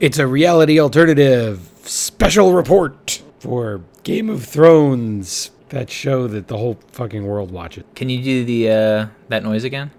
It's 0.00 0.18
a 0.18 0.26
reality 0.26 0.80
alternative 0.80 1.70
special 1.82 2.54
report 2.54 3.22
for 3.38 3.82
Game 4.02 4.30
of 4.30 4.44
Thrones. 4.44 5.50
That 5.68 5.90
show 5.90 6.26
that 6.28 6.48
the 6.48 6.58
whole 6.58 6.78
fucking 6.92 7.26
world 7.26 7.50
watches. 7.50 7.84
Can 7.94 8.10
you 8.10 8.22
do 8.22 8.44
the 8.44 8.70
uh, 8.70 9.06
that 9.28 9.42
noise 9.42 9.64
again? 9.64 9.90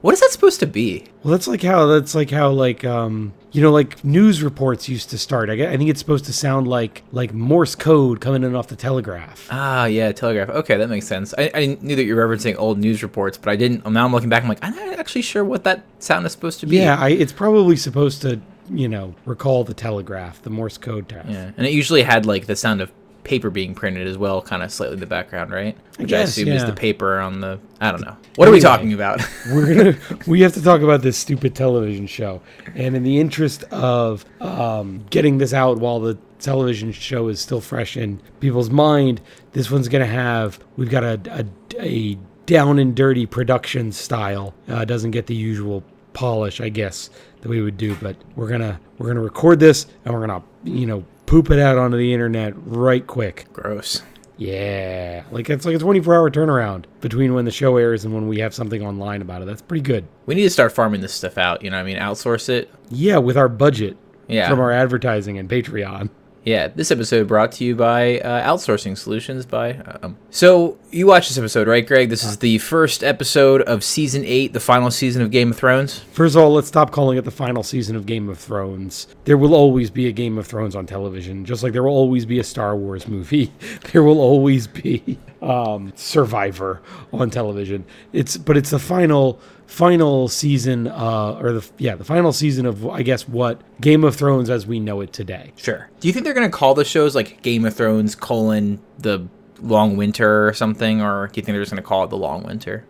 What 0.00 0.14
is 0.14 0.20
that 0.20 0.30
supposed 0.30 0.60
to 0.60 0.66
be? 0.66 1.06
Well, 1.22 1.32
that's 1.32 1.46
like 1.48 1.62
how 1.62 1.86
that's 1.86 2.14
like 2.14 2.30
how 2.30 2.50
like 2.50 2.84
um 2.84 3.34
you 3.58 3.64
know 3.64 3.72
like 3.72 4.04
news 4.04 4.40
reports 4.40 4.88
used 4.88 5.10
to 5.10 5.18
start. 5.18 5.50
I, 5.50 5.56
gue- 5.56 5.66
I 5.66 5.76
think 5.76 5.90
it's 5.90 5.98
supposed 5.98 6.26
to 6.26 6.32
sound 6.32 6.68
like 6.68 7.02
like 7.10 7.34
Morse 7.34 7.74
code 7.74 8.20
coming 8.20 8.44
in 8.44 8.54
off 8.54 8.68
the 8.68 8.76
telegraph. 8.76 9.48
Ah, 9.50 9.86
yeah, 9.86 10.12
telegraph. 10.12 10.48
Okay, 10.50 10.76
that 10.76 10.88
makes 10.88 11.08
sense. 11.08 11.34
I, 11.36 11.50
I 11.52 11.76
knew 11.80 11.96
that 11.96 12.04
you 12.04 12.14
were 12.14 12.24
referencing 12.28 12.54
old 12.56 12.78
news 12.78 13.02
reports, 13.02 13.36
but 13.36 13.50
I 13.50 13.56
didn't. 13.56 13.84
Now 13.84 14.04
I'm 14.04 14.12
looking 14.12 14.28
back. 14.28 14.44
I'm 14.44 14.48
like, 14.48 14.60
I'm 14.62 14.76
not 14.76 14.96
actually 15.00 15.22
sure 15.22 15.44
what 15.44 15.64
that 15.64 15.82
sound 15.98 16.24
is 16.24 16.30
supposed 16.30 16.60
to 16.60 16.66
be. 16.66 16.76
Yeah, 16.76 16.96
I, 17.00 17.08
it's 17.08 17.32
probably 17.32 17.74
supposed 17.74 18.22
to 18.22 18.40
you 18.70 18.86
know 18.86 19.16
recall 19.24 19.64
the 19.64 19.74
telegraph, 19.74 20.40
the 20.42 20.50
Morse 20.50 20.78
code 20.78 21.08
test. 21.08 21.28
Yeah, 21.28 21.50
and 21.56 21.66
it 21.66 21.72
usually 21.72 22.02
had 22.02 22.26
like 22.26 22.46
the 22.46 22.54
sound 22.54 22.80
of 22.80 22.92
paper 23.28 23.50
being 23.50 23.74
printed 23.74 24.06
as 24.06 24.16
well, 24.16 24.40
kind 24.40 24.62
of 24.62 24.72
slightly 24.72 24.94
in 24.94 25.00
the 25.00 25.06
background, 25.06 25.50
right? 25.50 25.76
Which 25.98 26.14
I, 26.14 26.20
guess, 26.20 26.30
assume 26.30 26.48
is 26.48 26.64
the 26.64 26.72
paper 26.72 27.18
on 27.18 27.40
the. 27.40 27.60
I 27.78 27.90
don't 27.90 28.00
know. 28.00 28.16
What 28.36 28.48
are 28.48 28.50
we 28.50 28.58
talking 28.58 28.94
about? 28.94 29.20
we're 29.52 29.74
gonna 29.74 29.98
we 30.26 30.40
have 30.40 30.54
to 30.54 30.62
talk 30.62 30.80
about 30.80 31.02
this 31.02 31.18
stupid 31.18 31.54
television 31.54 32.06
show 32.06 32.40
and 32.74 32.96
in 32.96 33.02
the 33.02 33.20
interest 33.20 33.64
of 33.64 34.24
um, 34.40 35.04
getting 35.10 35.36
this 35.36 35.52
out 35.52 35.76
while 35.78 36.00
the 36.00 36.16
television 36.38 36.90
show 36.90 37.28
is 37.28 37.38
still 37.38 37.60
fresh 37.60 37.96
in 37.96 38.20
people's 38.40 38.70
mind 38.70 39.20
this 39.52 39.70
one's 39.70 39.88
gonna 39.88 40.06
have 40.06 40.60
we've 40.76 40.88
got 40.88 41.02
a, 41.02 41.20
a, 41.32 41.44
a 41.84 42.18
down 42.46 42.78
and 42.78 42.94
dirty 42.94 43.26
production 43.26 43.90
style 43.90 44.54
uh, 44.68 44.84
doesn't 44.84 45.10
get 45.10 45.26
the 45.26 45.34
usual 45.34 45.82
polish 46.12 46.60
i 46.60 46.68
guess 46.68 47.10
that 47.40 47.48
we 47.48 47.60
would 47.60 47.76
do 47.76 47.96
but 47.96 48.14
we're 48.36 48.46
gonna 48.46 48.78
we're 48.98 49.08
gonna 49.08 49.20
record 49.20 49.58
this 49.58 49.88
and 50.04 50.14
we're 50.14 50.24
gonna 50.24 50.40
you 50.62 50.86
know 50.86 51.04
poop 51.28 51.50
it 51.50 51.58
out 51.58 51.78
onto 51.78 51.96
the 51.96 52.12
internet 52.12 52.54
right 52.56 53.06
quick 53.06 53.46
Gross. 53.52 54.02
yeah, 54.36 55.24
like 55.30 55.50
it's 55.50 55.64
like 55.66 55.74
a 55.76 55.78
24 55.78 56.14
hour 56.14 56.30
turnaround 56.30 56.84
between 57.00 57.34
when 57.34 57.44
the 57.44 57.50
show 57.50 57.76
airs 57.76 58.04
and 58.04 58.14
when 58.14 58.28
we 58.28 58.38
have 58.38 58.54
something 58.54 58.84
online 58.84 59.20
about 59.22 59.42
it. 59.42 59.44
That's 59.46 59.62
pretty 59.62 59.82
good. 59.82 60.06
We 60.26 60.34
need 60.34 60.42
to 60.44 60.50
start 60.50 60.72
farming 60.72 61.00
this 61.00 61.12
stuff 61.12 61.36
out. 61.38 61.62
You 61.62 61.70
know, 61.70 61.76
what 61.76 61.82
I 61.82 61.86
mean, 61.86 61.98
outsource 61.98 62.48
it. 62.48 62.70
Yeah, 62.90 63.18
with 63.18 63.36
our 63.36 63.48
budget 63.48 63.96
Yeah. 64.28 64.48
from 64.48 64.60
our 64.60 64.70
advertising 64.72 65.38
and 65.38 65.48
Patreon. 65.48 66.10
Yeah, 66.48 66.68
this 66.68 66.90
episode 66.90 67.28
brought 67.28 67.52
to 67.52 67.64
you 67.64 67.76
by 67.76 68.20
uh, 68.20 68.50
Outsourcing 68.50 68.96
Solutions 68.96 69.44
by. 69.44 69.74
Um, 69.74 70.16
so 70.30 70.78
you 70.90 71.06
watched 71.06 71.28
this 71.28 71.36
episode, 71.36 71.68
right, 71.68 71.86
Greg? 71.86 72.08
This 72.08 72.24
is 72.24 72.38
the 72.38 72.56
first 72.56 73.04
episode 73.04 73.60
of 73.60 73.84
season 73.84 74.24
eight, 74.24 74.54
the 74.54 74.60
final 74.60 74.90
season 74.90 75.20
of 75.20 75.30
Game 75.30 75.50
of 75.50 75.58
Thrones. 75.58 75.98
First 75.98 76.36
of 76.36 76.42
all, 76.42 76.54
let's 76.54 76.68
stop 76.68 76.90
calling 76.90 77.18
it 77.18 77.26
the 77.26 77.30
final 77.30 77.62
season 77.62 77.96
of 77.96 78.06
Game 78.06 78.30
of 78.30 78.38
Thrones. 78.38 79.08
There 79.26 79.36
will 79.36 79.54
always 79.54 79.90
be 79.90 80.06
a 80.06 80.10
Game 80.10 80.38
of 80.38 80.46
Thrones 80.46 80.74
on 80.74 80.86
television, 80.86 81.44
just 81.44 81.62
like 81.62 81.74
there 81.74 81.82
will 81.82 81.92
always 81.92 82.24
be 82.24 82.38
a 82.38 82.44
Star 82.44 82.74
Wars 82.74 83.06
movie. 83.06 83.52
There 83.92 84.02
will 84.02 84.20
always 84.20 84.66
be 84.66 85.18
um, 85.42 85.92
Survivor 85.96 86.80
on 87.12 87.28
television. 87.30 87.84
It's 88.12 88.36
but 88.38 88.56
it's 88.56 88.70
the 88.70 88.78
final 88.78 89.40
final 89.68 90.28
season, 90.28 90.88
uh, 90.88 91.38
or 91.40 91.52
the 91.52 91.70
yeah 91.78 91.94
the 91.94 92.04
final 92.04 92.32
season 92.32 92.66
of 92.66 92.88
I 92.88 93.02
guess 93.02 93.28
what 93.28 93.60
Game 93.80 94.02
of 94.02 94.16
Thrones 94.16 94.50
as 94.50 94.66
we 94.66 94.80
know 94.80 95.00
it 95.02 95.12
today. 95.12 95.52
Sure. 95.56 95.88
Do 96.00 96.08
you 96.08 96.14
think 96.14 96.24
they're 96.24 96.34
gonna 96.34 96.48
call 96.48 96.74
the 96.74 96.84
shows 96.84 97.14
like 97.14 97.42
Game 97.42 97.64
of 97.64 97.74
Thrones 97.74 98.14
colon 98.16 98.80
the 98.98 99.28
Long 99.60 99.96
Winter 99.96 100.48
or 100.48 100.52
something, 100.54 101.02
or 101.02 101.28
do 101.28 101.38
you 101.38 101.44
think 101.44 101.54
they're 101.54 101.62
just 101.62 101.70
gonna 101.70 101.82
call 101.82 102.02
it 102.04 102.10
the 102.10 102.16
Long 102.16 102.42
Winter? 102.42 102.84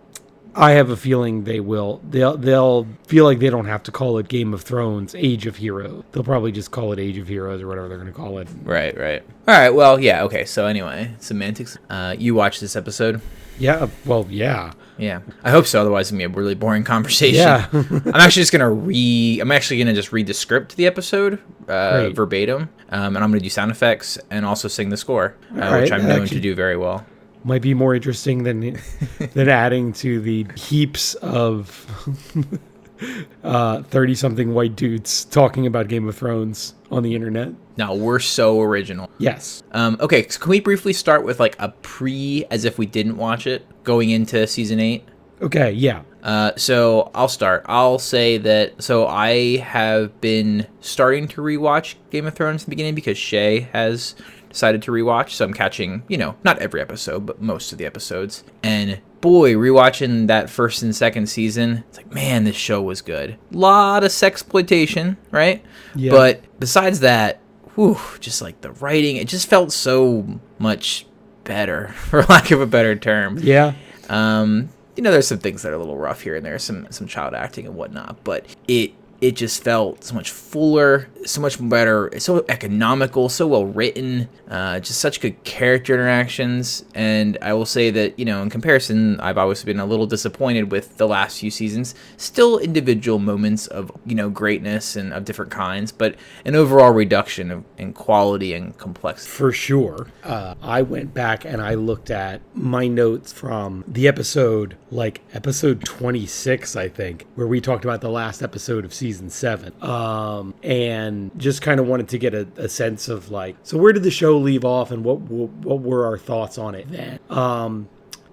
I 0.55 0.73
have 0.73 0.91
a 0.91 0.97
feeling 0.97 1.45
they 1.45 1.61
will. 1.61 2.01
They'll 2.09 2.37
they'll 2.37 2.87
feel 3.07 3.25
like 3.25 3.39
they 3.39 3.51
don't 3.51 3.67
have 3.67 3.83
to 3.85 3.93
call 3.93 4.19
it 4.19 4.29
Game 4.29 4.55
of 4.55 4.63
Thrones 4.63 5.15
Age 5.15 5.47
of 5.47 5.57
Heroes. 5.57 6.05
They'll 6.13 6.25
probably 6.25 6.53
just 6.53 6.71
call 6.71 6.93
it 6.93 6.99
Age 6.99 7.19
of 7.19 7.29
Heroes 7.29 7.61
or 7.61 7.69
whatever 7.69 7.89
they're 7.89 7.99
going 7.99 8.11
to 8.11 8.17
call 8.17 8.39
it. 8.39 8.49
Right, 8.65 8.97
right. 8.97 9.23
All 9.47 9.55
right. 9.55 9.71
Well, 9.71 10.01
yeah. 10.01 10.25
Okay. 10.25 10.45
So 10.45 10.67
anyway, 10.67 11.13
semantics. 11.21 11.79
Uh, 11.89 12.17
you 12.19 12.35
watched 12.35 12.61
this 12.61 12.75
episode. 12.75 13.21
Yeah. 13.59 13.89
Well, 14.05 14.27
yeah. 14.31 14.73
Yeah, 14.99 15.21
I 15.45 15.51
hope 15.51 15.67
so. 15.67 15.81
Otherwise, 15.81 16.07
it's 16.07 16.11
gonna 16.11 16.29
be 16.29 16.33
a 16.35 16.37
really 16.37 16.55
boring 16.55 16.85
conversation. 16.85 17.37
Yeah. 17.37 17.69
I'm 17.73 18.15
actually 18.17 18.43
just 18.43 18.53
gonna 18.53 18.71
re. 18.71 19.39
I'm 19.41 19.53
actually 19.53 19.79
gonna 19.79 19.95
just 19.95 20.13
read 20.13 20.27
the 20.27 20.35
script 20.35 20.71
to 20.73 20.77
the 20.77 20.87
episode 20.87 21.39
uh, 21.69 22.11
verbatim, 22.11 22.69
um, 22.91 23.15
and 23.15 23.19
I'm 23.25 23.31
gonna 23.31 23.41
do 23.41 23.49
sound 23.49 23.71
effects 23.71 24.19
and 24.31 24.45
also 24.45 24.67
sing 24.69 24.89
the 24.91 24.97
score, 24.97 25.37
uh, 25.57 25.61
All 25.63 25.81
which 25.81 25.93
I'm 25.93 26.03
known 26.07 26.23
actually- 26.23 26.37
to 26.39 26.41
do 26.43 26.55
very 26.55 26.77
well. 26.77 27.07
Might 27.45 27.63
be 27.63 27.73
more 27.73 27.95
interesting 27.95 28.43
than 28.43 28.61
than 29.35 29.49
adding 29.49 29.93
to 29.95 30.21
the 30.21 30.45
heaps 30.57 31.15
of 31.15 31.87
uh, 33.45 33.83
thirty 33.85 34.15
something 34.15 34.53
white 34.55 34.75
dudes 34.77 35.25
talking 35.27 35.67
about 35.67 35.87
Game 35.89 36.09
of 36.09 36.17
Thrones 36.17 36.75
on 36.91 37.03
the 37.05 37.15
internet. 37.15 37.53
No, 37.79 37.95
we're 37.95 38.19
so 38.19 38.61
original. 38.61 39.09
Yes. 39.19 39.63
Um, 39.71 39.97
okay, 40.01 40.27
so 40.29 40.41
can 40.41 40.51
we 40.51 40.59
briefly 40.59 40.93
start 40.93 41.25
with 41.25 41.39
like 41.39 41.55
a 41.61 41.69
pre, 41.69 42.45
as 42.51 42.65
if 42.65 42.77
we 42.77 42.87
didn't 42.87 43.17
watch 43.17 43.47
it, 43.47 43.65
going 43.85 44.11
into 44.11 44.47
season 44.49 44.81
eight? 44.81 45.05
Okay. 45.41 45.71
Yeah. 45.71 46.03
Uh, 46.23 46.51
so 46.57 47.13
I'll 47.15 47.29
start. 47.29 47.65
I'll 47.67 48.01
say 48.01 48.39
that. 48.39 48.83
So 48.83 49.07
I 49.07 49.59
have 49.59 50.21
been 50.21 50.67
starting 50.81 51.29
to 51.29 51.41
rewatch 51.41 51.95
Game 52.11 52.27
of 52.27 52.35
Thrones 52.35 52.63
in 52.63 52.67
the 52.67 52.71
beginning 52.71 52.97
because 52.97 53.17
Shay 53.17 53.61
has 53.73 54.17
decided 54.49 54.83
to 54.83 54.91
rewatch. 54.91 55.31
So 55.31 55.45
I'm 55.45 55.55
catching, 55.55 56.03
you 56.09 56.17
know, 56.17 56.35
not 56.43 56.59
every 56.59 56.81
episode, 56.81 57.27
but 57.27 57.41
most 57.41 57.71
of 57.71 57.79
the 57.79 57.87
episodes. 57.87 58.43
And 58.65 59.01
boy, 59.21 59.55
rewatching 59.55 60.27
that 60.27 60.51
first 60.51 60.83
and 60.83 60.97
second 60.97 61.29
season, 61.29 61.85
it's 61.89 61.99
like, 61.99 62.13
man, 62.13 62.43
this 62.43 62.57
show 62.57 62.83
was 62.83 63.03
good. 63.03 63.39
Lot 63.53 64.03
of 64.03 64.11
sexploitation, 64.11 65.17
right? 65.31 65.65
Yeah. 65.95 66.11
But 66.11 66.43
besides 66.59 66.99
that, 67.01 67.41
whew, 67.79 67.97
just 68.19 68.43
like 68.43 68.61
the 68.61 68.73
writing, 68.73 69.17
it 69.17 69.29
just 69.29 69.49
felt 69.49 69.71
so 69.71 70.41
much 70.59 71.07
better, 71.45 71.89
for 71.95 72.25
lack 72.25 72.51
of 72.51 72.61
a 72.61 72.67
better 72.67 72.97
term. 72.97 73.39
Yeah. 73.41 73.75
Um, 74.09 74.71
you 74.97 75.03
know, 75.03 75.13
there's 75.13 75.29
some 75.29 75.39
things 75.39 75.63
that 75.63 75.71
are 75.71 75.77
a 75.77 75.79
little 75.79 75.97
rough 75.97 76.23
here 76.23 76.35
and 76.35 76.45
there, 76.45 76.59
some 76.59 76.89
some 76.91 77.07
child 77.07 77.35
acting 77.35 77.67
and 77.67 77.77
whatnot, 77.77 78.25
but 78.25 78.45
it 78.67 78.93
it 79.21 79.35
just 79.35 79.65
felt 79.65 80.05
so 80.05 80.15
much 80.15 80.31
fuller, 80.31 81.09
so 81.25 81.41
much 81.41 81.59
better, 81.69 82.11
so 82.19 82.45
economical, 82.49 83.29
so 83.29 83.49
well 83.49 83.67
written, 83.67 84.29
uh, 84.49 84.79
just 84.79 85.01
such 85.01 85.21
good 85.21 85.43
character 85.43 85.95
interactions. 85.95 86.85
And 86.95 87.37
I 87.43 87.53
will 87.53 87.67
say 87.67 87.91
that, 87.91 88.17
you 88.17 88.25
know, 88.25 88.43
in 88.43 88.51
comparison, 88.51 89.19
I've 89.19 89.37
always 89.37 89.65
been 89.65 89.81
a 89.81 89.87
little 89.87 90.07
disappointed 90.07 90.71
with 90.71 90.99
the 90.99 91.09
last 91.09 91.41
few 91.41 91.51
seasons. 91.51 91.97
Still 92.17 92.59
individual 92.59 93.19
moments 93.19 93.67
of, 93.67 93.91
you 94.07 94.15
know, 94.15 94.31
greatness 94.31 94.95
and 94.95 95.13
of 95.13 95.25
different 95.25 95.51
kinds, 95.51 95.91
but 95.91 96.15
an 96.45 96.55
overall 96.55 96.93
reduction 96.93 97.51
of, 97.51 97.65
in 97.77 97.93
quality 97.93 98.55
and 98.55 98.79
complexity. 98.79 99.31
For 99.31 99.51
sure. 99.51 100.07
Uh, 100.23 100.55
I 100.63 100.83
went 100.83 101.13
back 101.13 101.45
and 101.45 101.61
I 101.61 101.75
looked 101.75 102.11
at 102.11 102.41
my 102.55 102.87
notes 102.87 103.33
from 103.33 103.83
the 103.89 104.07
episode, 104.07 104.77
like 104.93 105.23
episode 105.35 105.85
26, 105.85 106.77
I 106.77 106.89
think, 106.89 107.27
where 107.35 107.49
we 107.49 107.61
talked 107.61 107.85
about 107.85 108.01
the 108.01 108.11
last 108.11 108.43
episode 108.43 108.85
of 108.85 108.95
season 108.95 109.08
seven. 109.31 109.73
Um, 109.83 110.55
and 110.63 111.31
just 111.37 111.63
kind 111.63 111.81
of 111.81 111.87
wanted 111.87 112.09
to 112.09 112.19
get 112.19 112.35
a, 112.35 112.47
a 112.57 112.69
sense 112.69 113.09
of 113.09 113.31
like, 113.31 113.57
so 113.63 113.79
where 113.79 113.93
did 113.93 114.03
the 114.03 114.11
show 114.11 114.37
leave 114.39 114.65
off 114.65 114.91
and 114.91 115.05
what, 115.05 115.21
what, 115.21 115.51
what 115.51 115.81
were 115.81 116.07
our 116.07 116.19
thoughts 116.19 116.59
on 116.59 116.75
it 116.75 116.91
then? 116.91 117.19
Um, 117.31 117.89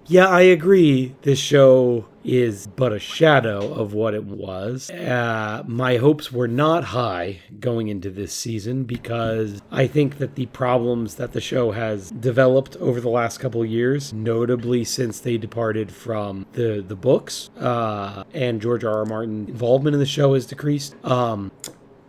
yeah, 0.08 0.28
I 0.28 0.42
agree. 0.42 1.14
This 1.22 1.38
show 1.38 2.06
is 2.24 2.66
but 2.66 2.92
a 2.92 2.98
shadow 2.98 3.72
of 3.72 3.92
what 3.94 4.14
it 4.14 4.24
was. 4.24 4.90
Uh, 4.90 5.62
my 5.66 5.96
hopes 5.96 6.32
were 6.32 6.48
not 6.48 6.84
high 6.84 7.40
going 7.60 7.88
into 7.88 8.10
this 8.10 8.32
season 8.32 8.84
because 8.84 9.62
I 9.70 9.86
think 9.86 10.18
that 10.18 10.34
the 10.34 10.46
problems 10.46 11.16
that 11.16 11.32
the 11.32 11.40
show 11.40 11.70
has 11.70 12.10
developed 12.10 12.76
over 12.76 13.00
the 13.00 13.08
last 13.08 13.38
couple 13.38 13.64
years, 13.64 14.12
notably 14.12 14.84
since 14.84 15.20
they 15.20 15.38
departed 15.38 15.90
from 15.92 16.46
the 16.52 16.84
the 16.86 16.96
books 16.96 17.50
uh, 17.58 18.24
and 18.34 18.60
George 18.60 18.84
R. 18.84 18.98
R. 18.98 19.04
Martin 19.04 19.48
involvement 19.48 19.94
in 19.94 20.00
the 20.00 20.06
show 20.06 20.34
has 20.34 20.46
decreased. 20.46 20.94
Um, 21.04 21.52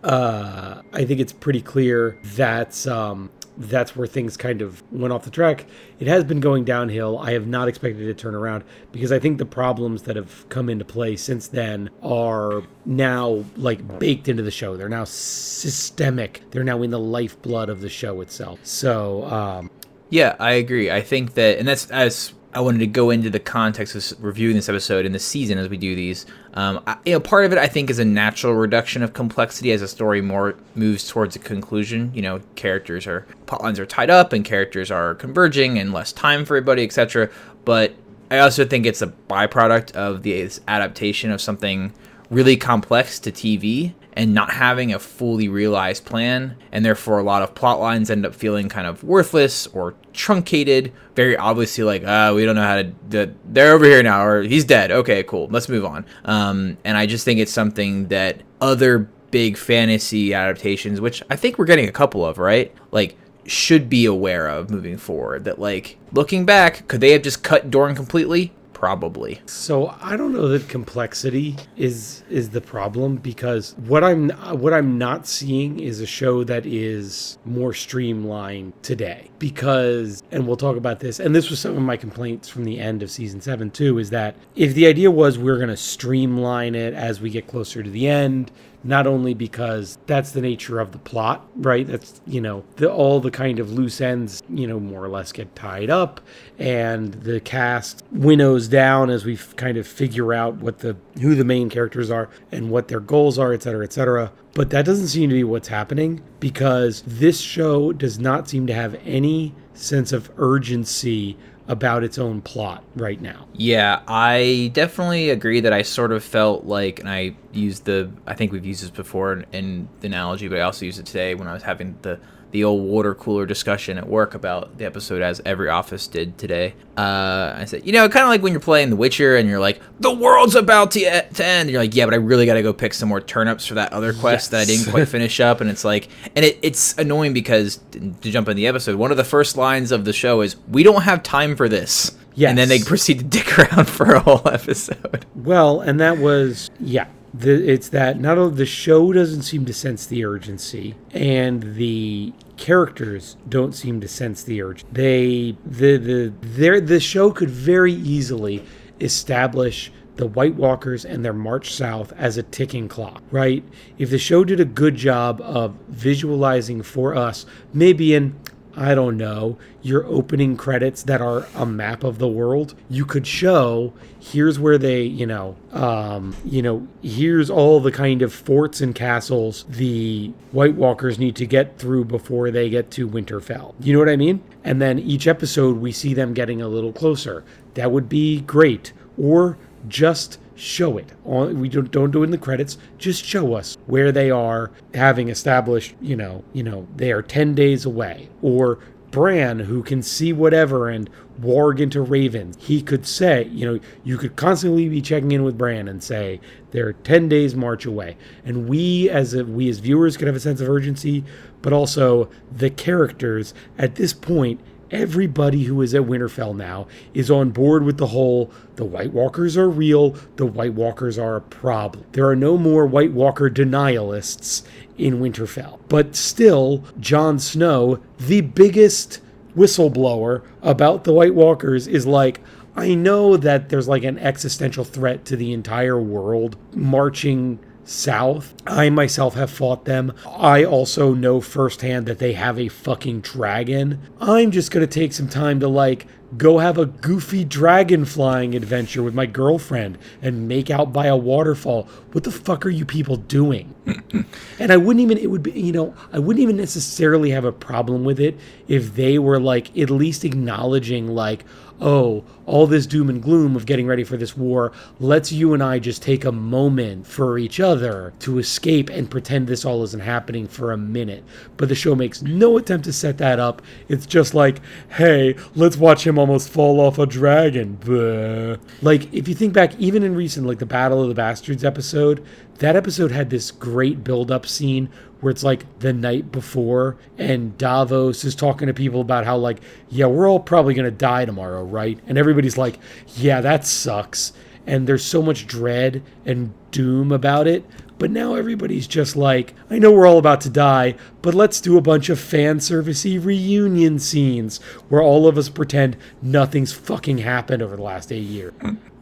uh, 0.04 0.82
I 0.94 1.06
think 1.06 1.20
it's 1.20 1.34
pretty 1.34 1.62
clear 1.62 2.20
that 2.36 2.88
um, 2.88 3.30
that's 3.58 3.96
where 3.96 4.08
things 4.08 4.38
kind 4.38 4.62
of 4.62 4.84
went 4.92 5.12
off 5.12 5.24
the 5.24 5.32
track. 5.32 5.66
It 6.00 6.08
has 6.08 6.24
been 6.24 6.40
going 6.40 6.64
downhill. 6.64 7.18
I 7.20 7.32
have 7.32 7.48
not 7.48 7.68
expected 7.68 8.04
it 8.04 8.06
to 8.06 8.14
turn 8.14 8.36
around 8.36 8.64
because 8.92 9.12
I 9.12 9.20
think 9.20 9.40
the 9.40 9.46
problems 9.46 10.04
that 10.04 10.16
have 10.16 10.48
come 10.50 10.70
into 10.70 10.86
play 10.86 11.16
since 11.16 11.48
then 11.48 11.90
are 12.04 12.64
now 12.86 13.44
like 13.56 14.00
baked 14.00 14.28
into 14.28 14.44
the 14.44 14.52
show. 14.52 14.78
They're 14.78 14.90
now 14.90 15.06
systemic. 15.06 16.44
They're 16.52 16.64
now 16.64 16.84
in 16.84 16.92
the 16.92 17.00
lifeblood 17.00 17.70
of 17.70 17.82
the 17.82 17.90
show 17.90 18.22
itself. 18.22 18.60
So 18.64 19.26
um, 19.26 19.72
Yeah, 20.10 20.36
I 20.40 20.52
agree. 20.54 20.90
I 20.92 21.02
think 21.02 21.34
that, 21.34 21.58
and 21.58 21.68
that's 21.68 21.90
as 21.92 22.34
I 22.58 22.60
wanted 22.60 22.80
to 22.80 22.88
go 22.88 23.12
into 23.12 23.30
the 23.30 23.40
context 23.40 23.94
of 23.96 24.24
reviewing 24.24 24.56
this 24.56 24.68
episode 24.68 25.06
in 25.06 25.12
the 25.12 25.20
season 25.20 25.60
as 25.60 25.70
we 25.70 25.78
do 25.78 25.96
these. 25.96 26.26
Um, 26.56 26.82
I, 26.88 26.98
you 27.06 27.12
know, 27.12 27.20
part 27.20 27.46
of 27.46 27.52
it 27.52 27.60
I 27.60 27.68
think 27.68 27.92
is 27.92 28.00
a 28.00 28.06
natural 28.06 28.56
reduction 28.56 29.04
of 29.04 29.14
complexity 29.14 29.72
as 29.74 29.84
a 29.84 29.88
story 29.88 30.22
more 30.22 30.56
moves 30.74 31.08
towards 31.08 31.36
a 31.36 31.40
conclusion. 31.40 32.10
You 32.16 32.24
know, 32.24 32.42
characters 32.56 33.06
are 33.06 33.28
plot 33.46 33.62
lines 33.62 33.80
are 33.80 33.86
tied 33.86 34.10
up 34.10 34.34
and 34.34 34.44
characters 34.44 34.90
are 34.90 35.14
converging 35.14 35.78
and 35.78 35.94
less 35.94 36.12
time 36.12 36.46
for 36.46 36.58
everybody, 36.58 36.84
etc. 36.84 37.30
But 37.64 37.94
I 38.32 38.40
also 38.40 38.66
think 38.66 38.88
it's 38.88 39.04
a 39.04 39.14
byproduct 39.30 39.92
of 39.92 40.24
the 40.24 40.50
adaptation 40.68 41.30
of 41.30 41.40
something 41.40 41.94
really 42.32 42.58
complex 42.58 43.20
to 43.20 43.32
TV 43.32 43.94
and 44.14 44.34
not 44.34 44.50
having 44.50 44.92
a 44.92 44.98
fully 44.98 45.48
realized 45.48 46.06
plan, 46.06 46.56
and 46.72 46.84
therefore 46.84 47.20
a 47.20 47.24
lot 47.24 47.44
of 47.44 47.54
plot 47.54 47.80
lines 47.80 48.10
end 48.10 48.26
up 48.26 48.34
feeling 48.34 48.68
kind 48.68 48.88
of 48.88 49.04
worthless 49.04 49.68
or 49.68 49.94
truncated. 50.18 50.92
Very 51.16 51.38
obviously, 51.38 51.84
like, 51.86 52.04
ah, 52.06 52.34
we 52.34 52.44
don't 52.44 52.56
know 52.56 52.64
how 52.64 52.84
to. 53.12 53.34
they're 53.46 53.74
over 53.74 53.86
here 53.86 54.04
now, 54.04 54.26
or 54.26 54.42
he's 54.44 54.66
dead. 54.66 54.92
Okay, 54.92 55.24
cool. 55.24 55.48
Let's 55.50 55.70
move 55.70 55.86
on. 55.86 56.06
Um, 56.26 56.78
and 56.84 56.98
I 56.98 57.06
just 57.06 57.24
think 57.24 57.40
it's 57.40 57.54
something 57.54 58.10
that 58.10 58.42
other 58.60 59.08
big 59.32 59.58
fantasy 59.58 60.34
adaptations, 60.34 61.00
which 61.00 61.24
I 61.30 61.36
think 61.36 61.58
we're 61.58 61.66
getting 61.66 61.88
a 61.88 61.92
couple 61.94 62.26
of, 62.26 62.38
right? 62.38 62.74
Like, 62.92 63.16
should 63.46 63.90
be 63.90 64.06
aware 64.06 64.48
of 64.48 64.70
moving 64.70 64.98
forward. 64.98 65.46
That, 65.46 65.60
like, 65.60 65.98
looking 66.12 66.46
back, 66.46 66.88
could 66.88 67.00
they 67.00 67.12
have 67.12 67.22
just 67.22 67.44
cut 67.44 67.72
Dorne 67.72 67.96
completely? 67.96 68.52
Probably. 68.78 69.42
So 69.48 69.96
I 70.02 70.16
don't 70.16 70.34
know 70.34 70.48
that 70.50 70.70
complexity 70.70 71.56
is 71.78 72.24
is 72.30 72.52
the 72.52 72.62
problem 72.62 73.16
because 73.16 73.74
what 73.88 74.04
I'm 74.04 74.30
what 74.60 74.72
I'm 74.72 75.00
not 75.00 75.26
seeing 75.26 75.80
is 75.80 76.00
a 76.00 76.06
show 76.06 76.44
that 76.44 76.64
is 76.64 77.40
more 77.44 77.74
streamlined 77.74 78.74
today. 78.84 79.32
Because 79.40 80.22
and 80.30 80.46
we'll 80.46 80.58
talk 80.58 80.78
about 80.78 81.00
this 81.00 81.20
and 81.20 81.36
this 81.36 81.50
was 81.50 81.60
some 81.60 81.76
of 81.76 81.82
my 81.82 81.98
complaints 81.98 82.50
from 82.50 82.66
the 82.66 82.80
end 82.80 83.02
of 83.02 83.10
season 83.10 83.42
7 83.42 83.72
too 83.72 83.98
is 83.98 84.12
that 84.12 84.36
if 84.56 84.76
the 84.76 84.86
idea 84.86 85.10
was 85.10 85.40
we're 85.40 85.58
going 85.58 85.70
to 85.70 85.78
streamline 85.78 86.76
it 86.76 86.94
as 86.94 87.20
we 87.20 87.32
get 87.32 87.48
closer 87.48 87.82
to 87.82 87.90
the 87.90 88.08
end 88.08 88.52
not 88.88 89.06
only 89.06 89.34
because 89.34 89.98
that's 90.08 90.32
the 90.32 90.42
nature 90.42 90.80
of 90.80 90.94
the 90.94 90.98
plot, 90.98 91.46
right? 91.58 91.86
That's, 91.86 92.22
you 92.26 92.40
know, 92.40 92.64
the, 92.78 92.92
all 92.92 93.20
the 93.20 93.30
kind 93.30 93.60
of 93.60 93.72
loose 93.72 94.00
ends, 94.00 94.42
you 94.50 94.66
know, 94.66 94.80
more 94.80 95.04
or 95.04 95.10
less 95.10 95.32
get 95.32 95.54
tied 95.56 95.90
up 95.90 96.22
and 96.58 97.14
the 97.14 97.40
cast 97.42 98.04
winnows 98.12 98.68
down 98.68 99.10
as 99.10 99.26
we 99.26 99.38
kind 99.58 99.78
of 99.78 99.86
figure 99.86 100.34
out 100.34 100.56
what 100.56 100.80
the 100.80 100.96
who 101.22 101.36
the 101.36 101.44
main 101.44 101.70
characters 101.70 102.10
are 102.10 102.30
and 102.52 102.70
what 102.70 102.88
their 102.88 103.02
goals 103.02 103.38
are, 103.38 103.54
et 103.54 103.64
cetera, 103.64 103.84
et 103.84 103.92
cetera. 103.94 104.32
But 104.54 104.70
that 104.70 104.86
doesn't 104.86 105.10
seem 105.10 105.30
to 105.30 105.36
be 105.36 105.44
what's 105.44 105.68
happening 105.68 106.22
because 106.40 107.04
this 107.06 107.40
show 107.40 107.92
does 107.92 108.18
not 108.18 108.50
seem 108.50 108.66
to 108.68 108.74
have 108.74 108.96
any 109.06 109.54
sense 109.74 110.12
of 110.12 110.32
urgency 110.38 111.38
about 111.68 112.04
its 112.04 112.18
own 112.18 112.42
plot 112.42 112.84
right 112.96 113.20
now. 113.20 113.48
Yeah, 113.54 114.02
I 114.08 114.72
definitely 114.74 115.30
agree 115.30 115.60
that 115.62 115.74
I 115.74 115.82
sort 115.82 116.12
of 116.12 116.24
felt 116.24 116.66
like, 116.66 117.00
and 117.00 117.10
I 117.10 117.36
used 117.52 117.86
the, 117.86 118.10
I 118.26 118.36
think 118.36 118.52
we've 118.52 118.66
used 118.66 118.84
this 118.84 118.90
before 118.90 119.34
in, 119.34 119.46
in 119.52 119.90
the 120.00 120.08
analogy, 120.08 120.48
but 120.48 120.60
I 120.60 120.62
also 120.62 120.86
used 120.86 121.00
it 121.00 121.06
today 121.06 121.36
when 121.36 121.48
I 121.48 121.54
was 121.54 121.64
having 121.64 121.98
the 122.02 122.20
the 122.52 122.64
old 122.64 122.84
water 122.84 123.14
cooler 123.14 123.46
discussion 123.46 123.98
at 123.98 124.08
work 124.08 124.34
about 124.34 124.78
the 124.78 124.86
episode 124.86 125.22
as 125.22 125.42
every 125.46 125.70
office 125.70 126.08
did 126.08 126.38
today. 126.38 126.74
Uh, 126.98 127.54
I 127.58 127.66
said, 127.66 127.86
you 127.86 127.92
know, 127.92 128.08
kind 128.10 128.24
of 128.24 128.30
like 128.30 128.42
when 128.42 128.54
you're 128.54 128.60
playing 128.60 128.90
The 128.90 128.96
Witcher 128.96 129.36
and 129.36 129.50
you're 129.50 129.60
like, 129.60 129.82
the 130.00 130.14
world's 130.14 130.56
about 130.56 130.92
to, 130.92 131.00
to 131.02 131.46
end. 131.46 131.62
And 131.62 131.70
you're 131.70 131.82
like, 131.82 131.96
yeah, 131.96 132.06
but 132.06 132.14
I 132.14 132.18
really 132.18 132.46
got 132.46 132.54
to 132.54 132.64
go 132.64 132.74
pick 132.74 132.94
some 132.94 133.10
more 133.10 133.22
turnips 133.22 133.66
for 133.66 133.76
that 133.76 133.92
other 133.92 134.14
quest 134.14 134.46
yes. 134.46 134.48
that 134.50 134.62
I 134.62 134.66
didn't 134.66 134.92
quite 134.92 135.08
finish 135.08 135.40
up. 135.40 135.62
And 135.62 135.70
it's 135.70 135.84
like, 135.84 136.08
and 136.36 136.46
it, 136.46 136.58
it's 136.62 136.98
annoying 136.98 137.34
because 137.34 137.80
to 137.92 138.32
jump 138.32 138.48
in 138.48 138.56
the 138.56 138.68
episode, 138.68 138.96
one 138.96 139.12
of 139.12 139.18
the 139.18 139.24
first 139.24 139.58
lines 139.58 139.92
of 139.92 140.06
the 140.06 140.14
show 140.14 140.42
is, 140.42 140.56
we 140.70 140.84
don't 140.84 141.04
have 141.04 141.24
time 141.24 141.56
for 141.56 141.68
this. 141.68 142.18
Yes. 142.36 142.50
And 142.50 142.58
then 142.58 142.70
they 142.70 142.80
proceed 142.80 143.20
to 143.20 143.26
dick 143.26 143.58
around 143.58 143.90
for 143.90 144.14
a 144.14 144.20
whole 144.20 144.48
episode. 144.48 145.26
Well, 145.36 145.82
and 145.82 146.00
that 146.00 146.20
was, 146.20 146.70
yeah, 146.80 147.08
the, 147.40 147.70
it's 147.70 147.90
that 147.90 148.20
not 148.20 148.38
only 148.38 148.56
the 148.56 148.66
show 148.66 149.12
doesn't 149.14 149.44
seem 149.44 149.66
to 149.66 149.74
sense 149.74 150.06
the 150.06 150.26
urgency, 150.26 150.96
and 151.12 151.76
the 151.76 152.34
characters 152.58 153.38
don't 153.48 153.74
seem 153.74 154.02
to 154.02 154.08
sense 154.08 154.44
the 154.44 154.62
urgency. 154.62 154.88
They 154.92 155.58
the 155.66 155.98
the 155.98 156.80
the 156.80 157.00
show 157.00 157.32
could 157.32 157.50
very 157.50 157.94
easily 157.94 158.64
establish 159.00 159.92
the 160.16 160.28
White 160.28 160.56
Walkers 160.56 161.06
and 161.06 161.24
their 161.24 161.34
march 161.34 161.74
south 161.74 162.12
as 162.14 162.38
a 162.38 162.44
ticking 162.44 162.88
clock, 162.88 163.22
right? 163.30 163.64
If 164.00 164.10
the 164.10 164.18
show 164.18 164.44
did 164.44 164.60
a 164.60 164.66
good 164.66 164.96
job 164.96 165.40
of 165.42 165.76
visualizing 165.88 166.82
for 166.82 167.16
us, 167.16 167.46
maybe 167.72 168.16
in 168.16 168.36
I 168.78 168.94
don't 168.94 169.18
know, 169.18 169.58
your 169.82 170.06
opening 170.06 170.56
credits 170.56 171.02
that 171.04 171.20
are 171.20 171.48
a 171.56 171.66
map 171.66 172.04
of 172.04 172.20
the 172.20 172.28
world, 172.28 172.76
you 172.90 173.06
could 173.06 173.26
show 173.26 173.92
here's 174.20 174.60
where 174.60 174.78
they, 174.78 175.02
you 175.02 175.26
know, 175.26 175.56
um, 175.72 176.36
you 176.46 176.62
know, 176.62 176.88
here's 177.02 177.50
all 177.50 177.80
the 177.80 177.92
kind 177.92 178.22
of 178.22 178.32
forts 178.32 178.80
and 178.80 178.94
castles 178.94 179.66
the 179.68 180.32
White 180.52 180.76
Walkers 180.76 181.18
need 181.18 181.36
to 181.38 181.48
get 181.48 181.80
through 181.80 182.06
before 182.06 182.52
they 182.52 182.70
get 182.70 182.92
to 182.92 183.10
Winterfell. 183.10 183.74
You 183.80 183.94
know 183.94 184.00
what 184.00 184.10
I 184.10 184.16
mean? 184.16 184.44
And 184.64 184.80
then 184.80 185.00
each 185.00 185.26
episode 185.28 185.78
we 185.78 185.92
see 185.92 186.14
them 186.14 186.36
getting 186.36 186.62
a 186.62 186.68
little 186.68 186.94
closer. 186.94 187.44
That 187.74 187.92
would 187.92 188.08
be 188.08 188.42
great. 188.42 188.94
Or 189.18 189.58
just 189.88 190.38
show 190.58 190.98
it. 190.98 191.14
We 191.24 191.70
don't 191.70 191.92
don't 191.92 192.12
do 192.12 192.24
it 192.24 192.26
in 192.26 192.32
the 192.32 192.38
credits. 192.38 192.78
Just 192.98 193.24
show 193.24 193.54
us 193.54 193.78
where 193.86 194.12
they 194.12 194.32
are, 194.32 194.72
having 194.94 195.30
established, 195.30 195.96
you 196.02 196.16
know, 196.16 196.44
you 196.54 196.64
know, 196.64 196.88
they 196.96 197.12
are 197.12 197.22
ten 197.22 197.54
days 197.56 197.86
away. 197.86 198.30
Or 198.42 198.80
Bran, 199.12 199.60
who 199.60 199.84
can 199.84 200.04
see 200.04 200.34
whatever 200.34 200.90
and 200.90 201.10
warg 201.42 201.80
into 201.80 202.02
ravens, 202.02 202.58
he 202.60 202.82
could 202.82 203.06
say, 203.08 203.46
you 203.46 203.66
know, 203.66 203.80
you 204.04 204.18
could 204.18 204.36
constantly 204.36 204.90
be 204.90 205.02
checking 205.02 205.32
in 205.32 205.44
with 205.44 205.58
Bran 205.58 205.88
and 205.88 206.04
say 206.04 206.42
they're 206.72 206.94
ten 206.94 207.30
days 207.30 207.56
march 207.56 207.86
away. 207.86 208.18
And 208.44 208.68
we 208.68 209.10
as 209.10 209.34
a, 209.34 209.46
we 209.46 209.70
as 209.70 209.80
viewers 209.80 210.18
could 210.18 210.28
have 210.28 210.36
a 210.36 210.42
sense 210.42 210.60
of 210.60 210.68
urgency, 210.68 211.24
but 211.62 211.72
also 211.72 212.30
the 212.52 212.70
characters 212.70 213.54
at 213.78 213.96
this 213.96 214.14
point 214.14 214.60
everybody 214.92 215.64
who 215.64 215.82
is 215.82 215.94
at 215.94 216.04
Winterfell 216.04 216.56
now 216.56 216.88
is 217.14 217.30
on 217.32 217.50
board 217.50 217.84
with 217.84 217.98
the 217.98 218.08
whole 218.08 218.52
the 218.76 218.86
White 218.86 219.14
Walkers 219.14 219.58
are 219.58 219.70
real, 219.70 220.12
the 220.36 220.46
White 220.46 220.74
Walkers 220.74 221.18
are 221.18 221.36
a 221.36 221.42
problem. 221.42 222.06
There 222.12 222.28
are 222.28 222.36
no 222.36 222.58
more 222.58 222.86
White 222.86 223.12
Walker 223.12 223.50
denialists 223.50 224.64
in 224.98 225.20
Winterfell. 225.20 225.80
But 225.90 226.16
still, 226.16 226.84
Jon 227.00 227.40
Snow, 227.40 228.00
the 228.20 228.42
biggest 228.42 229.20
whistleblower 229.56 230.44
about 230.62 231.04
the 231.04 231.14
White 231.14 231.36
Walkers, 231.36 231.88
is 231.88 232.06
like, 232.06 232.42
I 232.76 232.94
know 232.94 233.38
that 233.38 233.70
there's 233.70 233.88
like 233.88 234.04
an 234.04 234.20
existential 234.20 234.84
threat 234.84 235.26
to 235.26 235.36
the 235.36 235.52
entire 235.52 236.00
world 236.00 236.58
marching 236.76 237.60
south. 237.88 238.54
I 238.66 238.90
myself 238.90 239.36
have 239.36 239.50
fought 239.50 239.86
them. 239.86 240.14
I 240.28 240.64
also 240.64 241.14
know 241.14 241.42
firsthand 241.42 242.06
that 242.08 242.20
they 242.20 242.34
have 242.34 242.60
a 242.60 242.68
fucking 242.68 243.22
dragon. 243.22 244.02
I'm 244.20 244.52
just 244.52 244.72
gonna 244.72 244.88
take 244.88 245.14
some 245.14 245.30
time 245.30 245.60
to 245.62 245.68
like 245.68 246.06
go 246.36 246.58
have 246.58 246.78
a 246.78 246.86
goofy 246.86 247.46
dragon 247.46 248.04
flying 248.04 248.54
adventure 248.54 249.02
with 249.02 249.14
my 249.14 249.26
girlfriend 249.26 249.98
and 250.22 250.48
make 250.48 250.70
out 250.70 250.92
by 250.92 251.06
a 251.06 251.16
waterfall. 251.16 251.84
What 252.12 252.26
the 252.26 252.32
fuck 252.32 252.66
are 252.66 252.70
you 252.70 252.86
people 252.86 253.16
doing? 253.16 253.74
and 254.60 254.72
I 254.72 254.78
wouldn't 254.78 255.02
even, 255.02 255.18
it 255.18 255.32
would 255.32 255.44
be, 255.44 255.52
you 255.52 255.72
know, 255.72 255.96
I 256.12 256.20
wouldn't 256.20 256.44
even 256.44 256.58
necessarily 256.58 257.30
have 257.32 257.46
a 257.46 257.54
problem 257.54 258.04
with 258.04 258.20
it 258.20 258.38
if 258.68 258.96
they 258.96 259.18
were 259.18 259.40
like 259.40 259.78
at 259.78 259.90
least 259.90 260.26
acknowledging, 260.26 261.08
like, 261.08 261.46
oh, 261.80 262.24
all 262.46 262.66
this 262.66 262.86
doom 262.86 263.10
and 263.10 263.22
gloom 263.22 263.56
of 263.56 263.66
getting 263.66 263.88
ready 263.88 264.04
for 264.04 264.18
this 264.18 264.36
war, 264.36 264.72
let's 265.00 265.32
you 265.32 265.54
and 265.54 265.62
I 265.62 265.80
just 265.80 266.02
take 266.02 266.26
a 266.26 266.32
moment 266.32 267.06
for 267.06 267.38
each 267.38 267.60
other 267.60 268.14
to 268.20 268.40
escape 268.40 268.90
and 268.90 269.12
pretend 269.12 269.48
this 269.48 269.66
all 269.66 269.84
isn't 269.84 270.00
happening 270.00 270.48
for 270.48 270.72
a 270.72 270.78
minute. 270.78 271.24
But 271.58 271.70
the 271.70 271.76
show 271.76 271.94
makes 271.94 272.22
no 272.22 272.58
attempt 272.58 272.86
to 272.86 272.94
set 272.94 273.18
that 273.18 273.40
up. 273.40 273.62
It's 273.90 274.06
just 274.06 274.34
like, 274.34 274.62
hey, 274.90 275.36
let's 275.56 275.78
watch 275.78 276.08
him 276.08 276.18
almost 276.18 276.50
fall 276.50 276.80
off 276.80 277.00
a 277.00 277.06
dragon. 277.06 277.76
Blah. 277.76 278.58
Like, 278.82 279.14
if 279.14 279.28
you 279.28 279.36
think 279.36 279.54
back, 279.54 279.78
even 279.78 280.04
in 280.04 280.16
recent, 280.16 280.48
like 280.48 280.60
the 280.60 280.66
Battle 280.66 281.02
of 281.02 281.10
the 281.10 281.16
Bastards 281.16 281.66
episode, 281.66 282.26
that 282.60 282.76
episode 282.76 283.12
had 283.12 283.30
this 283.30 283.52
great 283.52 284.04
build 284.04 284.32
up 284.32 284.48
scene 284.48 284.90
where 285.20 285.32
it's 285.32 285.44
like 285.44 285.80
the 285.80 285.94
night 285.94 286.32
before 286.32 286.98
and 287.18 287.58
Davos 287.58 288.24
is 288.24 288.36
talking 288.36 288.68
to 288.68 288.74
people 288.74 289.02
about 289.02 289.26
how 289.26 289.38
like 289.38 289.60
yeah 289.90 290.06
we're 290.06 290.30
all 290.30 290.40
probably 290.40 290.74
going 290.74 290.86
to 290.86 290.92
die 290.92 291.26
tomorrow 291.26 291.64
right? 291.64 292.00
And 292.08 292.18
everybody's 292.18 292.58
like 292.58 292.80
yeah 293.16 293.42
that 293.42 293.66
sucks. 293.66 294.34
And 294.66 294.86
there's 294.86 295.04
so 295.04 295.22
much 295.22 295.48
dread 295.48 296.04
and 296.26 296.54
doom 296.72 297.12
about 297.12 297.48
it. 297.48 297.66
But 298.00 298.12
now 298.12 298.36
everybody's 298.36 298.86
just 298.86 299.16
like, 299.16 299.56
I 299.72 299.80
know 299.80 299.92
we're 299.92 300.06
all 300.06 300.20
about 300.20 300.42
to 300.42 300.50
die, 300.50 300.96
but 301.24 301.34
let's 301.34 301.60
do 301.60 301.78
a 301.78 301.82
bunch 301.82 302.10
of 302.10 302.20
fan 302.20 302.60
servicey 302.60 303.24
reunion 303.24 303.98
scenes 303.98 304.62
where 304.90 305.02
all 305.02 305.28
of 305.28 305.38
us 305.38 305.50
pretend 305.50 305.98
nothing's 306.22 306.74
fucking 306.74 307.20
happened 307.20 307.64
over 307.64 307.76
the 307.76 307.82
last 307.82 308.12
eight 308.12 308.20
years. 308.20 308.54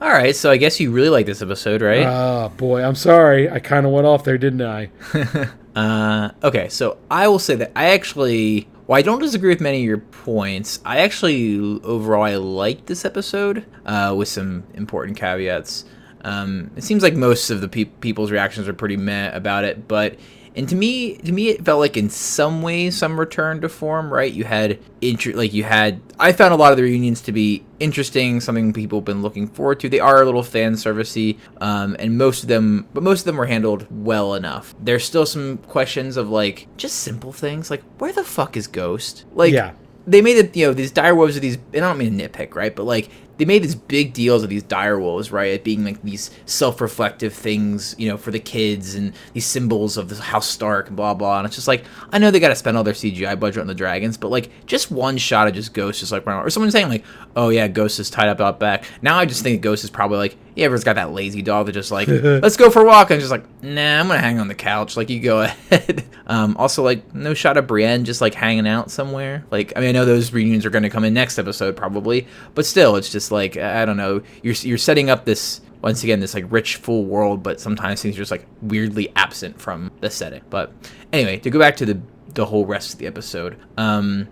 All 0.05 0.11
right, 0.11 0.35
so 0.35 0.51
I 0.51 0.57
guess 0.57 0.79
you 0.79 0.91
really 0.91 1.09
like 1.09 1.25
this 1.25 1.41
episode, 1.41 1.81
right? 1.81 2.05
Oh 2.05 2.49
boy, 2.57 2.83
I'm 2.83 2.93
sorry. 2.93 3.49
I 3.49 3.57
kind 3.57 3.87
of 3.87 3.91
went 3.91 4.05
off 4.05 4.23
there, 4.23 4.37
didn't 4.37 4.61
I? 4.61 4.89
Uh, 5.75 6.31
okay, 6.41 6.69
so 6.69 6.97
I 7.11 7.27
will 7.27 7.37
say 7.37 7.55
that 7.55 7.73
I 7.75 7.87
actually, 7.87 8.69
well, 8.87 8.97
I 8.97 9.01
don't 9.01 9.19
disagree 9.19 9.49
with 9.49 9.59
many 9.59 9.79
of 9.79 9.83
your 9.83 9.97
points. 9.97 10.79
I 10.85 10.99
actually, 10.99 11.59
overall, 11.83 12.23
I 12.23 12.35
like 12.35 12.85
this 12.85 13.03
episode 13.03 13.65
uh, 13.85 14.15
with 14.17 14.29
some 14.29 14.63
important 14.73 15.17
caveats. 15.17 15.83
Um, 16.21 16.71
it 16.77 16.85
seems 16.85 17.03
like 17.03 17.13
most 17.15 17.49
of 17.49 17.59
the 17.59 17.67
pe- 17.67 17.83
people's 17.83 18.31
reactions 18.31 18.69
are 18.69 18.73
pretty 18.73 18.95
meh 18.95 19.35
about 19.35 19.65
it, 19.65 19.85
but 19.85 20.15
And 20.55 20.69
to 20.69 20.75
me, 20.75 21.17
to 21.17 21.31
me, 21.31 21.49
it 21.49 21.65
felt 21.65 21.79
like 21.79 21.97
in 21.97 22.09
some 22.09 22.61
ways 22.61 22.95
some 22.97 23.19
return 23.19 23.61
to 23.61 23.69
form. 23.69 24.13
Right? 24.13 24.31
You 24.31 24.43
had 24.45 24.79
inter- 25.01 25.33
like 25.33 25.53
you 25.53 25.63
had. 25.63 26.01
I 26.17 26.31
found 26.31 26.53
a 26.53 26.57
lot 26.57 26.71
of 26.71 26.77
the 26.77 26.83
reunions 26.83 27.19
to 27.21 27.31
be 27.33 27.65
interesting, 27.79 28.39
something 28.39 28.71
people 28.71 28.99
have 28.99 29.05
been 29.05 29.21
looking 29.21 29.47
forward 29.47 29.81
to. 29.81 29.89
They 29.89 29.99
are 29.99 30.21
a 30.21 30.25
little 30.25 30.43
fan 30.43 30.73
servicey, 30.73 31.37
um, 31.59 31.95
and 31.99 32.17
most 32.17 32.43
of 32.43 32.47
them, 32.49 32.87
but 32.93 33.03
most 33.03 33.19
of 33.21 33.25
them 33.25 33.35
were 33.35 33.47
handled 33.47 33.85
well 33.91 34.33
enough. 34.33 34.73
There's 34.81 35.03
still 35.03 35.25
some 35.25 35.57
questions 35.57 36.15
of 36.15 36.29
like 36.29 36.67
just 36.77 36.99
simple 36.99 37.33
things, 37.33 37.69
like 37.69 37.83
where 37.97 38.13
the 38.13 38.23
fuck 38.23 38.55
is 38.55 38.67
Ghost? 38.67 39.25
Like, 39.33 39.51
Yeah. 39.51 39.73
they 40.07 40.21
made 40.21 40.37
it, 40.37 40.55
you 40.55 40.67
know, 40.67 40.73
these 40.73 40.91
dire 40.91 41.13
wolves 41.15 41.35
are 41.35 41.41
these, 41.41 41.57
and 41.73 41.83
I 41.83 41.89
don't 41.89 41.97
mean 41.97 42.17
to 42.17 42.29
nitpick, 42.29 42.55
right? 42.55 42.73
But 42.73 42.83
like, 42.83 43.09
they 43.37 43.45
made 43.45 43.63
these 43.63 43.75
big 43.75 44.13
deals 44.13 44.43
of 44.43 44.49
these 44.49 44.63
dire 44.63 44.99
wolves, 44.99 45.31
right? 45.31 45.51
It 45.51 45.63
being 45.63 45.83
like 45.83 46.01
these 46.03 46.31
self-reflective 46.45 47.33
things, 47.33 47.95
you 47.97 48.07
know, 48.07 48.17
for 48.17 48.31
the 48.31 48.39
kids 48.39 48.95
and 48.95 49.13
these 49.33 49.45
symbols 49.45 49.97
of 49.97 50.09
the 50.09 50.15
House 50.15 50.47
Stark 50.47 50.87
and 50.87 50.95
blah 50.95 51.13
blah. 51.13 51.39
And 51.39 51.45
it's 51.45 51.55
just 51.55 51.67
like, 51.67 51.83
I 52.11 52.17
know 52.17 52.31
they 52.31 52.39
got 52.39 52.49
to 52.49 52.55
spend 52.55 52.77
all 52.77 52.83
their 52.83 52.93
CGI 52.93 53.39
budget 53.39 53.61
on 53.61 53.67
the 53.67 53.75
dragons, 53.75 54.17
but 54.17 54.31
like, 54.31 54.49
just 54.65 54.91
one 54.91 55.17
shot 55.17 55.47
of 55.47 55.53
just 55.53 55.73
Ghost, 55.73 55.99
just 55.99 56.11
like, 56.11 56.25
running 56.25 56.45
or 56.45 56.49
someone 56.49 56.71
saying 56.71 56.89
like, 56.89 57.05
oh 57.35 57.49
yeah, 57.49 57.67
Ghost 57.67 57.99
is 57.99 58.09
tied 58.09 58.29
up 58.29 58.41
out 58.41 58.59
back. 58.59 58.85
Now 59.01 59.17
I 59.17 59.25
just 59.25 59.43
think 59.43 59.61
Ghost 59.61 59.83
is 59.83 59.89
probably 59.89 60.17
like, 60.17 60.37
yeah, 60.55 60.65
everyone's 60.65 60.85
got 60.85 60.95
that 60.95 61.11
lazy 61.11 61.41
dog 61.41 61.65
that 61.65 61.73
just 61.73 61.91
like, 61.91 62.07
let's 62.07 62.57
go 62.57 62.69
for 62.69 62.81
a 62.81 62.85
walk, 62.85 63.11
and 63.11 63.19
just 63.19 63.31
like, 63.31 63.43
nah, 63.61 63.99
I'm 63.99 64.07
gonna 64.07 64.19
hang 64.19 64.39
on 64.39 64.47
the 64.47 64.55
couch. 64.55 64.95
Like, 64.95 65.09
you 65.09 65.19
go 65.19 65.41
ahead. 65.71 66.05
um, 66.27 66.55
also, 66.57 66.81
like, 66.83 67.13
no 67.13 67.33
shot 67.33 67.57
of 67.57 67.67
Brienne 67.67 68.05
just 68.05 68.21
like 68.21 68.33
hanging 68.33 68.67
out 68.67 68.89
somewhere. 68.89 69.43
Like, 69.51 69.73
I 69.75 69.81
mean, 69.81 69.89
I 69.89 69.91
know 69.91 70.05
those 70.05 70.31
reunions 70.31 70.65
are 70.65 70.69
gonna 70.69 70.89
come 70.89 71.03
in 71.03 71.13
next 71.13 71.37
episode 71.37 71.75
probably, 71.75 72.27
but 72.53 72.65
still, 72.65 72.95
it's 72.95 73.09
just 73.09 73.24
like, 73.31 73.57
I 73.57 73.85
don't 73.85 73.97
know. 73.97 74.21
You're 74.41 74.55
you're 74.55 74.77
setting 74.77 75.09
up 75.09 75.25
this 75.25 75.61
once 75.81 76.03
again 76.03 76.19
this 76.19 76.33
like 76.33 76.45
rich 76.49 76.77
full 76.77 77.05
world, 77.05 77.43
but 77.43 77.59
sometimes 77.59 78.01
things 78.01 78.15
are 78.15 78.19
just 78.19 78.31
like 78.31 78.45
weirdly 78.61 79.11
absent 79.15 79.61
from 79.61 79.91
the 80.01 80.09
setting. 80.09 80.41
But 80.49 80.71
anyway, 81.13 81.37
to 81.39 81.49
go 81.49 81.59
back 81.59 81.75
to 81.77 81.85
the 81.85 82.01
the 82.33 82.45
whole 82.45 82.65
rest 82.65 82.93
of 82.93 82.99
the 82.99 83.07
episode. 83.07 83.57
Um, 83.77 84.27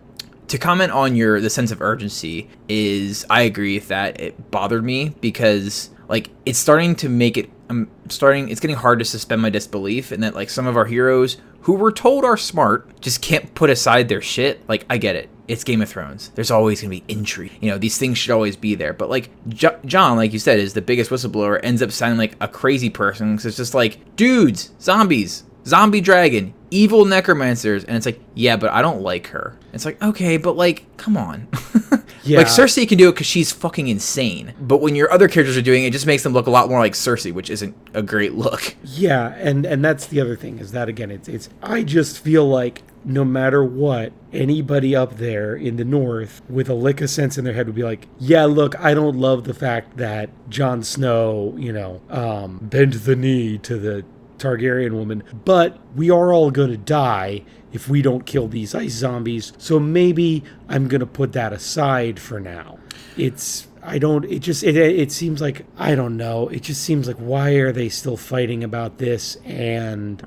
to 0.48 0.58
comment 0.58 0.92
on 0.92 1.16
your 1.16 1.42
the 1.42 1.50
sense 1.50 1.72
of 1.72 1.82
urgency 1.82 2.50
is 2.68 3.26
I 3.30 3.42
agree 3.44 3.76
with 3.76 3.88
that 3.88 4.20
it 4.20 4.52
bothered 4.52 4.84
me 4.84 5.10
because 5.22 5.90
like 6.10 6.30
it's 6.46 6.60
starting 6.60 6.96
to 6.98 7.10
make 7.10 7.38
it 7.38 7.50
I'm 7.70 7.90
starting 8.10 8.50
it's 8.50 8.60
getting 8.60 8.76
hard 8.76 9.00
to 9.00 9.06
suspend 9.06 9.42
my 9.42 9.50
disbelief 9.50 10.12
and 10.12 10.22
that 10.22 10.36
like 10.36 10.50
some 10.50 10.68
of 10.68 10.78
our 10.78 10.86
heroes 10.86 11.38
who 11.64 11.74
we're 11.74 11.92
told 11.92 12.24
are 12.24 12.38
smart 12.38 13.02
just 13.02 13.22
can't 13.22 13.54
put 13.56 13.70
aside 13.70 14.10
their 14.10 14.22
shit. 14.22 14.68
Like 14.70 14.86
I 14.90 14.98
get 14.98 15.16
it. 15.16 15.30
It's 15.48 15.64
Game 15.64 15.82
of 15.82 15.90
Thrones. 15.90 16.30
There's 16.36 16.52
always 16.52 16.82
going 16.82 16.98
to 16.98 17.06
be 17.06 17.14
intrigue. 17.14 17.52
You 17.60 17.72
know 17.72 17.78
these 17.78 17.98
things 17.98 18.18
should 18.18 18.32
always 18.32 18.56
be 18.56 18.76
there. 18.76 18.94
But 18.94 19.10
like 19.10 19.30
jo- 19.50 19.80
Jon 19.86 20.18
like 20.18 20.34
you 20.34 20.40
said 20.40 20.60
is 20.60 20.74
the 20.74 20.82
biggest 20.82 21.10
whistleblower 21.10 21.60
ends 21.64 21.82
up 21.82 21.92
sounding 21.92 22.18
like 22.18 22.36
a 22.40 22.48
crazy 22.48 22.90
person 22.90 23.34
because 23.34 23.46
it's 23.46 23.58
just 23.58 23.74
like 23.74 24.16
dudes 24.16 24.72
zombies 24.80 25.44
zombie 25.66 26.02
dragon, 26.02 26.54
evil 26.72 27.06
necromancers, 27.06 27.84
and 27.84 27.96
it's 27.96 28.06
like, 28.06 28.20
yeah, 28.34 28.58
but 28.58 28.72
I 28.72 28.82
don't 28.82 29.02
like 29.02 29.28
her. 29.28 29.58
It's 29.72 29.86
like, 29.86 30.02
okay, 30.04 30.38
but 30.38 30.56
like, 30.56 30.86
come 30.98 31.18
on. 31.18 31.48
Yeah. 32.24 32.40
Like 32.40 32.48
Cersei 32.48 32.88
can 32.88 32.98
do 32.98 33.10
it 33.10 33.14
because 33.14 33.28
she's 33.28 33.52
fucking 33.52 33.88
insane. 33.88 34.54
But 34.60 34.78
when 34.82 34.96
your 34.96 35.12
other 35.12 35.28
characters 35.28 35.58
are 35.58 35.62
doing 35.62 35.84
it, 35.84 35.88
it 35.88 35.94
just 35.94 36.06
makes 36.06 36.24
them 36.24 36.34
look 36.34 36.48
a 36.48 36.52
lot 36.52 36.70
more 36.70 36.80
like 36.80 36.94
Cersei, 36.94 37.34
which 37.34 37.50
isn't 37.50 37.76
a 37.94 38.02
great 38.02 38.34
look. 38.34 38.76
Yeah, 38.84 39.34
and 39.38 39.66
and 39.66 39.84
that's 39.84 40.08
the 40.08 40.22
other 40.22 40.36
thing 40.36 40.60
is 40.60 40.72
that 40.72 40.88
again, 40.90 41.12
it's 41.12 41.28
it's. 41.28 41.50
I 41.62 41.84
just 41.84 42.20
feel 42.20 42.48
like 42.48 42.84
no 43.06 43.26
matter 43.26 43.64
what, 43.64 44.14
anybody 44.32 44.96
up 44.96 45.18
there 45.18 45.56
in 45.56 45.76
the 45.76 45.84
north 45.84 46.42
with 46.50 46.70
a 46.70 46.74
lick 46.74 47.02
of 47.02 47.10
sense 47.10 47.38
in 47.38 47.44
their 47.44 47.54
head 47.54 47.66
would 47.66 47.76
be 47.76 47.84
like, 47.84 48.08
yeah, 48.20 48.46
look, 48.46 48.80
I 48.80 48.94
don't 48.94 49.18
love 49.18 49.44
the 49.44 49.54
fact 49.54 49.98
that 49.98 50.30
Jon 50.50 50.84
Snow, 50.84 51.54
you 51.58 51.74
know, 51.74 52.02
um, 52.10 52.60
bent 52.62 53.04
the 53.04 53.16
knee 53.16 53.58
to 53.60 53.78
the 53.78 54.06
Targaryen 54.38 54.94
woman, 54.94 55.24
but 55.46 55.80
we 55.96 56.10
are 56.10 56.34
all 56.34 56.52
gonna 56.52 56.78
die 56.78 57.44
if 57.72 57.88
we 57.88 58.02
don't 58.02 58.26
kill 58.26 58.48
these 58.48 58.76
ice 58.76 58.94
zombies. 58.94 59.54
So 59.58 59.80
maybe 59.80 60.44
I'm 60.70 60.88
gonna 60.88 61.06
put 61.06 61.34
that 61.34 61.54
aside 61.54 62.20
for 62.20 62.40
now. 62.40 62.80
It's 63.18 63.68
I 63.82 64.00
don't. 64.00 64.26
It 64.26 64.40
just 64.40 64.64
it 64.64 64.78
it 64.78 65.12
seems 65.12 65.42
like 65.42 65.66
I 65.78 65.96
don't 65.96 66.18
know. 66.18 66.48
It 66.48 66.62
just 66.62 66.82
seems 66.82 67.08
like 67.08 67.18
why 67.18 67.52
are 67.56 67.72
they 67.72 67.90
still 67.90 68.18
fighting 68.18 68.64
about 68.64 68.98
this? 68.98 69.36
And 69.44 70.26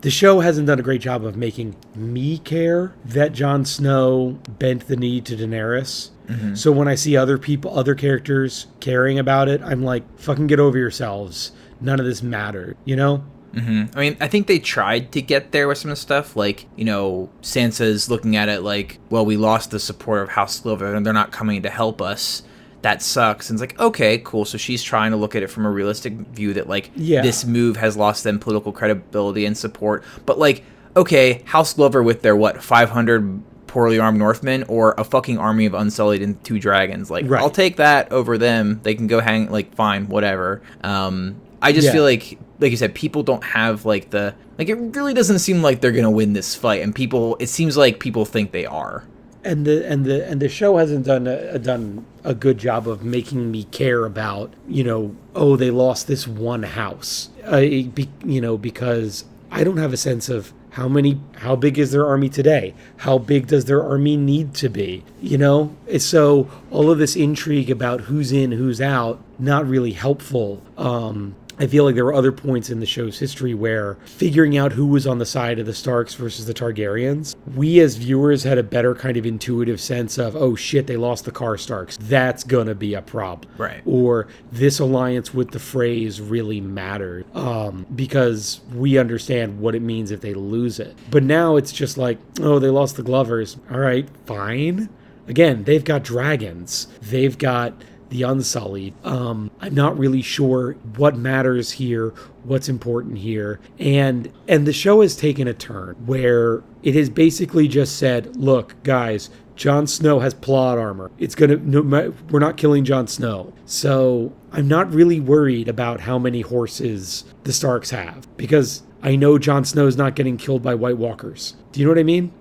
the 0.00 0.10
show 0.10 0.40
hasn't 0.40 0.66
done 0.66 0.78
a 0.78 0.82
great 0.82 1.00
job 1.00 1.24
of 1.24 1.36
making 1.36 1.76
me 1.94 2.38
care 2.38 2.94
that 3.04 3.32
Jon 3.32 3.64
Snow 3.64 4.38
bent 4.48 4.88
the 4.88 4.96
knee 4.96 5.20
to 5.22 5.36
Daenerys. 5.36 6.10
Mm-hmm. 6.26 6.54
So 6.54 6.72
when 6.72 6.88
I 6.88 6.94
see 6.94 7.16
other 7.16 7.38
people, 7.38 7.76
other 7.76 7.94
characters 7.94 8.66
caring 8.80 9.18
about 9.18 9.48
it, 9.48 9.62
I'm 9.62 9.82
like, 9.82 10.04
fucking 10.18 10.48
get 10.48 10.60
over 10.60 10.76
yourselves. 10.76 11.52
None 11.80 12.00
of 12.00 12.06
this 12.06 12.22
mattered, 12.22 12.76
you 12.84 12.96
know? 12.96 13.24
I 13.56 14.00
mean, 14.00 14.16
I 14.20 14.28
think 14.28 14.46
they 14.46 14.58
tried 14.58 15.12
to 15.12 15.22
get 15.22 15.52
there 15.52 15.66
with 15.68 15.78
some 15.78 15.90
of 15.90 15.96
the 15.96 16.00
stuff. 16.00 16.36
Like, 16.36 16.66
you 16.76 16.84
know, 16.84 17.30
Sansa's 17.42 18.10
looking 18.10 18.36
at 18.36 18.48
it 18.48 18.60
like, 18.62 18.98
well, 19.08 19.24
we 19.24 19.36
lost 19.36 19.70
the 19.70 19.80
support 19.80 20.22
of 20.22 20.28
House 20.30 20.60
Glover 20.60 20.94
and 20.94 21.06
they're 21.06 21.12
not 21.14 21.32
coming 21.32 21.62
to 21.62 21.70
help 21.70 22.02
us. 22.02 22.42
That 22.82 23.02
sucks. 23.02 23.48
And 23.48 23.56
it's 23.56 23.60
like, 23.62 23.80
okay, 23.80 24.18
cool. 24.18 24.44
So 24.44 24.58
she's 24.58 24.82
trying 24.82 25.10
to 25.12 25.16
look 25.16 25.34
at 25.34 25.42
it 25.42 25.48
from 25.48 25.64
a 25.64 25.70
realistic 25.70 26.12
view 26.12 26.52
that, 26.54 26.68
like, 26.68 26.90
Yeah. 26.94 27.22
this 27.22 27.44
move 27.46 27.78
has 27.78 27.96
lost 27.96 28.24
them 28.24 28.38
political 28.38 28.72
credibility 28.72 29.46
and 29.46 29.56
support. 29.56 30.04
But, 30.26 30.38
like, 30.38 30.62
okay, 30.94 31.42
House 31.46 31.72
Glover 31.72 32.02
with 32.02 32.22
their, 32.22 32.36
what, 32.36 32.62
500 32.62 33.42
poorly 33.66 33.98
armed 33.98 34.18
Northmen 34.18 34.64
or 34.68 34.94
a 34.98 35.04
fucking 35.04 35.38
army 35.38 35.66
of 35.66 35.74
Unsullied 35.74 36.22
and 36.22 36.42
two 36.44 36.58
dragons. 36.58 37.10
Like, 37.10 37.24
Right. 37.28 37.40
I'll 37.42 37.50
take 37.50 37.76
that 37.76 38.12
over 38.12 38.38
them. 38.38 38.80
They 38.82 38.94
can 38.94 39.06
go 39.06 39.20
hang, 39.20 39.50
like, 39.50 39.74
fine, 39.74 40.08
whatever. 40.08 40.62
Um, 40.84 41.36
I 41.60 41.72
just 41.72 41.86
Yeah. 41.86 41.92
feel 41.94 42.02
like 42.04 42.38
like 42.58 42.70
you 42.70 42.76
said 42.76 42.94
people 42.94 43.22
don't 43.22 43.44
have 43.44 43.84
like 43.84 44.10
the 44.10 44.34
like 44.58 44.68
it 44.68 44.74
really 44.74 45.14
doesn't 45.14 45.38
seem 45.40 45.62
like 45.62 45.80
they're 45.80 45.92
gonna 45.92 46.10
win 46.10 46.32
this 46.32 46.54
fight 46.54 46.82
and 46.82 46.94
people 46.94 47.36
it 47.40 47.48
seems 47.48 47.76
like 47.76 48.00
people 48.00 48.24
think 48.24 48.52
they 48.52 48.66
are. 48.66 49.04
And 49.44 49.64
the 49.64 49.86
and 49.88 50.04
the 50.04 50.26
and 50.26 50.40
the 50.40 50.48
show 50.48 50.76
hasn't 50.76 51.06
done 51.06 51.26
a, 51.26 51.58
done 51.58 52.04
a 52.24 52.34
good 52.34 52.58
job 52.58 52.88
of 52.88 53.04
making 53.04 53.50
me 53.50 53.64
care 53.64 54.04
about 54.04 54.52
you 54.66 54.82
know 54.82 55.14
oh 55.34 55.56
they 55.56 55.70
lost 55.70 56.08
this 56.08 56.26
one 56.26 56.64
house. 56.64 57.30
Uh, 57.44 57.60
be, 57.60 58.08
you 58.24 58.40
know 58.40 58.58
because 58.58 59.24
I 59.50 59.62
don't 59.62 59.76
have 59.76 59.92
a 59.92 59.96
sense 59.96 60.28
of 60.28 60.52
how 60.76 60.88
many 60.88 61.18
how 61.36 61.56
big 61.56 61.78
is 61.78 61.90
their 61.92 62.06
army 62.06 62.28
today? 62.28 62.74
How 62.98 63.16
big 63.16 63.46
does 63.46 63.64
their 63.64 63.82
army 63.82 64.16
need 64.16 64.52
to 64.56 64.68
be? 64.68 65.04
You 65.22 65.38
know? 65.38 65.74
So 65.98 66.50
all 66.70 66.90
of 66.90 66.98
this 66.98 67.16
intrigue 67.16 67.70
about 67.70 68.02
who's 68.02 68.30
in 68.30 68.52
who's 68.52 68.78
out 68.78 69.18
not 69.38 69.66
really 69.66 69.92
helpful. 69.92 70.62
Um 70.76 71.34
I 71.58 71.66
feel 71.66 71.84
like 71.84 71.94
there 71.94 72.04
were 72.04 72.14
other 72.14 72.32
points 72.32 72.68
in 72.68 72.80
the 72.80 72.86
show's 72.86 73.18
history 73.18 73.54
where 73.54 73.96
figuring 74.04 74.56
out 74.58 74.72
who 74.72 74.86
was 74.86 75.06
on 75.06 75.18
the 75.18 75.26
side 75.26 75.58
of 75.58 75.66
the 75.66 75.74
Starks 75.74 76.14
versus 76.14 76.46
the 76.46 76.54
Targaryens, 76.54 77.34
we 77.54 77.80
as 77.80 77.96
viewers 77.96 78.42
had 78.42 78.58
a 78.58 78.62
better 78.62 78.94
kind 78.94 79.16
of 79.16 79.24
intuitive 79.24 79.80
sense 79.80 80.18
of, 80.18 80.36
oh 80.36 80.54
shit, 80.54 80.86
they 80.86 80.96
lost 80.96 81.24
the 81.24 81.32
Karstarks. 81.32 81.96
That's 81.98 82.44
gonna 82.44 82.74
be 82.74 82.94
a 82.94 83.02
problem. 83.02 83.50
Right. 83.56 83.82
Or 83.86 84.28
this 84.52 84.78
alliance 84.78 85.32
with 85.32 85.50
the 85.50 85.58
Freys 85.58 86.20
really 86.22 86.60
mattered 86.60 87.24
um, 87.34 87.86
because 87.94 88.60
we 88.74 88.98
understand 88.98 89.58
what 89.58 89.74
it 89.74 89.80
means 89.80 90.10
if 90.10 90.20
they 90.20 90.34
lose 90.34 90.78
it. 90.78 90.96
But 91.10 91.22
now 91.22 91.56
it's 91.56 91.72
just 91.72 91.96
like, 91.96 92.18
oh, 92.40 92.58
they 92.58 92.68
lost 92.68 92.96
the 92.96 93.02
Glovers. 93.02 93.56
All 93.70 93.78
right, 93.78 94.08
fine. 94.26 94.90
Again, 95.28 95.64
they've 95.64 95.84
got 95.84 96.04
dragons. 96.04 96.86
They've 97.00 97.36
got 97.36 97.72
the 98.10 98.22
Unsullied. 98.22 98.94
Um, 99.04 99.50
I'm 99.60 99.74
not 99.74 99.98
really 99.98 100.22
sure 100.22 100.72
what 100.96 101.16
matters 101.16 101.72
here, 101.72 102.10
what's 102.44 102.68
important 102.68 103.18
here, 103.18 103.60
and 103.78 104.32
and 104.48 104.66
the 104.66 104.72
show 104.72 105.00
has 105.02 105.16
taken 105.16 105.48
a 105.48 105.54
turn 105.54 105.96
where 106.06 106.62
it 106.82 106.94
has 106.94 107.10
basically 107.10 107.68
just 107.68 107.96
said, 107.96 108.36
"Look, 108.36 108.74
guys." 108.82 109.30
Jon 109.56 109.86
Snow 109.86 110.18
has 110.20 110.34
plot 110.34 110.76
armor. 110.76 111.10
It's 111.18 111.34
gonna. 111.34 111.56
No, 111.56 112.12
we're 112.30 112.40
not 112.40 112.58
killing 112.58 112.84
Jon 112.84 113.06
Snow, 113.06 113.54
so 113.64 114.34
I'm 114.52 114.68
not 114.68 114.92
really 114.92 115.18
worried 115.18 115.66
about 115.66 116.00
how 116.00 116.18
many 116.18 116.42
horses 116.42 117.24
the 117.44 117.54
Starks 117.54 117.88
have 117.88 118.28
because 118.36 118.82
I 119.02 119.16
know 119.16 119.38
Jon 119.38 119.64
Snow 119.64 119.86
is 119.86 119.96
not 119.96 120.14
getting 120.14 120.36
killed 120.36 120.62
by 120.62 120.74
White 120.74 120.98
Walkers. 120.98 121.56
Do 121.72 121.80
you 121.80 121.86
know 121.86 121.90
what 121.92 121.98
I 121.98 122.02
mean? 122.02 122.32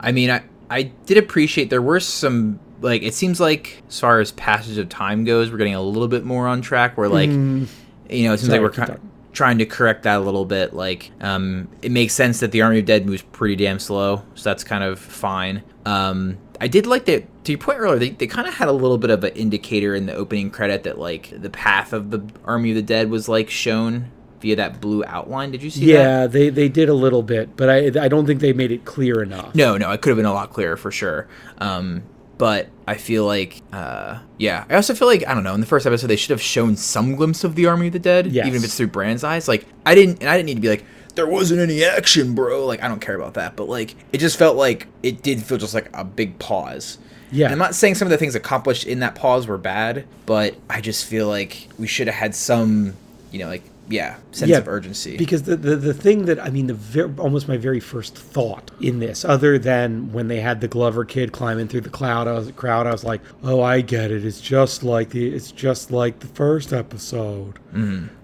i 0.00 0.10
mean 0.10 0.28
i 0.30 0.42
i 0.70 0.82
did 1.06 1.16
appreciate 1.16 1.70
there 1.70 1.80
were 1.82 2.00
some 2.00 2.58
like 2.80 3.02
it 3.02 3.14
seems 3.14 3.40
like 3.40 3.82
as 3.88 4.00
far 4.00 4.20
as 4.20 4.32
passage 4.32 4.78
of 4.78 4.88
time 4.88 5.24
goes 5.24 5.50
we're 5.50 5.58
getting 5.58 5.74
a 5.74 5.82
little 5.82 6.08
bit 6.08 6.24
more 6.24 6.46
on 6.46 6.60
track 6.60 6.96
where 6.96 7.08
like 7.08 7.30
you 7.30 7.36
know 7.36 8.32
it 8.32 8.38
seems 8.38 8.46
Sorry, 8.46 8.58
like 8.58 8.60
we're 8.60 8.86
keep 8.86 8.94
ki- 8.94 9.02
trying 9.32 9.58
to 9.58 9.66
correct 9.66 10.04
that 10.04 10.18
a 10.18 10.20
little 10.20 10.44
bit 10.44 10.74
like 10.74 11.10
um 11.20 11.68
it 11.82 11.90
makes 11.90 12.14
sense 12.14 12.40
that 12.40 12.52
the 12.52 12.62
army 12.62 12.78
of 12.78 12.84
dead 12.84 13.06
moves 13.06 13.22
pretty 13.22 13.56
damn 13.56 13.78
slow 13.78 14.22
so 14.34 14.50
that's 14.50 14.64
kind 14.64 14.84
of 14.84 14.98
fine 14.98 15.62
um 15.84 16.38
I 16.60 16.68
did 16.68 16.86
like 16.86 17.04
that. 17.06 17.44
To 17.44 17.52
your 17.52 17.58
point 17.58 17.78
earlier, 17.78 17.98
they, 17.98 18.10
they 18.10 18.26
kind 18.26 18.48
of 18.48 18.54
had 18.54 18.68
a 18.68 18.72
little 18.72 18.98
bit 18.98 19.10
of 19.10 19.22
an 19.24 19.32
indicator 19.34 19.94
in 19.94 20.06
the 20.06 20.14
opening 20.14 20.50
credit 20.50 20.84
that 20.84 20.98
like 20.98 21.32
the 21.40 21.50
path 21.50 21.92
of 21.92 22.10
the 22.10 22.26
army 22.44 22.70
of 22.70 22.76
the 22.76 22.82
dead 22.82 23.10
was 23.10 23.28
like 23.28 23.50
shown 23.50 24.10
via 24.40 24.56
that 24.56 24.80
blue 24.80 25.04
outline. 25.04 25.50
Did 25.50 25.62
you 25.62 25.70
see 25.70 25.86
that? 25.86 25.92
Yeah, 25.92 26.26
they 26.26 26.48
they 26.48 26.68
did 26.68 26.88
a 26.88 26.94
little 26.94 27.22
bit, 27.22 27.56
but 27.56 27.68
I 27.68 28.04
I 28.04 28.08
don't 28.08 28.26
think 28.26 28.40
they 28.40 28.52
made 28.52 28.72
it 28.72 28.84
clear 28.84 29.22
enough. 29.22 29.54
No, 29.54 29.76
no, 29.76 29.90
it 29.92 30.00
could 30.00 30.10
have 30.10 30.16
been 30.16 30.26
a 30.26 30.32
lot 30.32 30.52
clearer 30.52 30.76
for 30.76 30.90
sure. 30.90 31.28
Um, 31.58 32.02
but 32.38 32.68
I 32.86 32.94
feel 32.94 33.24
like, 33.24 33.62
uh, 33.72 34.18
yeah, 34.38 34.64
I 34.68 34.74
also 34.74 34.94
feel 34.94 35.08
like 35.08 35.26
I 35.26 35.34
don't 35.34 35.44
know. 35.44 35.54
In 35.54 35.60
the 35.60 35.66
first 35.66 35.86
episode, 35.86 36.06
they 36.08 36.16
should 36.16 36.30
have 36.30 36.42
shown 36.42 36.76
some 36.76 37.16
glimpse 37.16 37.44
of 37.44 37.54
the 37.54 37.66
Army 37.66 37.86
of 37.88 37.92
the 37.92 37.98
Dead, 37.98 38.26
Yes. 38.28 38.46
even 38.46 38.58
if 38.58 38.64
it's 38.64 38.76
through 38.76 38.88
Bran's 38.88 39.24
eyes. 39.24 39.48
Like 39.48 39.66
I 39.84 39.94
didn't, 39.94 40.20
and 40.20 40.28
I 40.28 40.36
didn't 40.36 40.46
need 40.46 40.54
to 40.56 40.60
be 40.60 40.68
like, 40.68 40.84
there 41.14 41.26
wasn't 41.26 41.60
any 41.60 41.82
action, 41.84 42.34
bro. 42.34 42.66
Like 42.66 42.82
I 42.82 42.88
don't 42.88 43.00
care 43.00 43.16
about 43.16 43.34
that, 43.34 43.56
but 43.56 43.68
like 43.68 43.94
it 44.12 44.18
just 44.18 44.36
felt 44.38 44.56
like 44.56 44.86
it 45.02 45.22
did 45.22 45.42
feel 45.42 45.58
just 45.58 45.74
like 45.74 45.88
a 45.94 46.04
big 46.04 46.38
pause. 46.38 46.98
Yeah. 47.32 47.46
And 47.46 47.52
I'm 47.54 47.58
not 47.58 47.74
saying 47.74 47.96
some 47.96 48.06
of 48.06 48.10
the 48.12 48.18
things 48.18 48.34
accomplished 48.34 48.84
in 48.86 49.00
that 49.00 49.14
pause 49.16 49.46
were 49.48 49.58
bad, 49.58 50.06
but 50.26 50.54
I 50.70 50.80
just 50.80 51.06
feel 51.06 51.26
like 51.28 51.68
we 51.78 51.86
should 51.88 52.06
have 52.06 52.14
had 52.14 52.34
some, 52.36 52.94
you 53.32 53.38
know, 53.40 53.48
like 53.48 53.64
yeah, 53.88 54.16
sense 54.32 54.50
of 54.58 54.68
urgency. 54.68 55.16
Because 55.16 55.44
the, 55.44 55.56
the, 55.56 55.76
the 55.76 55.94
thing 55.94 56.26
that, 56.26 56.42
I 56.42 56.50
mean, 56.50 56.66
the 56.66 56.74
ver- 56.74 57.14
almost 57.18 57.48
my 57.48 57.56
very 57.56 57.80
first 57.80 58.16
thought 58.16 58.70
in 58.80 58.98
this, 58.98 59.24
other 59.24 59.58
than 59.58 60.12
when 60.12 60.28
they 60.28 60.40
had 60.40 60.60
the 60.60 60.68
Glover 60.68 61.04
kid 61.04 61.32
climbing 61.32 61.68
through 61.68 61.82
the 61.82 61.90
cloud, 61.90 62.28
I 62.28 62.32
was, 62.32 62.50
crowd, 62.52 62.86
I 62.86 62.92
was 62.92 63.04
like, 63.04 63.20
oh, 63.42 63.62
I 63.62 63.80
get 63.80 64.10
it. 64.10 64.24
It's 64.24 64.40
just 64.40 64.82
like 64.82 65.10
the, 65.10 65.28
it's 65.34 65.52
just 65.52 65.90
like 65.90 66.20
the 66.20 66.28
first 66.28 66.72
episode. 66.72 67.58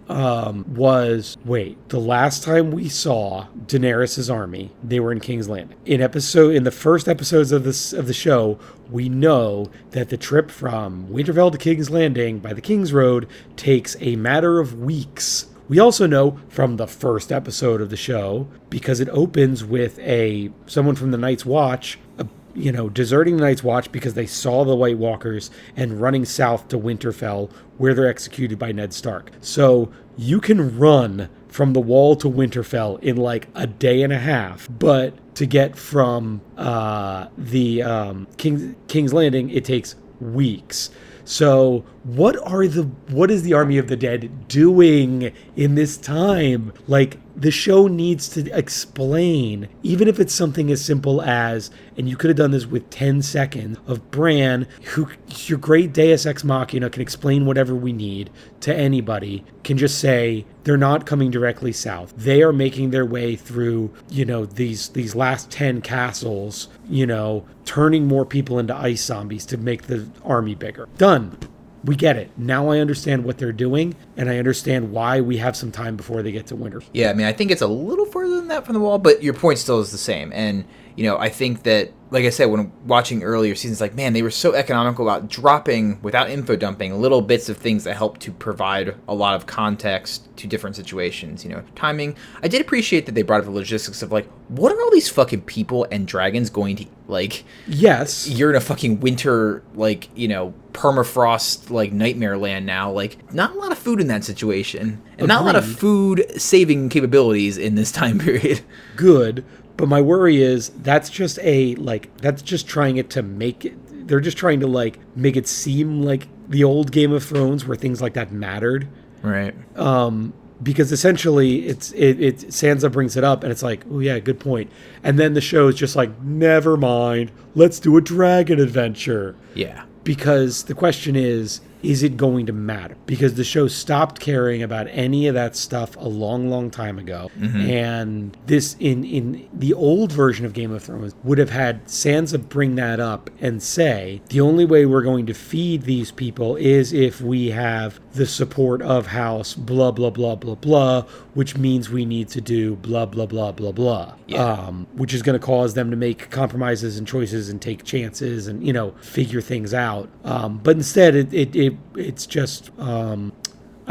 Um, 0.08 0.66
was 0.74 1.38
wait 1.44 1.88
the 1.88 2.00
last 2.00 2.42
time 2.42 2.70
we 2.70 2.88
saw 2.88 3.46
Daenerys's 3.66 4.28
army 4.28 4.70
they 4.82 5.00
were 5.00 5.12
in 5.12 5.20
King's 5.20 5.48
Landing 5.48 5.78
in 5.86 6.02
episode 6.02 6.54
in 6.54 6.64
the 6.64 6.72
first 6.72 7.08
episodes 7.08 7.50
of 7.50 7.64
this 7.64 7.92
of 7.94 8.08
the 8.08 8.12
show 8.12 8.58
we 8.90 9.08
know 9.08 9.70
that 9.92 10.10
the 10.10 10.18
trip 10.18 10.50
from 10.50 11.06
Winterfell 11.06 11.52
to 11.52 11.56
King's 11.56 11.88
Landing 11.88 12.40
by 12.40 12.52
the 12.52 12.60
King's 12.60 12.92
Road 12.92 13.26
takes 13.56 13.96
a 14.00 14.16
matter 14.16 14.58
of 14.58 14.80
weeks 14.80 15.46
we 15.72 15.78
also 15.78 16.06
know 16.06 16.38
from 16.50 16.76
the 16.76 16.86
first 16.86 17.32
episode 17.32 17.80
of 17.80 17.88
the 17.88 17.96
show 17.96 18.46
because 18.68 19.00
it 19.00 19.08
opens 19.08 19.64
with 19.64 19.98
a 20.00 20.50
someone 20.66 20.94
from 20.94 21.12
the 21.12 21.16
Night's 21.16 21.46
Watch, 21.46 21.98
uh, 22.18 22.24
you 22.54 22.70
know, 22.70 22.90
deserting 22.90 23.38
the 23.38 23.42
Night's 23.42 23.64
Watch 23.64 23.90
because 23.90 24.12
they 24.12 24.26
saw 24.26 24.66
the 24.66 24.76
White 24.76 24.98
Walkers 24.98 25.50
and 25.74 25.98
running 25.98 26.26
south 26.26 26.68
to 26.68 26.78
Winterfell 26.78 27.50
where 27.78 27.94
they're 27.94 28.06
executed 28.06 28.58
by 28.58 28.70
Ned 28.70 28.92
Stark. 28.92 29.30
So 29.40 29.90
you 30.18 30.42
can 30.42 30.78
run 30.78 31.30
from 31.48 31.72
the 31.72 31.80
wall 31.80 32.16
to 32.16 32.28
Winterfell 32.28 33.00
in 33.00 33.16
like 33.16 33.48
a 33.54 33.66
day 33.66 34.02
and 34.02 34.12
a 34.12 34.18
half, 34.18 34.68
but 34.70 35.34
to 35.36 35.46
get 35.46 35.74
from 35.74 36.42
uh, 36.58 37.28
the 37.38 37.82
um, 37.82 38.26
King's 38.36 38.74
King's 38.88 39.14
Landing, 39.14 39.48
it 39.48 39.64
takes 39.64 39.94
weeks. 40.20 40.90
So, 41.24 41.84
what 42.04 42.36
are 42.46 42.66
the 42.66 42.82
what 43.08 43.30
is 43.30 43.42
the 43.42 43.54
army 43.54 43.78
of 43.78 43.88
the 43.88 43.96
dead 43.96 44.48
doing 44.48 45.32
in 45.56 45.74
this 45.74 45.96
time? 45.96 46.72
Like 46.88 47.18
the 47.36 47.50
show 47.50 47.86
needs 47.86 48.28
to 48.30 48.56
explain, 48.56 49.68
even 49.82 50.08
if 50.08 50.20
it's 50.20 50.34
something 50.34 50.70
as 50.70 50.84
simple 50.84 51.22
as, 51.22 51.70
and 51.96 52.08
you 52.08 52.16
could 52.16 52.28
have 52.28 52.36
done 52.36 52.50
this 52.50 52.66
with 52.66 52.90
10 52.90 53.22
seconds 53.22 53.78
of 53.86 54.10
Bran, 54.10 54.66
who 54.90 55.08
your 55.46 55.58
great 55.58 55.92
Deus 55.92 56.26
Ex 56.26 56.44
Machina 56.44 56.90
can 56.90 57.02
explain 57.02 57.46
whatever 57.46 57.74
we 57.74 57.92
need 57.92 58.30
to 58.60 58.74
anybody, 58.74 59.44
can 59.64 59.78
just 59.78 59.98
say 59.98 60.44
they're 60.64 60.76
not 60.76 61.06
coming 61.06 61.30
directly 61.30 61.72
south. 61.72 62.12
They 62.16 62.42
are 62.42 62.52
making 62.52 62.90
their 62.90 63.06
way 63.06 63.36
through, 63.36 63.92
you 64.08 64.24
know, 64.24 64.44
these 64.44 64.90
these 64.90 65.14
last 65.14 65.50
10 65.50 65.80
castles, 65.80 66.68
you 66.88 67.06
know, 67.06 67.46
turning 67.64 68.06
more 68.06 68.24
people 68.24 68.58
into 68.58 68.76
ice 68.76 69.04
zombies 69.04 69.46
to 69.46 69.56
make 69.56 69.84
the 69.84 70.08
army 70.24 70.54
bigger. 70.54 70.88
Done. 70.98 71.36
We 71.84 71.96
get 71.96 72.16
it. 72.16 72.30
Now 72.36 72.70
I 72.70 72.78
understand 72.78 73.24
what 73.24 73.38
they're 73.38 73.52
doing, 73.52 73.96
and 74.16 74.30
I 74.30 74.38
understand 74.38 74.92
why 74.92 75.20
we 75.20 75.38
have 75.38 75.56
some 75.56 75.72
time 75.72 75.96
before 75.96 76.22
they 76.22 76.30
get 76.30 76.46
to 76.48 76.56
winter. 76.56 76.80
Yeah, 76.92 77.10
I 77.10 77.14
mean, 77.14 77.26
I 77.26 77.32
think 77.32 77.50
it's 77.50 77.62
a 77.62 77.66
little 77.66 78.06
further 78.06 78.36
than 78.36 78.48
that 78.48 78.64
from 78.64 78.74
the 78.74 78.80
wall, 78.80 78.98
but 78.98 79.22
your 79.22 79.34
point 79.34 79.58
still 79.58 79.80
is 79.80 79.90
the 79.90 79.98
same. 79.98 80.32
And 80.32 80.64
you 80.96 81.04
know, 81.04 81.16
I 81.18 81.28
think 81.28 81.62
that, 81.62 81.92
like 82.10 82.24
I 82.24 82.30
said, 82.30 82.46
when 82.46 82.70
watching 82.86 83.22
earlier 83.22 83.54
seasons, 83.54 83.80
like 83.80 83.94
man, 83.94 84.12
they 84.12 84.22
were 84.22 84.30
so 84.30 84.54
economical 84.54 85.08
about 85.08 85.28
dropping 85.28 86.00
without 86.02 86.28
info 86.28 86.56
dumping 86.56 87.00
little 87.00 87.22
bits 87.22 87.48
of 87.48 87.56
things 87.56 87.84
that 87.84 87.96
help 87.96 88.18
to 88.18 88.32
provide 88.32 88.94
a 89.08 89.14
lot 89.14 89.34
of 89.34 89.46
context 89.46 90.28
to 90.36 90.46
different 90.46 90.76
situations. 90.76 91.44
You 91.44 91.52
know, 91.52 91.62
timing. 91.74 92.16
I 92.42 92.48
did 92.48 92.60
appreciate 92.60 93.06
that 93.06 93.14
they 93.14 93.22
brought 93.22 93.40
up 93.40 93.46
the 93.46 93.50
logistics 93.50 94.02
of 94.02 94.12
like, 94.12 94.28
what 94.48 94.72
are 94.72 94.80
all 94.80 94.90
these 94.90 95.08
fucking 95.08 95.42
people 95.42 95.86
and 95.90 96.06
dragons 96.06 96.50
going 96.50 96.76
to 96.76 96.86
like? 97.08 97.44
Yes. 97.66 98.28
You're 98.28 98.50
in 98.50 98.56
a 98.56 98.60
fucking 98.60 99.00
winter, 99.00 99.62
like 99.74 100.10
you 100.14 100.28
know, 100.28 100.52
permafrost 100.72 101.70
like 101.70 101.92
nightmare 101.92 102.36
land 102.36 102.66
now. 102.66 102.90
Like, 102.90 103.32
not 103.32 103.52
a 103.52 103.58
lot 103.58 103.72
of 103.72 103.78
food 103.78 104.00
in 104.00 104.08
that 104.08 104.24
situation, 104.24 105.00
and 105.16 105.28
not 105.28 105.40
a 105.40 105.44
lot 105.44 105.56
of 105.56 105.64
food 105.64 106.26
saving 106.36 106.90
capabilities 106.90 107.56
in 107.56 107.74
this 107.74 107.90
time 107.90 108.18
period. 108.18 108.60
good 108.96 109.44
but 109.76 109.88
my 109.88 110.00
worry 110.00 110.42
is 110.42 110.68
that's 110.82 111.10
just 111.10 111.38
a 111.42 111.74
like 111.76 112.14
that's 112.18 112.42
just 112.42 112.66
trying 112.66 112.96
it 112.96 113.10
to 113.10 113.22
make 113.22 113.64
it 113.64 114.06
they're 114.08 114.20
just 114.20 114.36
trying 114.36 114.60
to 114.60 114.66
like 114.66 114.98
make 115.16 115.36
it 115.36 115.46
seem 115.48 116.02
like 116.02 116.26
the 116.48 116.64
old 116.64 116.90
game 116.92 117.12
of 117.12 117.24
thrones 117.24 117.66
where 117.66 117.76
things 117.76 118.00
like 118.02 118.14
that 118.14 118.32
mattered 118.32 118.88
Right. 119.22 119.54
um 119.78 120.32
because 120.62 120.92
essentially 120.92 121.66
it's 121.66 121.92
it, 121.92 122.20
it 122.20 122.36
sansa 122.38 122.90
brings 122.90 123.16
it 123.16 123.24
up 123.24 123.42
and 123.42 123.50
it's 123.52 123.62
like 123.62 123.84
oh 123.90 124.00
yeah 124.00 124.18
good 124.18 124.38
point 124.40 124.70
and 125.02 125.18
then 125.18 125.34
the 125.34 125.40
show 125.40 125.68
is 125.68 125.74
just 125.76 125.96
like 125.96 126.20
never 126.22 126.76
mind 126.76 127.32
let's 127.54 127.80
do 127.80 127.96
a 127.96 128.00
dragon 128.00 128.60
adventure 128.60 129.34
Yeah. 129.54 129.84
because 130.04 130.64
the 130.64 130.74
question 130.74 131.16
is 131.16 131.60
is 131.82 132.02
it 132.02 132.16
going 132.16 132.46
to 132.46 132.52
matter? 132.52 132.96
Because 133.06 133.34
the 133.34 133.44
show 133.44 133.68
stopped 133.68 134.20
caring 134.20 134.62
about 134.62 134.86
any 134.90 135.26
of 135.26 135.34
that 135.34 135.56
stuff 135.56 135.96
a 135.96 136.08
long 136.08 136.48
long 136.48 136.70
time 136.70 136.98
ago. 136.98 137.30
Mm-hmm. 137.38 137.60
And 137.70 138.36
this 138.46 138.76
in 138.78 139.04
in 139.04 139.48
the 139.52 139.74
old 139.74 140.12
version 140.12 140.46
of 140.46 140.52
game 140.52 140.72
of 140.72 140.82
thrones 140.82 141.14
would 141.24 141.38
have 141.38 141.50
had 141.50 141.86
sansa 141.86 142.48
bring 142.48 142.76
that 142.76 143.00
up 143.00 143.30
and 143.40 143.62
say 143.62 144.20
the 144.28 144.40
only 144.40 144.64
way 144.64 144.86
we're 144.86 145.02
going 145.02 145.26
to 145.26 145.34
feed 145.34 145.82
these 145.82 146.10
people 146.10 146.56
is 146.56 146.92
if 146.92 147.20
we 147.20 147.50
have 147.50 148.00
the 148.14 148.26
support 148.26 148.82
of 148.82 149.06
house 149.08 149.54
blah 149.54 149.90
blah 149.90 150.10
blah 150.10 150.34
blah 150.34 150.54
blah 150.54 151.02
which 151.34 151.56
means 151.56 151.88
we 151.90 152.04
need 152.04 152.28
to 152.28 152.40
do 152.40 152.76
blah 152.76 153.06
blah 153.06 153.26
blah 153.26 153.50
blah 153.52 153.72
blah 153.72 154.14
Yeah. 154.26 154.42
um, 154.44 154.86
which 154.94 155.14
is 155.14 155.22
going 155.22 155.38
to 155.38 155.44
cause 155.44 155.74
them 155.74 155.90
to 155.90 155.96
make 155.96 156.30
compromises 156.30 156.98
and 156.98 157.06
choices 157.06 157.48
and 157.48 157.60
take 157.60 157.84
chances 157.84 158.46
and 158.48 158.66
you 158.66 158.72
know 158.72 158.90
figure 159.00 159.40
things 159.40 159.72
out. 159.72 160.08
Um, 160.24 160.60
but 160.62 160.76
instead, 160.76 161.14
it, 161.14 161.32
it, 161.32 161.56
it 161.56 161.74
it's 161.96 162.26
just 162.26 162.70
um, 162.78 163.32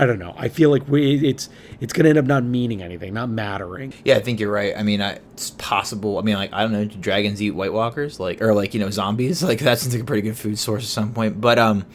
I 0.02 0.08
don't 0.08 0.18
know. 0.18 0.34
I 0.36 0.50
feel 0.50 0.72
like 0.72 0.88
we 0.88 1.30
it's 1.30 1.48
it's 1.80 1.94
going 1.94 2.06
to 2.06 2.10
end 2.10 2.18
up 2.18 2.26
not 2.26 2.44
meaning 2.44 2.82
anything, 2.82 3.14
not 3.14 3.30
mattering. 3.30 3.94
Yeah, 4.04 4.16
I 4.16 4.20
think 4.20 4.40
you're 4.40 4.52
right. 4.52 4.74
I 4.76 4.82
mean, 4.82 5.00
I, 5.00 5.20
it's 5.34 5.52
possible. 5.52 6.18
I 6.18 6.24
mean, 6.24 6.38
like 6.38 6.52
I 6.52 6.64
don't 6.64 6.72
know, 6.72 6.86
do 6.86 6.98
dragons 6.98 7.40
eat 7.40 7.52
White 7.52 7.72
Walkers, 7.72 8.20
like 8.20 8.42
or 8.42 8.56
like 8.56 8.74
you 8.74 8.80
know 8.80 8.90
zombies? 8.90 9.44
Like 9.52 9.60
that 9.60 9.78
seems 9.80 9.94
like 9.94 10.02
a 10.04 10.06
pretty 10.06 10.24
good 10.24 10.38
food 10.38 10.58
source 10.58 10.84
at 10.84 10.90
some 10.90 11.14
point. 11.14 11.40
But 11.40 11.60
um, 11.60 11.86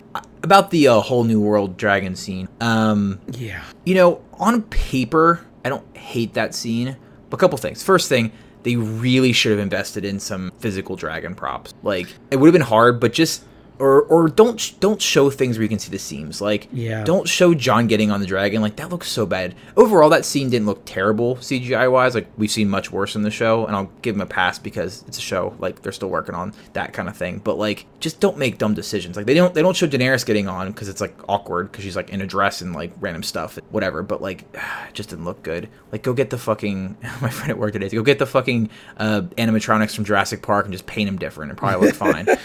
about 0.44 0.70
the 0.70 0.86
uh, 0.86 1.00
whole 1.00 1.24
new 1.24 1.40
world 1.40 1.76
dragon 1.76 2.14
scene. 2.14 2.48
Um, 2.60 3.18
Yeah, 3.32 3.64
you 3.84 3.96
know, 3.96 4.22
on 4.34 4.62
paper, 4.62 5.44
I 5.64 5.68
don't 5.68 5.96
hate 5.96 6.34
that 6.34 6.54
scene. 6.54 6.96
But 7.28 7.38
a 7.38 7.40
couple 7.40 7.58
things. 7.58 7.82
First 7.82 8.08
thing, 8.08 8.30
they 8.62 8.76
really 8.76 9.32
should 9.32 9.50
have 9.50 9.58
invested 9.58 10.04
in 10.04 10.20
some 10.20 10.52
physical 10.60 10.94
dragon 10.94 11.34
props. 11.34 11.74
Like 11.82 12.06
it 12.30 12.36
would 12.36 12.46
have 12.46 12.52
been 12.52 12.62
hard, 12.62 13.00
but 13.00 13.12
just 13.12 13.42
or 13.78 14.02
or 14.02 14.28
don't 14.28 14.74
don't 14.80 15.00
show 15.02 15.30
things 15.30 15.56
where 15.58 15.62
you 15.62 15.68
can 15.68 15.78
see 15.78 15.90
the 15.90 15.98
seams. 15.98 16.40
Like 16.40 16.68
Yeah. 16.72 17.04
don't 17.04 17.28
show 17.28 17.54
Jon 17.54 17.86
getting 17.86 18.10
on 18.10 18.20
the 18.20 18.26
dragon. 18.26 18.62
Like 18.62 18.76
that 18.76 18.90
looks 18.90 19.08
so 19.10 19.26
bad. 19.26 19.54
Overall, 19.76 20.08
that 20.10 20.24
scene 20.24 20.50
didn't 20.50 20.66
look 20.66 20.82
terrible 20.84 21.36
CGI 21.36 21.90
wise. 21.90 22.14
Like 22.14 22.26
we've 22.36 22.50
seen 22.50 22.68
much 22.68 22.90
worse 22.90 23.14
in 23.16 23.22
the 23.22 23.30
show, 23.30 23.66
and 23.66 23.76
I'll 23.76 23.90
give 24.02 24.14
him 24.14 24.20
a 24.20 24.26
pass 24.26 24.58
because 24.58 25.04
it's 25.06 25.18
a 25.18 25.22
show. 25.22 25.54
Like 25.58 25.82
they're 25.82 25.92
still 25.92 26.08
working 26.08 26.34
on 26.34 26.52
that 26.72 26.92
kind 26.92 27.08
of 27.08 27.16
thing. 27.16 27.38
But 27.44 27.58
like, 27.58 27.86
just 28.00 28.20
don't 28.20 28.38
make 28.38 28.58
dumb 28.58 28.74
decisions. 28.74 29.16
Like 29.16 29.26
they 29.26 29.34
don't 29.34 29.52
they 29.54 29.62
don't 29.62 29.76
show 29.76 29.86
Daenerys 29.86 30.24
getting 30.24 30.48
on 30.48 30.70
because 30.72 30.88
it's 30.88 31.00
like 31.00 31.14
awkward 31.28 31.70
because 31.70 31.84
she's 31.84 31.96
like 31.96 32.10
in 32.10 32.20
a 32.20 32.26
dress 32.26 32.60
and 32.62 32.74
like 32.74 32.92
random 33.00 33.22
stuff, 33.22 33.58
whatever. 33.70 34.02
But 34.02 34.22
like, 34.22 34.44
it 34.54 34.94
just 34.94 35.10
didn't 35.10 35.24
look 35.24 35.42
good. 35.42 35.68
Like 35.92 36.02
go 36.02 36.12
get 36.14 36.30
the 36.30 36.38
fucking 36.38 36.96
my 37.20 37.30
friend 37.30 37.50
at 37.50 37.58
work 37.58 37.72
today. 37.72 37.88
Go 37.88 38.02
get 38.02 38.18
the 38.18 38.26
fucking 38.26 38.70
uh, 38.96 39.22
animatronics 39.38 39.94
from 39.94 40.04
Jurassic 40.04 40.42
Park 40.42 40.64
and 40.66 40.72
just 40.72 40.86
paint 40.86 41.08
them 41.08 41.18
different. 41.18 41.50
and 41.50 41.58
probably 41.58 41.88
look 41.88 41.96
fine. 41.96 42.26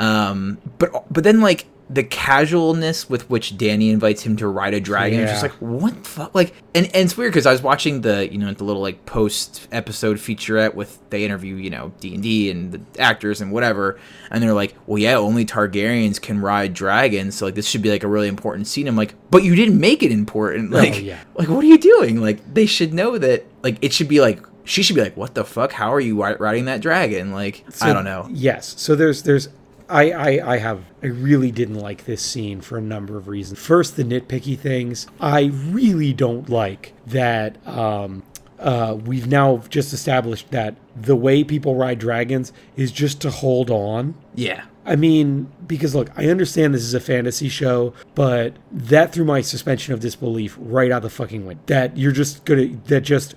Um, 0.00 0.57
but 0.78 1.04
but 1.12 1.24
then 1.24 1.40
like 1.40 1.66
the 1.90 2.04
casualness 2.04 3.08
with 3.08 3.30
which 3.30 3.56
Dany 3.56 3.90
invites 3.90 4.22
him 4.22 4.36
to 4.36 4.46
ride 4.46 4.74
a 4.74 4.80
dragon, 4.80 5.20
it's 5.20 5.32
just 5.32 5.42
like 5.42 5.52
what 5.52 5.94
the 5.94 6.08
fuck? 6.08 6.34
Like, 6.34 6.54
and, 6.74 6.86
and 6.86 6.96
it's 6.96 7.16
weird 7.16 7.32
because 7.32 7.46
I 7.46 7.52
was 7.52 7.62
watching 7.62 8.02
the 8.02 8.30
you 8.30 8.36
know 8.36 8.52
the 8.52 8.64
little 8.64 8.82
like 8.82 9.06
post 9.06 9.66
episode 9.72 10.18
featurette 10.18 10.74
with 10.74 10.98
they 11.10 11.24
interview 11.24 11.54
you 11.54 11.70
know 11.70 11.92
D 12.00 12.14
and 12.14 12.22
D 12.22 12.50
and 12.50 12.72
the 12.72 13.00
actors 13.00 13.40
and 13.40 13.52
whatever, 13.52 13.98
and 14.30 14.42
they're 14.42 14.52
like, 14.52 14.74
well 14.86 14.98
yeah, 14.98 15.16
only 15.16 15.46
Targaryens 15.46 16.20
can 16.20 16.40
ride 16.40 16.74
dragons, 16.74 17.36
so 17.36 17.46
like 17.46 17.54
this 17.54 17.66
should 17.66 17.82
be 17.82 17.90
like 17.90 18.04
a 18.04 18.08
really 18.08 18.28
important 18.28 18.66
scene. 18.66 18.86
I'm 18.86 18.96
like, 18.96 19.14
but 19.30 19.42
you 19.42 19.54
didn't 19.54 19.80
make 19.80 20.02
it 20.02 20.12
important. 20.12 20.68
Like, 20.78 21.02
yeah. 21.02 21.18
like 21.34 21.48
what 21.48 21.64
are 21.64 21.66
you 21.66 21.78
doing? 21.78 22.20
Like 22.20 22.54
they 22.54 22.66
should 22.66 22.94
know 22.94 23.18
that. 23.18 23.44
Like 23.62 23.78
it 23.82 23.92
should 23.92 24.08
be 24.08 24.20
like. 24.20 24.44
She 24.64 24.82
should 24.82 24.96
be 24.96 25.02
like, 25.02 25.16
"What 25.16 25.34
the 25.34 25.44
fuck? 25.44 25.72
How 25.72 25.94
are 25.94 26.00
you 26.00 26.22
riding 26.22 26.66
that 26.66 26.82
dragon?" 26.82 27.32
Like, 27.32 27.64
I 27.80 27.94
don't 27.94 28.04
know. 28.04 28.28
Yes. 28.30 28.74
So 28.76 28.94
there's 28.94 29.22
there's 29.22 29.48
I, 29.88 30.10
I 30.10 30.54
I 30.54 30.58
have 30.58 30.84
I 31.02 31.06
really 31.06 31.50
didn't 31.50 31.78
like 31.78 32.04
this 32.04 32.22
scene 32.22 32.60
for 32.60 32.78
a 32.78 32.82
number 32.82 33.16
of 33.16 33.28
reasons. 33.28 33.58
First, 33.58 33.96
the 33.96 34.04
nitpicky 34.04 34.58
things. 34.58 35.06
I 35.20 35.46
really 35.46 36.12
don't 36.12 36.48
like 36.48 36.92
that 37.06 37.66
um 37.66 38.22
uh, 38.58 38.98
we've 39.04 39.28
now 39.28 39.58
just 39.68 39.92
established 39.92 40.50
that 40.50 40.74
the 40.96 41.14
way 41.14 41.44
people 41.44 41.76
ride 41.76 41.98
dragons 41.98 42.52
is 42.76 42.90
just 42.90 43.20
to 43.20 43.30
hold 43.30 43.70
on. 43.70 44.14
Yeah, 44.34 44.64
I 44.84 44.96
mean, 44.96 45.52
because 45.66 45.94
look, 45.94 46.10
I 46.16 46.28
understand 46.28 46.74
this 46.74 46.82
is 46.82 46.94
a 46.94 47.00
fantasy 47.00 47.48
show, 47.48 47.92
but 48.14 48.54
that 48.72 49.12
threw 49.12 49.24
my 49.24 49.42
suspension 49.42 49.94
of 49.94 50.00
disbelief 50.00 50.56
right 50.58 50.90
out 50.90 51.02
the 51.02 51.10
fucking 51.10 51.46
window. 51.46 51.62
That 51.66 51.96
you're 51.96 52.12
just 52.12 52.44
gonna 52.44 52.68
that 52.86 53.02
just 53.02 53.34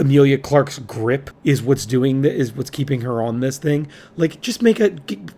Emilia 0.00 0.38
Clarke's 0.38 0.78
grip 0.78 1.30
is 1.44 1.62
what's 1.62 1.86
doing 1.86 2.22
that 2.22 2.34
is 2.34 2.52
what's 2.52 2.70
keeping 2.70 3.02
her 3.02 3.22
on 3.22 3.40
this 3.40 3.58
thing. 3.58 3.88
Like, 4.16 4.40
just 4.40 4.62
make 4.62 4.80
a 4.80 4.90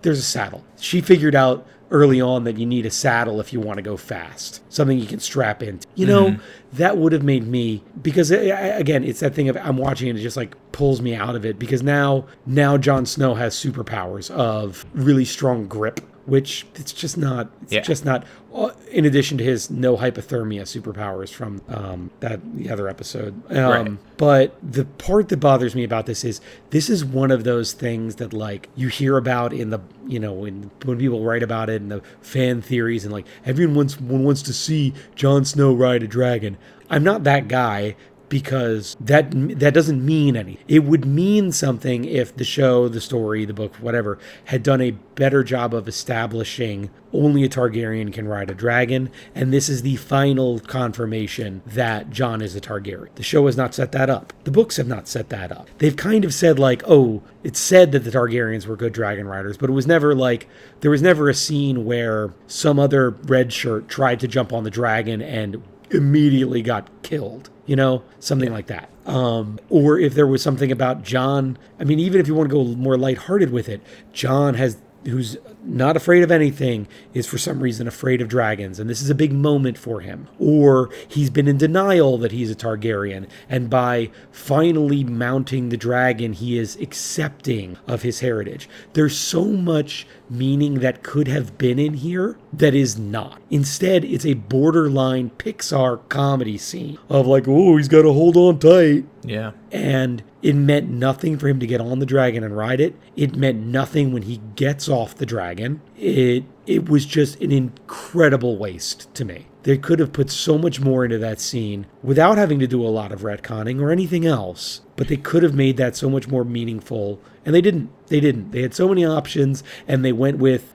there's 0.03 0.19
a 0.19 0.23
saddle. 0.23 0.65
She 0.79 1.01
figured 1.01 1.35
out 1.35 1.67
early 1.93 2.21
on 2.21 2.45
that 2.45 2.57
you 2.57 2.65
need 2.65 2.87
a 2.87 2.91
saddle 2.91 3.39
if 3.39 3.53
you 3.53 3.61
want 3.61 3.77
to 3.77 3.83
go 3.83 3.97
fast, 3.97 4.63
something 4.73 4.99
you 4.99 5.07
can 5.07 5.21
strap 5.21 5.63
into. 5.63 5.87
You 5.95 6.07
know, 6.07 6.31
mm-hmm. 6.31 6.43
that 6.73 6.97
would 6.97 7.13
have 7.13 7.23
made 7.23 7.47
me 7.47 7.85
because 8.01 8.31
again, 8.31 9.05
it's 9.05 9.21
that 9.21 9.35
thing 9.35 9.49
of 9.49 9.57
I'm 9.59 9.77
watching 9.77 10.09
and 10.09 10.19
it 10.19 10.23
just 10.23 10.37
like 10.37 10.57
pulls 10.73 11.03
me 11.03 11.15
out 11.15 11.37
of 11.37 11.45
it 11.45 11.59
because 11.59 11.83
now 11.83 12.27
now 12.47 12.77
Jon 12.79 13.07
Snow 13.07 13.35
has 13.35 13.55
superpowers 13.55 14.31
of 14.31 14.87
really 14.95 15.25
strong 15.25 15.67
grip 15.67 16.01
which 16.27 16.67
it's 16.75 16.93
just 16.93 17.19
not 17.19 17.51
it's 17.63 17.73
yeah. 17.73 17.81
just 17.81 18.05
not 18.05 18.25
uh, 18.55 18.71
in 18.91 19.05
addition 19.05 19.39
to 19.39 19.45
his 19.45 19.71
no 19.71 19.97
hypothermia 19.97 20.63
superpowers 20.63 21.31
from 21.31 21.61
um, 21.69 22.11
that 22.21 22.41
the 22.57 22.71
other 22.71 22.89
episode 22.89 23.35
um, 23.51 23.57
right. 23.57 24.17
but 24.17 24.57
the 24.63 24.85
part 24.85 25.29
that 25.29 25.39
bothers 25.39 25.75
me 25.75 25.83
about 25.83 26.07
this 26.07 26.25
is 26.25 26.41
this 26.71 26.89
is 26.89 27.05
one 27.05 27.31
of 27.31 27.45
those 27.45 27.73
things 27.73 28.17
that 28.17 28.33
like 28.33 28.69
you 28.77 28.89
hear 28.89 29.17
about 29.17 29.53
in 29.53 29.71
the 29.71 29.81
you 30.07 30.21
know 30.21 30.33
when 30.33 30.71
when 30.85 30.99
people 30.99 31.25
write 31.25 31.43
about 31.43 31.69
it 31.69 31.81
and 31.81 31.91
the 31.91 32.01
fan 32.21 32.63
theories 32.63 33.05
and 33.05 33.13
like 33.13 33.27
everyone 33.45 33.75
wants 33.75 34.01
wants 34.01 34.43
to 34.43 34.53
see 34.53 34.93
Jon 35.15 35.45
Snow 35.45 35.73
ride 35.75 36.03
a 36.03 36.07
dragon 36.07 36.57
I'm 36.89 37.03
not 37.03 37.25
that 37.25 37.49
guy 37.49 37.97
because 38.33 38.97
that 38.99 39.31
that 39.59 39.75
doesn't 39.75 40.03
mean 40.03 40.37
anything. 40.39 40.65
It 40.67 40.85
would 40.85 41.05
mean 41.05 41.53
something 41.53 42.07
if 42.07 42.35
the 42.35 42.45
show, 42.45 42.89
the 42.89 42.99
story, 42.99 43.45
the 43.45 43.53
book, 43.53 43.77
whatever, 43.77 44.19
had 44.47 44.63
done 44.63 44.81
a 44.81 44.93
better 44.93 45.45
job 45.45 45.75
of 45.75 45.87
establishing 45.87 46.89
only 47.13 47.45
a 47.45 47.49
Targaryen 47.51 48.11
can 48.11 48.27
ride 48.27 48.51
a 48.51 48.55
dragon, 48.55 49.11
and 49.35 49.53
this 49.53 49.69
is 49.69 49.83
the 49.83 49.97
final 49.97 50.61
confirmation 50.61 51.61
that 51.67 52.09
Jon 52.09 52.41
is 52.41 52.57
a 52.57 52.61
Targaryen. 52.63 53.15
The 53.17 53.23
show 53.23 53.45
has 53.45 53.57
not 53.59 53.75
set 53.75 53.93
that 53.93 54.09
up. 54.09 54.33
The 54.45 54.51
books 54.51 54.79
have 54.79 54.89
not 54.89 55.09
set 55.09 55.29
that 55.29 55.53
up. 55.53 55.69
They've 55.77 55.95
kind 55.95 56.25
of 56.25 56.33
said 56.33 56.59
like, 56.59 56.83
oh, 56.87 57.23
it's 57.45 57.61
said 57.61 57.93
that 57.93 58.05
the 58.05 58.11
Targaryens 58.11 58.67
were 58.67 58.77
good 58.77 58.95
dragon 58.95 59.29
riders, 59.29 59.59
but 59.59 59.69
it 59.69 59.75
was 59.75 59.87
never 59.87 60.15
like 60.15 60.49
there 60.81 60.91
was 60.91 61.03
never 61.03 61.29
a 61.29 61.35
scene 61.35 61.85
where 61.85 62.33
some 62.47 62.79
other 62.79 63.11
red 63.11 63.53
shirt 63.53 63.89
tried 63.89 64.21
to 64.21 64.27
jump 64.27 64.55
on 64.55 64.65
the 64.65 64.71
dragon 64.71 65.21
and 65.21 65.63
immediately 65.91 66.63
got 66.63 66.89
killed 67.03 67.51
you 67.67 67.77
know, 67.77 68.03
something 68.19 68.49
yeah. 68.49 68.55
like 68.55 68.67
that. 68.67 68.89
Um, 69.07 69.59
or 69.69 69.99
if 69.99 70.15
there 70.15 70.27
was 70.27 70.43
something 70.43 70.71
about 70.71 71.03
Jon, 71.03 71.59
I 71.79 71.85
mean, 71.85 71.99
even 71.99 72.21
if 72.21 72.29
you 72.29 72.35
want 72.35 72.49
to 72.51 72.55
go 72.55 72.65
more 72.65 72.97
lighthearted 72.97 73.51
with 73.51 73.69
it, 73.69 73.81
Jon 74.13 74.55
has 74.55 74.77
who's 75.05 75.37
not 75.65 75.97
afraid 75.97 76.23
of 76.23 76.31
anything 76.31 76.89
is 77.15 77.27
for 77.27 77.39
some 77.39 77.61
reason 77.61 77.87
afraid 77.87 78.21
of 78.21 78.29
dragons. 78.29 78.79
And 78.79 78.89
this 78.89 79.03
is 79.03 79.11
a 79.11 79.15
big 79.15 79.33
moment 79.33 79.79
for 79.79 80.01
him. 80.01 80.29
Or 80.39 80.91
he's 81.09 81.31
been 81.31 81.49
in 81.49 81.59
denial 81.59 82.19
that 82.19 82.33
he's 82.33 82.51
a 82.51 82.55
Targaryen. 82.55 83.29
And 83.49 83.71
by 83.71 84.11
finally 84.31 85.05
mounting 85.05 85.69
the 85.69 85.77
dragon 85.77 86.33
he 86.33 86.59
is 86.59 86.77
accepting 86.77 87.79
of 87.87 88.03
his 88.03 88.21
heritage. 88.21 88.69
There's 88.93 89.17
so 89.17 89.45
much 89.45 90.07
meaning 90.29 90.81
that 90.81 91.03
could 91.03 91.29
have 91.29 91.59
been 91.59 91.79
in 91.79 91.95
here 91.95 92.37
that 92.53 92.75
is 92.75 92.99
not. 92.99 93.41
Instead 93.51 94.05
it's 94.05 94.27
a 94.27 94.35
borderline 94.35 95.31
Pixar 95.39 96.09
comedy 96.09 96.59
scene 96.59 96.99
of 97.09 97.27
like 97.27 97.47
oh 97.47 97.77
he's 97.77 97.89
got 97.89 98.03
to 98.03 98.13
hold 98.13 98.37
on 98.37 98.59
tight. 98.59 99.05
Yeah. 99.23 99.53
And 99.71 100.23
it 100.43 100.55
meant 100.55 100.91
nothing 100.91 101.39
for 101.39 101.49
him 101.49 101.61
to 101.61 101.67
get 101.67 101.81
on 101.81 102.01
the 102.01 102.07
dragon 102.07 102.43
and 102.43 102.57
ride 102.57 102.81
it. 102.81 102.95
It 103.17 103.37
meant 103.37 103.61
nothing 103.61 104.13
when 104.13 104.23
he 104.23 104.41
gets 104.57 104.89
off 104.89 105.15
the 105.15 105.27
dragon. 105.27 105.81
It 105.97 106.45
it 106.67 106.89
was 106.89 107.07
just 107.07 107.41
an 107.41 107.53
incredible 107.53 108.57
waste 108.57 109.13
to 109.15 109.25
me. 109.25 109.47
They 109.65 109.79
could 109.79 110.01
have 110.01 110.13
put 110.13 110.31
so 110.31 110.59
much 110.59 110.81
more 110.81 111.05
into 111.05 111.19
that 111.19 111.41
scene 111.41 111.87
without 112.03 112.39
having 112.39 112.59
to 112.59 112.67
do 112.67 112.85
a 112.85 112.89
lot 112.89 113.13
of 113.13 113.21
retconning 113.21 113.81
or 113.81 113.91
anything 113.93 114.27
else. 114.27 114.81
But 114.97 115.09
they 115.09 115.17
could 115.17 115.43
have 115.43 115.55
made 115.55 115.77
that 115.77 115.97
so 115.97 116.11
much 116.11 116.29
more 116.29 116.45
meaningful, 116.45 117.21
and 117.45 117.55
they 117.55 117.61
didn't. 117.61 117.91
They 118.09 118.21
didn't. 118.21 118.51
They 118.51 118.63
had 118.63 118.75
so 118.75 118.89
many 118.89 119.05
options, 119.05 119.63
and 119.87 120.05
they 120.05 120.13
went 120.13 120.39
with 120.39 120.75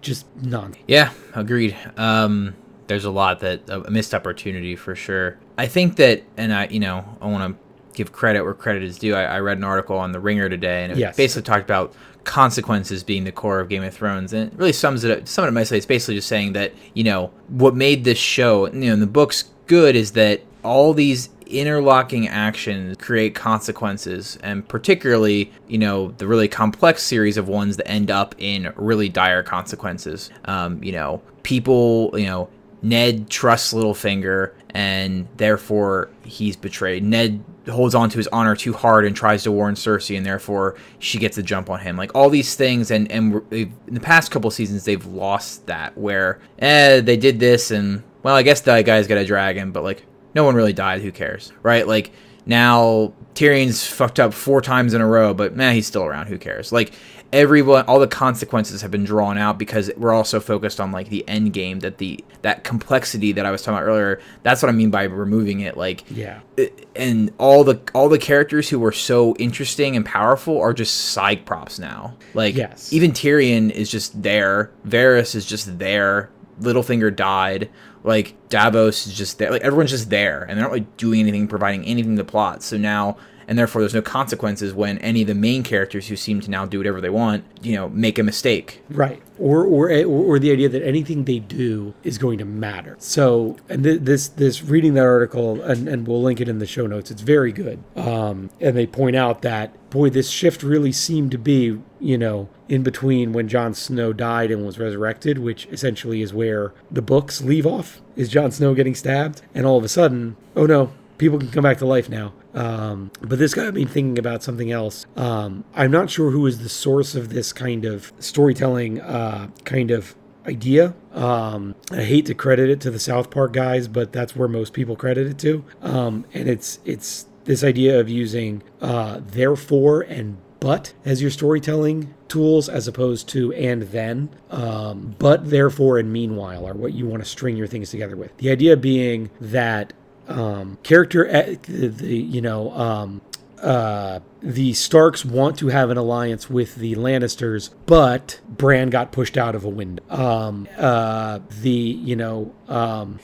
just 0.00 0.26
none. 0.36 0.74
Yeah, 0.86 1.12
agreed. 1.34 1.76
Um, 1.96 2.54
there's 2.86 3.04
a 3.04 3.10
lot 3.10 3.40
that 3.40 3.68
a 3.68 3.90
missed 3.90 4.14
opportunity 4.14 4.76
for 4.76 4.94
sure. 4.94 5.38
I 5.56 5.66
think 5.66 5.96
that, 5.96 6.22
and 6.36 6.52
I, 6.52 6.66
you 6.66 6.80
know, 6.80 7.16
I 7.20 7.26
want 7.26 7.54
to 7.56 7.62
give 7.94 8.12
credit 8.12 8.42
where 8.42 8.54
credit 8.54 8.82
is 8.82 8.98
due. 8.98 9.14
I, 9.14 9.24
I 9.24 9.40
read 9.40 9.58
an 9.58 9.64
article 9.64 9.98
on 9.98 10.12
the 10.12 10.20
Ringer 10.20 10.48
today, 10.48 10.84
and 10.84 10.92
it 10.92 10.98
yes. 10.98 11.16
basically 11.16 11.42
talked 11.42 11.64
about 11.64 11.94
consequences 12.24 13.02
being 13.02 13.24
the 13.24 13.32
core 13.32 13.60
of 13.60 13.68
Game 13.68 13.82
of 13.82 13.94
Thrones, 13.94 14.32
and 14.32 14.52
it 14.52 14.58
really 14.58 14.72
sums 14.72 15.04
it 15.04 15.18
up. 15.18 15.28
Sum 15.28 15.44
it 15.44 15.48
up 15.48 15.54
nicely. 15.54 15.76
It's 15.76 15.86
basically 15.86 16.16
just 16.16 16.28
saying 16.28 16.52
that 16.54 16.72
you 16.94 17.04
know 17.04 17.30
what 17.48 17.74
made 17.74 18.04
this 18.04 18.18
show, 18.18 18.66
you 18.66 18.86
know, 18.86 18.92
in 18.92 19.00
the 19.00 19.06
books 19.06 19.44
good 19.66 19.96
is 19.96 20.12
that 20.12 20.42
all 20.62 20.94
these 20.94 21.28
interlocking 21.46 22.28
actions 22.28 22.96
create 22.98 23.34
consequences 23.34 24.38
and 24.42 24.66
particularly 24.68 25.52
you 25.68 25.76
know 25.76 26.08
the 26.12 26.26
really 26.26 26.48
complex 26.48 27.02
series 27.02 27.36
of 27.36 27.46
ones 27.46 27.76
that 27.76 27.86
end 27.86 28.10
up 28.10 28.34
in 28.38 28.72
really 28.76 29.08
dire 29.08 29.42
consequences 29.42 30.30
um, 30.46 30.82
you 30.82 30.92
know 30.92 31.20
people 31.42 32.10
you 32.14 32.24
know 32.24 32.48
ned 32.80 33.28
trusts 33.28 33.74
littlefinger 33.74 34.52
and 34.74 35.28
therefore 35.36 36.10
he's 36.24 36.56
betrayed 36.56 37.02
ned 37.04 37.42
holds 37.68 37.94
on 37.94 38.10
to 38.10 38.18
his 38.18 38.26
honor 38.28 38.56
too 38.56 38.72
hard 38.72 39.04
and 39.04 39.14
tries 39.14 39.44
to 39.44 39.52
warn 39.52 39.74
Cersei, 39.74 40.16
and 40.16 40.26
therefore 40.26 40.76
she 40.98 41.18
gets 41.18 41.38
a 41.38 41.42
jump 41.42 41.70
on 41.70 41.80
him. 41.80 41.96
Like 41.96 42.14
all 42.14 42.30
these 42.30 42.54
things, 42.54 42.90
and 42.90 43.10
and 43.10 43.40
in 43.52 43.72
the 43.86 44.00
past 44.00 44.30
couple 44.30 44.50
seasons 44.50 44.84
they've 44.84 45.04
lost 45.06 45.66
that 45.66 45.96
where 45.96 46.40
eh 46.58 47.00
they 47.00 47.16
did 47.16 47.38
this, 47.38 47.70
and 47.70 48.02
well 48.22 48.34
I 48.34 48.42
guess 48.42 48.62
that 48.62 48.84
guy's 48.84 49.06
got 49.06 49.18
a 49.18 49.24
dragon, 49.24 49.70
but 49.70 49.84
like 49.84 50.04
no 50.34 50.44
one 50.44 50.54
really 50.54 50.72
died. 50.72 51.02
Who 51.02 51.12
cares, 51.12 51.52
right? 51.62 51.86
Like 51.86 52.12
now 52.46 53.12
Tyrion's 53.34 53.86
fucked 53.86 54.18
up 54.18 54.34
four 54.34 54.60
times 54.60 54.94
in 54.94 55.00
a 55.00 55.06
row, 55.06 55.32
but 55.34 55.54
man, 55.54 55.74
he's 55.74 55.86
still 55.86 56.04
around. 56.04 56.26
Who 56.26 56.38
cares? 56.38 56.72
Like 56.72 56.92
everyone 57.32 57.84
all 57.86 57.98
the 57.98 58.06
consequences 58.06 58.82
have 58.82 58.90
been 58.90 59.04
drawn 59.04 59.38
out 59.38 59.58
because 59.58 59.90
we're 59.96 60.12
also 60.12 60.38
focused 60.38 60.80
on 60.80 60.92
like 60.92 61.08
the 61.08 61.26
end 61.26 61.52
game 61.52 61.80
that 61.80 61.98
the 61.98 62.22
that 62.42 62.62
complexity 62.62 63.32
that 63.32 63.46
I 63.46 63.50
was 63.50 63.62
talking 63.62 63.78
about 63.78 63.86
earlier 63.86 64.20
that's 64.42 64.62
what 64.62 64.68
I 64.68 64.72
mean 64.72 64.90
by 64.90 65.04
removing 65.04 65.60
it 65.60 65.76
like 65.76 66.04
yeah. 66.10 66.40
Eh, 66.58 66.68
and 66.94 67.32
all 67.38 67.64
the 67.64 67.80
all 67.94 68.08
the 68.08 68.18
characters 68.18 68.68
who 68.68 68.78
were 68.78 68.92
so 68.92 69.34
interesting 69.36 69.96
and 69.96 70.04
powerful 70.04 70.60
are 70.60 70.74
just 70.74 70.94
side 71.12 71.46
props 71.46 71.78
now. 71.78 72.16
Like 72.34 72.54
yes. 72.54 72.92
even 72.92 73.12
Tyrion 73.12 73.70
is 73.70 73.90
just 73.90 74.22
there. 74.22 74.70
Varys 74.86 75.34
is 75.34 75.46
just 75.46 75.78
there. 75.78 76.30
Littlefinger 76.60 77.14
died. 77.14 77.70
Like 78.04 78.34
Davos 78.50 79.06
is 79.06 79.14
just 79.14 79.38
there. 79.38 79.50
Like 79.50 79.62
everyone's 79.62 79.90
just 79.90 80.10
there 80.10 80.42
and 80.42 80.58
they're 80.58 80.64
not 80.64 80.72
like 80.72 80.96
doing 80.98 81.20
anything 81.20 81.48
providing 81.48 81.84
anything 81.84 82.16
to 82.16 82.22
the 82.22 82.30
plot. 82.30 82.62
So 82.62 82.76
now 82.76 83.16
and 83.46 83.58
therefore 83.58 83.82
there's 83.82 83.94
no 83.94 84.02
consequences 84.02 84.72
when 84.74 84.98
any 84.98 85.22
of 85.22 85.28
the 85.28 85.34
main 85.34 85.62
characters 85.62 86.08
who 86.08 86.16
seem 86.16 86.40
to 86.40 86.50
now 86.50 86.66
do 86.66 86.78
whatever 86.78 87.00
they 87.00 87.10
want, 87.10 87.44
you 87.62 87.74
know, 87.74 87.88
make 87.88 88.18
a 88.18 88.22
mistake. 88.22 88.82
Right. 88.90 89.22
Or 89.38 89.64
or 89.64 89.90
or, 90.04 90.38
the 90.38 90.52
idea 90.52 90.68
that 90.68 90.84
anything 90.84 91.24
they 91.24 91.40
do 91.40 91.94
is 92.04 92.18
going 92.18 92.38
to 92.38 92.44
matter. 92.44 92.96
So, 92.98 93.56
and 93.68 93.82
th- 93.82 94.02
this 94.02 94.28
this 94.28 94.62
reading 94.62 94.94
that 94.94 95.04
article, 95.04 95.60
and, 95.62 95.88
and 95.88 96.06
we'll 96.06 96.22
link 96.22 96.40
it 96.40 96.48
in 96.48 96.58
the 96.58 96.66
show 96.66 96.86
notes. 96.86 97.10
It's 97.10 97.22
very 97.22 97.50
good. 97.50 97.82
Um, 97.96 98.50
and 98.60 98.76
they 98.76 98.86
point 98.86 99.16
out 99.16 99.42
that 99.42 99.74
boy, 99.92 100.10
this 100.10 100.30
shift 100.30 100.62
really 100.62 100.90
seemed 100.90 101.30
to 101.30 101.38
be, 101.38 101.78
you 102.00 102.16
know, 102.18 102.48
in 102.68 102.82
between 102.82 103.32
when 103.32 103.46
Jon 103.46 103.74
Snow 103.74 104.12
died 104.12 104.50
and 104.50 104.64
was 104.64 104.78
resurrected, 104.78 105.38
which 105.38 105.66
essentially 105.66 106.22
is 106.22 106.32
where 106.32 106.72
the 106.90 107.02
books 107.02 107.42
leave 107.42 107.66
off. 107.66 108.00
Is 108.16 108.28
Jon 108.28 108.50
Snow 108.50 108.74
getting 108.74 108.94
stabbed, 108.94 109.42
and 109.54 109.66
all 109.66 109.78
of 109.78 109.84
a 109.84 109.88
sudden, 109.88 110.36
oh 110.56 110.66
no, 110.66 110.92
people 111.18 111.38
can 111.38 111.50
come 111.50 111.62
back 111.62 111.78
to 111.78 111.86
life 111.86 112.08
now. 112.08 112.32
Um, 112.54 113.10
but 113.20 113.38
this 113.38 113.54
got 113.54 113.74
me 113.74 113.84
thinking 113.84 114.18
about 114.18 114.42
something 114.42 114.70
else. 114.70 115.06
Um, 115.16 115.64
I'm 115.74 115.90
not 115.90 116.10
sure 116.10 116.30
who 116.30 116.46
is 116.46 116.58
the 116.58 116.68
source 116.68 117.14
of 117.14 117.30
this 117.30 117.52
kind 117.52 117.84
of 117.84 118.12
storytelling 118.18 119.00
uh, 119.00 119.48
kind 119.64 119.90
of 119.90 120.14
idea. 120.46 120.94
Um, 121.12 121.74
I 121.90 122.02
hate 122.02 122.26
to 122.26 122.34
credit 122.34 122.68
it 122.68 122.80
to 122.82 122.90
the 122.90 122.98
South 122.98 123.30
Park 123.30 123.52
guys, 123.52 123.88
but 123.88 124.12
that's 124.12 124.34
where 124.34 124.48
most 124.48 124.72
people 124.72 124.96
credit 124.96 125.26
it 125.26 125.38
to. 125.38 125.64
Um, 125.80 126.24
and 126.34 126.48
it's 126.48 126.80
it's 126.84 127.26
this 127.44 127.64
idea 127.64 127.98
of 127.98 128.08
using 128.08 128.62
uh, 128.80 129.20
therefore 129.24 130.02
and 130.02 130.36
but 130.62 130.92
as 131.04 131.20
your 131.20 131.30
storytelling 131.30 132.14
tools 132.28 132.68
as 132.68 132.86
opposed 132.86 133.28
to 133.28 133.52
and 133.52 133.82
then. 133.82 134.30
Um, 134.48 135.16
but, 135.18 135.50
therefore, 135.50 135.98
and 135.98 136.12
meanwhile 136.12 136.66
are 136.68 136.72
what 136.72 136.92
you 136.92 137.04
want 137.04 137.20
to 137.22 137.28
string 137.28 137.56
your 137.56 137.66
things 137.66 137.90
together 137.90 138.16
with. 138.16 138.36
The 138.36 138.48
idea 138.50 138.76
being 138.76 139.30
that 139.40 139.92
um, 140.28 140.78
character, 140.82 141.24
the, 141.62 141.88
the 141.88 142.16
you 142.16 142.40
know, 142.40 142.72
um, 142.72 143.20
uh, 143.62 144.20
the 144.42 144.72
Starks 144.72 145.24
want 145.24 145.56
to 145.58 145.68
have 145.68 145.90
an 145.90 145.96
alliance 145.96 146.50
with 146.50 146.74
the 146.74 146.96
Lannisters, 146.96 147.70
but 147.86 148.40
Bran 148.48 148.90
got 148.90 149.12
pushed 149.12 149.36
out 149.36 149.54
of 149.54 149.64
a 149.64 149.68
window. 149.68 150.02
Um, 150.10 150.68
uh, 150.76 151.38
the 151.60 151.70
you 151.70 152.16
know, 152.16 152.52
um, 152.68 153.20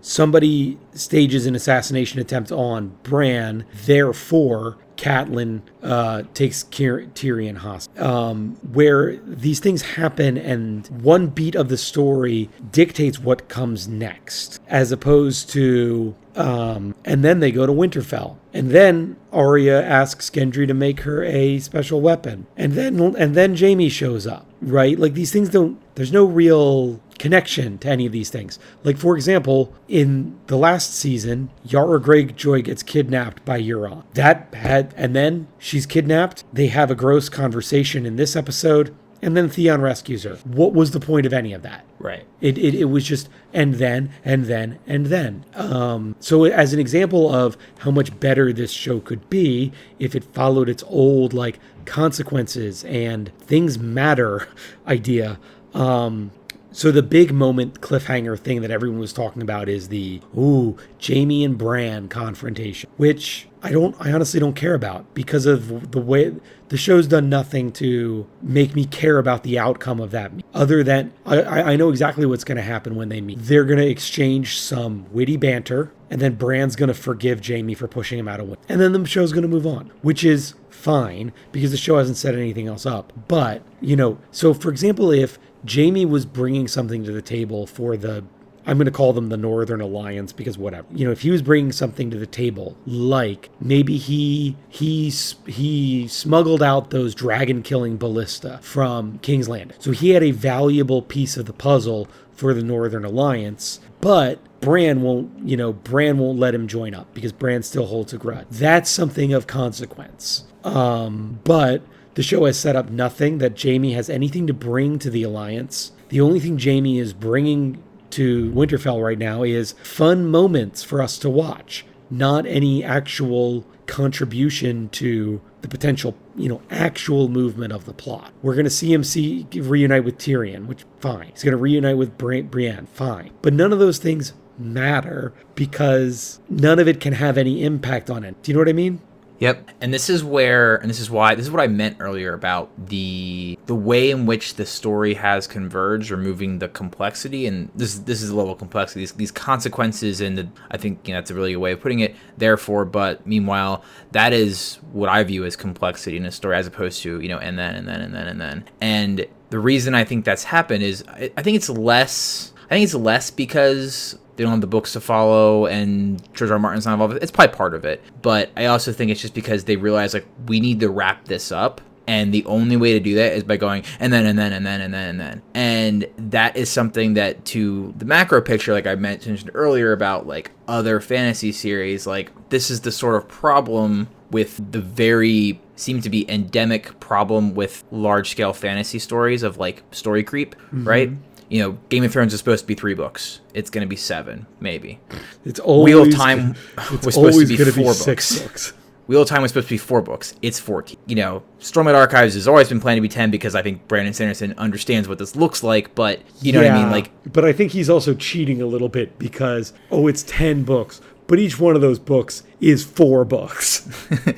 somebody 0.00 0.78
stages 0.94 1.44
an 1.46 1.54
assassination 1.54 2.20
attempt 2.20 2.50
on 2.50 2.96
Bran, 3.02 3.66
therefore 3.84 4.78
Catelyn 4.96 5.62
uh, 5.82 6.22
takes 6.32 6.64
Tyrion 6.64 7.56
hostage. 7.58 7.98
Um, 8.00 8.56
where 8.72 9.16
these 9.16 9.60
things 9.60 9.82
happen, 9.82 10.38
and 10.38 10.86
one 11.02 11.26
beat 11.26 11.54
of 11.54 11.68
the 11.68 11.76
story 11.76 12.48
dictates 12.70 13.18
what 13.18 13.48
comes 13.48 13.88
next, 13.88 14.60
as 14.68 14.92
opposed 14.92 15.50
to. 15.50 16.14
Um, 16.34 16.94
and 17.04 17.22
then 17.22 17.40
they 17.40 17.52
go 17.52 17.66
to 17.66 17.72
Winterfell, 17.72 18.36
and 18.54 18.70
then 18.70 19.16
Arya 19.32 19.82
asks 19.82 20.30
Gendry 20.30 20.66
to 20.66 20.74
make 20.74 21.00
her 21.00 21.22
a 21.22 21.58
special 21.58 22.00
weapon, 22.00 22.46
and 22.56 22.72
then 22.72 22.98
and 23.16 23.34
then 23.34 23.56
Jaime 23.56 23.88
shows 23.88 24.26
up. 24.26 24.46
Right, 24.60 24.98
like 24.98 25.14
these 25.14 25.32
things 25.32 25.50
don't. 25.50 25.78
There's 25.94 26.12
no 26.12 26.24
real 26.24 27.00
connection 27.18 27.78
to 27.78 27.88
any 27.88 28.06
of 28.06 28.12
these 28.12 28.30
things. 28.30 28.58
Like, 28.82 28.96
for 28.96 29.14
example, 29.14 29.72
in 29.88 30.38
the 30.46 30.56
last 30.56 30.94
season, 30.94 31.50
Yara 31.64 32.00
Greyjoy 32.00 32.64
gets 32.64 32.82
kidnapped 32.82 33.44
by 33.44 33.60
Euron. 33.60 34.02
That 34.14 34.52
had, 34.54 34.94
and 34.96 35.14
then 35.14 35.46
she's 35.58 35.86
kidnapped. 35.86 36.44
They 36.52 36.68
have 36.68 36.90
a 36.90 36.96
gross 36.96 37.28
conversation 37.28 38.06
in 38.06 38.16
this 38.16 38.34
episode, 38.34 38.94
and 39.22 39.36
then 39.36 39.48
Theon 39.48 39.80
rescues 39.80 40.24
her. 40.24 40.34
What 40.44 40.72
was 40.72 40.90
the 40.90 41.00
point 41.00 41.24
of 41.26 41.32
any 41.32 41.52
of 41.52 41.62
that? 41.62 41.84
Right. 42.00 42.26
It, 42.40 42.58
it, 42.58 42.74
it 42.74 42.86
was 42.86 43.04
just, 43.04 43.28
and 43.54 43.74
then, 43.76 44.10
and 44.24 44.46
then, 44.46 44.80
and 44.86 45.06
then. 45.06 45.44
Um, 45.54 46.16
so, 46.18 46.44
as 46.44 46.72
an 46.72 46.80
example 46.80 47.32
of 47.32 47.56
how 47.78 47.92
much 47.92 48.18
better 48.18 48.52
this 48.52 48.72
show 48.72 48.98
could 48.98 49.30
be 49.30 49.72
if 50.00 50.16
it 50.16 50.24
followed 50.24 50.68
its 50.68 50.82
old, 50.88 51.32
like, 51.32 51.60
consequences 51.84 52.84
and 52.84 53.30
things 53.38 53.78
matter 53.78 54.48
idea, 54.88 55.38
um, 55.72 56.32
so 56.72 56.90
the 56.90 57.02
big 57.02 57.32
moment 57.32 57.80
cliffhanger 57.80 58.38
thing 58.38 58.62
that 58.62 58.70
everyone 58.70 58.98
was 58.98 59.12
talking 59.12 59.42
about 59.42 59.68
is 59.68 59.88
the 59.88 60.20
ooh 60.36 60.76
Jaime 61.04 61.44
and 61.44 61.56
Bran 61.56 62.08
confrontation, 62.08 62.90
which 62.96 63.48
I 63.62 63.70
don't 63.70 63.94
I 64.00 64.12
honestly 64.12 64.40
don't 64.40 64.56
care 64.56 64.74
about 64.74 65.12
because 65.14 65.46
of 65.46 65.92
the 65.92 66.00
way 66.00 66.34
the 66.68 66.76
show's 66.76 67.06
done 67.06 67.28
nothing 67.28 67.70
to 67.72 68.26
make 68.40 68.74
me 68.74 68.86
care 68.86 69.18
about 69.18 69.42
the 69.42 69.58
outcome 69.58 70.00
of 70.00 70.10
that. 70.12 70.32
Other 70.54 70.82
than 70.82 71.12
I, 71.26 71.42
I 71.42 71.76
know 71.76 71.90
exactly 71.90 72.26
what's 72.26 72.44
going 72.44 72.56
to 72.56 72.62
happen 72.62 72.96
when 72.96 73.08
they 73.08 73.20
meet. 73.20 73.38
They're 73.40 73.64
going 73.64 73.78
to 73.78 73.88
exchange 73.88 74.58
some 74.58 75.06
witty 75.12 75.36
banter, 75.36 75.92
and 76.10 76.20
then 76.20 76.34
Bran's 76.34 76.76
going 76.76 76.88
to 76.88 76.94
forgive 76.94 77.46
Jaime 77.46 77.74
for 77.74 77.86
pushing 77.86 78.18
him 78.18 78.28
out 78.28 78.40
of 78.40 78.48
way, 78.48 78.56
and 78.68 78.80
then 78.80 78.92
the 78.92 79.06
show's 79.06 79.32
going 79.32 79.42
to 79.42 79.48
move 79.48 79.66
on, 79.66 79.92
which 80.00 80.24
is 80.24 80.54
fine 80.70 81.32
because 81.52 81.70
the 81.70 81.76
show 81.76 81.98
hasn't 81.98 82.16
set 82.16 82.34
anything 82.34 82.66
else 82.66 82.84
up. 82.84 83.12
But 83.28 83.62
you 83.80 83.94
know, 83.94 84.18
so 84.30 84.52
for 84.54 84.70
example, 84.70 85.10
if 85.10 85.38
Jaime 85.70 86.04
was 86.04 86.26
bringing 86.26 86.68
something 86.68 87.04
to 87.04 87.12
the 87.12 87.22
table 87.22 87.66
for 87.66 87.96
the 87.96 88.24
I'm 88.64 88.76
going 88.76 88.86
to 88.86 88.92
call 88.92 89.12
them 89.12 89.28
the 89.28 89.36
Northern 89.36 89.80
Alliance 89.80 90.32
because 90.32 90.56
whatever. 90.56 90.86
You 90.94 91.06
know, 91.06 91.10
if 91.10 91.22
he 91.22 91.30
was 91.30 91.42
bringing 91.42 91.72
something 91.72 92.10
to 92.10 92.18
the 92.18 92.26
table, 92.26 92.76
like 92.86 93.50
maybe 93.60 93.96
he 93.96 94.56
he 94.68 95.10
he 95.46 96.06
smuggled 96.08 96.62
out 96.62 96.90
those 96.90 97.14
dragon 97.14 97.62
killing 97.62 97.96
ballista 97.96 98.60
from 98.62 99.18
King's 99.18 99.48
Landing. 99.48 99.76
So 99.80 99.90
he 99.90 100.10
had 100.10 100.22
a 100.22 100.30
valuable 100.30 101.02
piece 101.02 101.36
of 101.36 101.46
the 101.46 101.52
puzzle 101.52 102.08
for 102.30 102.54
the 102.54 102.62
Northern 102.62 103.04
Alliance, 103.04 103.80
but 104.00 104.38
Bran 104.60 105.02
won't, 105.02 105.46
you 105.46 105.56
know, 105.56 105.72
Bran 105.72 106.18
won't 106.18 106.38
let 106.38 106.54
him 106.54 106.68
join 106.68 106.94
up 106.94 107.12
because 107.14 107.32
Bran 107.32 107.62
still 107.62 107.86
holds 107.86 108.12
a 108.12 108.18
grudge. 108.18 108.46
That's 108.50 108.88
something 108.88 109.32
of 109.32 109.46
consequence. 109.46 110.44
Um, 110.64 111.40
but 111.42 111.82
the 112.14 112.22
show 112.22 112.44
has 112.44 112.58
set 112.58 112.76
up 112.76 112.90
nothing 112.90 113.38
that 113.38 113.60
Jaime 113.60 113.92
has 113.92 114.10
anything 114.10 114.46
to 114.46 114.54
bring 114.54 114.98
to 114.98 115.10
the 115.10 115.22
Alliance. 115.22 115.92
The 116.08 116.20
only 116.20 116.40
thing 116.40 116.58
Jaime 116.58 116.98
is 116.98 117.12
bringing 117.12 117.82
to 118.10 118.50
Winterfell 118.52 119.02
right 119.02 119.18
now 119.18 119.42
is 119.42 119.72
fun 119.82 120.26
moments 120.28 120.82
for 120.82 121.00
us 121.00 121.18
to 121.18 121.30
watch, 121.30 121.86
not 122.10 122.46
any 122.46 122.84
actual 122.84 123.64
contribution 123.86 124.88
to 124.90 125.40
the 125.62 125.68
potential, 125.68 126.16
you 126.36 126.48
know, 126.48 126.60
actual 126.70 127.28
movement 127.28 127.72
of 127.72 127.84
the 127.84 127.92
plot. 127.92 128.32
We're 128.42 128.54
going 128.54 128.64
to 128.64 128.70
see 128.70 128.92
him 128.92 129.04
see 129.04 129.46
reunite 129.54 130.04
with 130.04 130.18
Tyrion, 130.18 130.66
which 130.66 130.84
fine. 131.00 131.28
He's 131.28 131.42
going 131.42 131.52
to 131.52 131.58
reunite 131.58 131.96
with 131.96 132.18
Bri- 132.18 132.42
Brienne, 132.42 132.86
fine. 132.86 133.30
But 133.40 133.54
none 133.54 133.72
of 133.72 133.78
those 133.78 133.98
things 133.98 134.34
matter 134.58 135.32
because 135.54 136.40
none 136.48 136.78
of 136.78 136.88
it 136.88 137.00
can 137.00 137.14
have 137.14 137.38
any 137.38 137.64
impact 137.64 138.10
on 138.10 138.24
it. 138.24 138.42
Do 138.42 138.50
you 138.50 138.54
know 138.54 138.60
what 138.60 138.68
I 138.68 138.74
mean? 138.74 139.00
Yep. 139.42 139.70
And 139.80 139.92
this 139.92 140.08
is 140.08 140.22
where 140.22 140.76
and 140.76 140.88
this 140.88 141.00
is 141.00 141.10
why 141.10 141.34
this 141.34 141.46
is 141.46 141.50
what 141.50 141.60
I 141.60 141.66
meant 141.66 141.96
earlier 141.98 142.32
about 142.32 142.70
the 142.86 143.58
the 143.66 143.74
way 143.74 144.12
in 144.12 144.24
which 144.24 144.54
the 144.54 144.64
story 144.64 145.14
has 145.14 145.48
converged, 145.48 146.12
removing 146.12 146.60
the 146.60 146.68
complexity 146.68 147.48
and 147.48 147.68
this 147.74 147.98
this 147.98 148.22
is 148.22 148.30
a 148.30 148.36
level 148.36 148.52
of 148.52 148.60
complexity, 148.60 149.00
these, 149.00 149.10
these 149.14 149.32
consequences 149.32 150.20
and 150.20 150.38
the 150.38 150.48
I 150.70 150.76
think 150.76 151.08
you 151.08 151.12
know 151.12 151.18
that's 151.18 151.32
a 151.32 151.34
really 151.34 151.54
good 151.54 151.58
way 151.58 151.72
of 151.72 151.80
putting 151.80 151.98
it. 151.98 152.14
Therefore, 152.36 152.84
but 152.84 153.26
meanwhile, 153.26 153.82
that 154.12 154.32
is 154.32 154.78
what 154.92 155.08
I 155.08 155.24
view 155.24 155.44
as 155.44 155.56
complexity 155.56 156.16
in 156.16 156.24
a 156.24 156.30
story 156.30 156.54
as 156.54 156.68
opposed 156.68 157.02
to, 157.02 157.18
you 157.20 157.28
know, 157.28 157.38
and 157.38 157.58
then 157.58 157.74
and 157.74 157.88
then 157.88 158.00
and 158.00 158.14
then 158.14 158.28
and 158.28 158.40
then. 158.40 158.64
And 158.80 159.26
the 159.50 159.58
reason 159.58 159.92
I 159.92 160.04
think 160.04 160.24
that's 160.24 160.44
happened 160.44 160.84
is 160.84 161.02
I, 161.08 161.32
I 161.36 161.42
think 161.42 161.56
it's 161.56 161.68
less 161.68 162.51
I 162.72 162.76
think 162.76 162.84
it's 162.84 162.94
less 162.94 163.30
because 163.30 164.18
they 164.36 164.44
don't 164.44 164.52
have 164.52 164.62
the 164.62 164.66
books 164.66 164.94
to 164.94 165.00
follow 165.02 165.66
and 165.66 166.22
George 166.32 166.50
R. 166.50 166.54
R. 166.54 166.58
Martin's 166.58 166.86
not 166.86 166.94
involved. 166.94 167.18
It's 167.20 167.30
probably 167.30 167.54
part 167.54 167.74
of 167.74 167.84
it. 167.84 168.02
But 168.22 168.50
I 168.56 168.64
also 168.64 168.94
think 168.94 169.10
it's 169.10 169.20
just 169.20 169.34
because 169.34 169.64
they 169.64 169.76
realize 169.76 170.14
like 170.14 170.26
we 170.46 170.58
need 170.58 170.80
to 170.80 170.88
wrap 170.88 171.26
this 171.26 171.52
up. 171.52 171.82
And 172.06 172.32
the 172.32 172.42
only 172.46 172.78
way 172.78 172.94
to 172.94 173.00
do 173.00 173.14
that 173.16 173.34
is 173.34 173.44
by 173.44 173.58
going 173.58 173.84
and 174.00 174.10
then 174.10 174.24
and 174.24 174.38
then 174.38 174.54
and 174.54 174.64
then 174.64 174.80
and 174.80 174.94
then 174.94 175.08
and 175.10 175.20
then. 175.20 175.42
And 175.52 176.06
that 176.30 176.56
is 176.56 176.70
something 176.70 177.12
that 177.14 177.44
to 177.46 177.92
the 177.98 178.06
macro 178.06 178.40
picture, 178.40 178.72
like 178.72 178.86
I 178.86 178.94
mentioned 178.94 179.50
earlier 179.52 179.92
about 179.92 180.26
like 180.26 180.50
other 180.66 180.98
fantasy 180.98 181.52
series, 181.52 182.06
like 182.06 182.32
this 182.48 182.70
is 182.70 182.80
the 182.80 182.90
sort 182.90 183.16
of 183.16 183.28
problem 183.28 184.08
with 184.30 184.72
the 184.72 184.80
very 184.80 185.60
seem 185.76 186.00
to 186.00 186.08
be 186.08 186.28
endemic 186.30 186.98
problem 187.00 187.54
with 187.54 187.84
large 187.90 188.30
scale 188.30 188.54
fantasy 188.54 188.98
stories 188.98 189.42
of 189.42 189.58
like 189.58 189.82
story 189.90 190.24
creep, 190.24 190.54
mm-hmm. 190.54 190.88
right? 190.88 191.10
You 191.52 191.60
know, 191.60 191.72
Game 191.90 192.02
of 192.02 192.10
Thrones 192.10 192.32
is 192.32 192.40
supposed 192.40 192.64
to 192.64 192.66
be 192.66 192.74
three 192.74 192.94
books. 192.94 193.40
It's 193.52 193.68
going 193.68 193.82
to 193.82 193.88
be 193.88 193.94
seven, 193.94 194.46
maybe. 194.58 194.98
It's 195.44 195.60
always 195.60 195.94
Wheel 195.94 196.08
of 196.08 196.14
Time 196.14 196.56
was 197.04 197.14
supposed 197.14 197.38
to 197.40 197.46
be 197.46 197.56
four 197.58 197.66
be 197.66 197.82
books. 197.82 197.98
Six 197.98 198.40
books. 198.40 198.72
Wheel 199.06 199.20
of 199.20 199.28
Time 199.28 199.42
was 199.42 199.50
supposed 199.50 199.68
to 199.68 199.74
be 199.74 199.78
four 199.78 200.00
books. 200.00 200.34
It's 200.40 200.58
14. 200.58 200.98
You 201.04 201.16
know, 201.16 201.42
Stormlight 201.60 201.94
Archives 201.94 202.32
has 202.34 202.48
always 202.48 202.70
been 202.70 202.80
planned 202.80 202.96
to 202.96 203.02
be 203.02 203.08
10 203.10 203.30
because 203.30 203.54
I 203.54 203.60
think 203.60 203.86
Brandon 203.86 204.14
Sanderson 204.14 204.54
understands 204.56 205.08
what 205.08 205.18
this 205.18 205.36
looks 205.36 205.62
like, 205.62 205.94
but 205.94 206.20
you 206.40 206.52
know 206.54 206.62
yeah, 206.62 206.72
what 206.72 206.80
I 206.80 206.82
mean? 206.84 206.90
Like, 206.90 207.10
but 207.30 207.44
I 207.44 207.52
think 207.52 207.72
he's 207.72 207.90
also 207.90 208.14
cheating 208.14 208.62
a 208.62 208.66
little 208.66 208.88
bit 208.88 209.18
because, 209.18 209.74
oh, 209.90 210.06
it's 210.06 210.22
10 210.22 210.64
books, 210.64 211.02
but 211.26 211.38
each 211.38 211.60
one 211.60 211.74
of 211.74 211.82
those 211.82 211.98
books 211.98 212.44
is 212.62 212.82
four 212.82 213.26
books. 213.26 213.86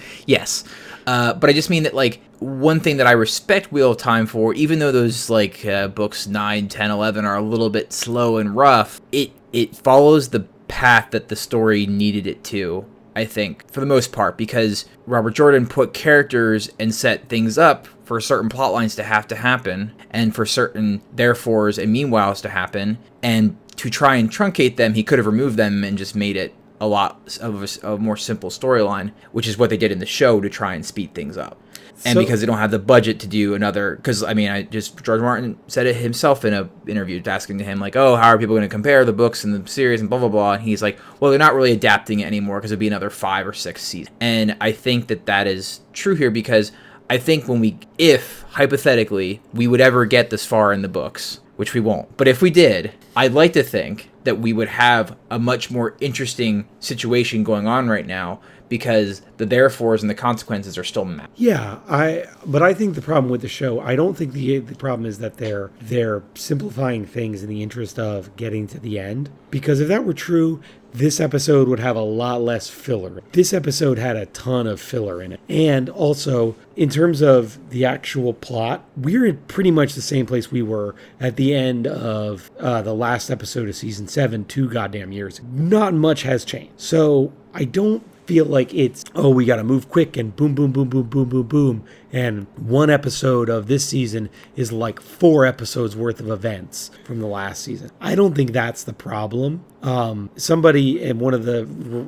yes. 0.26 0.64
Uh, 1.06 1.34
but 1.34 1.50
I 1.50 1.52
just 1.52 1.70
mean 1.70 1.82
that, 1.82 1.94
like, 1.94 2.20
one 2.38 2.80
thing 2.80 2.96
that 2.98 3.06
I 3.06 3.12
respect 3.12 3.72
Wheel 3.72 3.92
of 3.92 3.98
Time 3.98 4.26
for, 4.26 4.54
even 4.54 4.78
though 4.78 4.92
those, 4.92 5.28
like, 5.28 5.64
uh, 5.66 5.88
books 5.88 6.26
9, 6.26 6.68
10, 6.68 6.90
11 6.90 7.24
are 7.24 7.36
a 7.36 7.42
little 7.42 7.70
bit 7.70 7.92
slow 7.92 8.38
and 8.38 8.56
rough, 8.56 9.00
it, 9.12 9.32
it 9.52 9.76
follows 9.76 10.30
the 10.30 10.40
path 10.68 11.10
that 11.10 11.28
the 11.28 11.36
story 11.36 11.86
needed 11.86 12.26
it 12.26 12.42
to, 12.44 12.86
I 13.14 13.24
think, 13.24 13.70
for 13.70 13.80
the 13.80 13.86
most 13.86 14.12
part, 14.12 14.36
because 14.36 14.86
Robert 15.06 15.32
Jordan 15.34 15.66
put 15.66 15.94
characters 15.94 16.70
and 16.78 16.94
set 16.94 17.28
things 17.28 17.58
up 17.58 17.86
for 18.04 18.20
certain 18.20 18.48
plot 18.48 18.72
lines 18.72 18.94
to 18.96 19.02
have 19.02 19.26
to 19.28 19.36
happen, 19.36 19.92
and 20.10 20.34
for 20.34 20.46
certain 20.46 21.02
therefores 21.14 21.78
and 21.78 21.94
meanwhiles 21.94 22.40
to 22.42 22.48
happen, 22.48 22.98
and 23.22 23.56
to 23.76 23.90
try 23.90 24.16
and 24.16 24.30
truncate 24.30 24.76
them, 24.76 24.94
he 24.94 25.02
could 25.02 25.18
have 25.18 25.26
removed 25.26 25.56
them 25.56 25.84
and 25.84 25.98
just 25.98 26.14
made 26.14 26.36
it 26.36 26.54
a 26.84 26.86
lot 26.86 27.38
of 27.40 27.62
a, 27.82 27.94
a 27.94 27.98
more 27.98 28.16
simple 28.16 28.50
storyline, 28.50 29.12
which 29.32 29.48
is 29.48 29.56
what 29.56 29.70
they 29.70 29.76
did 29.76 29.90
in 29.90 29.98
the 29.98 30.06
show 30.06 30.40
to 30.40 30.50
try 30.50 30.74
and 30.74 30.84
speed 30.84 31.14
things 31.14 31.38
up. 31.38 31.60
And 32.04 32.14
so, 32.14 32.20
because 32.20 32.40
they 32.40 32.46
don't 32.46 32.58
have 32.58 32.72
the 32.72 32.78
budget 32.78 33.20
to 33.20 33.26
do 33.26 33.54
another, 33.54 33.96
because 33.96 34.22
I 34.22 34.34
mean, 34.34 34.50
I 34.50 34.62
just 34.62 35.02
George 35.02 35.22
Martin 35.22 35.58
said 35.68 35.86
it 35.86 35.96
himself 35.96 36.44
in 36.44 36.52
a 36.52 36.68
interview, 36.86 37.22
asking 37.24 37.58
to 37.58 37.64
him 37.64 37.80
like, 37.80 37.96
"Oh, 37.96 38.16
how 38.16 38.28
are 38.28 38.38
people 38.38 38.54
going 38.54 38.68
to 38.68 38.72
compare 38.72 39.04
the 39.04 39.12
books 39.12 39.44
and 39.44 39.54
the 39.54 39.70
series 39.70 40.00
and 40.00 40.10
blah 40.10 40.18
blah 40.18 40.28
blah?" 40.28 40.52
And 40.54 40.62
he's 40.62 40.82
like, 40.82 40.98
"Well, 41.18 41.30
they're 41.30 41.38
not 41.38 41.54
really 41.54 41.72
adapting 41.72 42.20
it 42.20 42.26
anymore 42.26 42.58
because 42.58 42.72
it'd 42.72 42.80
be 42.80 42.88
another 42.88 43.10
five 43.10 43.46
or 43.46 43.54
six 43.54 43.82
seasons." 43.82 44.14
And 44.20 44.56
I 44.60 44.72
think 44.72 45.06
that 45.06 45.24
that 45.26 45.46
is 45.46 45.80
true 45.92 46.14
here 46.14 46.30
because 46.30 46.72
I 47.08 47.16
think 47.16 47.48
when 47.48 47.60
we, 47.60 47.78
if 47.96 48.42
hypothetically 48.50 49.40
we 49.54 49.66
would 49.66 49.80
ever 49.80 50.04
get 50.04 50.30
this 50.30 50.44
far 50.44 50.72
in 50.72 50.82
the 50.82 50.88
books, 50.88 51.40
which 51.56 51.74
we 51.74 51.80
won't, 51.80 52.16
but 52.16 52.28
if 52.28 52.42
we 52.42 52.50
did, 52.50 52.92
I'd 53.16 53.32
like 53.32 53.52
to 53.54 53.62
think 53.62 54.10
that 54.24 54.38
we 54.38 54.52
would 54.52 54.68
have 54.68 55.16
a 55.30 55.38
much 55.38 55.70
more 55.70 55.96
interesting 56.00 56.66
situation 56.80 57.44
going 57.44 57.66
on 57.66 57.88
right 57.88 58.06
now 58.06 58.40
because 58.68 59.22
the 59.36 59.46
therefores 59.46 60.02
and 60.02 60.10
the 60.10 60.14
consequences 60.14 60.78
are 60.78 60.84
still 60.84 61.04
met. 61.04 61.28
Yeah, 61.36 61.78
I 61.88 62.24
but 62.46 62.62
I 62.62 62.74
think 62.74 62.94
the 62.94 63.02
problem 63.02 63.30
with 63.30 63.42
the 63.42 63.48
show, 63.48 63.80
I 63.80 63.94
don't 63.94 64.16
think 64.16 64.32
the 64.32 64.58
the 64.58 64.74
problem 64.74 65.06
is 65.06 65.18
that 65.18 65.36
they're 65.36 65.70
they're 65.80 66.22
simplifying 66.34 67.04
things 67.06 67.42
in 67.42 67.48
the 67.48 67.62
interest 67.62 67.98
of 67.98 68.34
getting 68.36 68.66
to 68.68 68.80
the 68.80 68.98
end 68.98 69.30
because 69.50 69.80
if 69.80 69.88
that 69.88 70.04
were 70.04 70.14
true, 70.14 70.60
this 70.94 71.18
episode 71.18 71.66
would 71.66 71.80
have 71.80 71.96
a 71.96 72.02
lot 72.02 72.40
less 72.40 72.70
filler. 72.70 73.20
This 73.32 73.52
episode 73.52 73.98
had 73.98 74.16
a 74.16 74.26
ton 74.26 74.68
of 74.68 74.80
filler 74.80 75.20
in 75.20 75.32
it. 75.32 75.40
And 75.48 75.90
also, 75.90 76.54
in 76.76 76.88
terms 76.88 77.20
of 77.20 77.58
the 77.70 77.84
actual 77.84 78.32
plot, 78.32 78.84
we're 78.96 79.26
in 79.26 79.38
pretty 79.48 79.72
much 79.72 79.94
the 79.94 80.02
same 80.02 80.24
place 80.24 80.52
we 80.52 80.62
were 80.62 80.94
at 81.18 81.34
the 81.34 81.52
end 81.52 81.88
of 81.88 82.50
uh, 82.60 82.80
the 82.82 82.94
last 82.94 83.28
episode 83.28 83.68
of 83.68 83.74
season 83.74 84.06
seven, 84.06 84.44
two 84.44 84.70
goddamn 84.70 85.10
years. 85.10 85.40
Not 85.52 85.94
much 85.94 86.22
has 86.22 86.44
changed. 86.44 86.74
So 86.76 87.32
I 87.52 87.64
don't 87.64 88.04
feel 88.26 88.44
like 88.46 88.72
it's 88.74 89.04
oh 89.14 89.28
we 89.30 89.44
got 89.44 89.56
to 89.56 89.64
move 89.64 89.88
quick 89.88 90.16
and 90.16 90.34
boom 90.34 90.54
boom 90.54 90.72
boom 90.72 90.88
boom 90.88 91.08
boom 91.08 91.28
boom 91.28 91.46
boom. 91.46 91.84
And 92.12 92.46
one 92.56 92.90
episode 92.90 93.48
of 93.48 93.66
this 93.66 93.86
season 93.86 94.30
is 94.56 94.72
like 94.72 95.00
four 95.00 95.44
episodes 95.44 95.96
worth 95.96 96.20
of 96.20 96.30
events 96.30 96.90
from 97.04 97.20
the 97.20 97.26
last 97.26 97.62
season. 97.62 97.90
I 98.00 98.14
don't 98.14 98.34
think 98.34 98.52
that's 98.52 98.84
the 98.84 98.92
problem. 98.92 99.64
Um, 99.82 100.30
somebody 100.36 101.02
in 101.02 101.18
one 101.18 101.34
of 101.34 101.44
the 101.44 101.62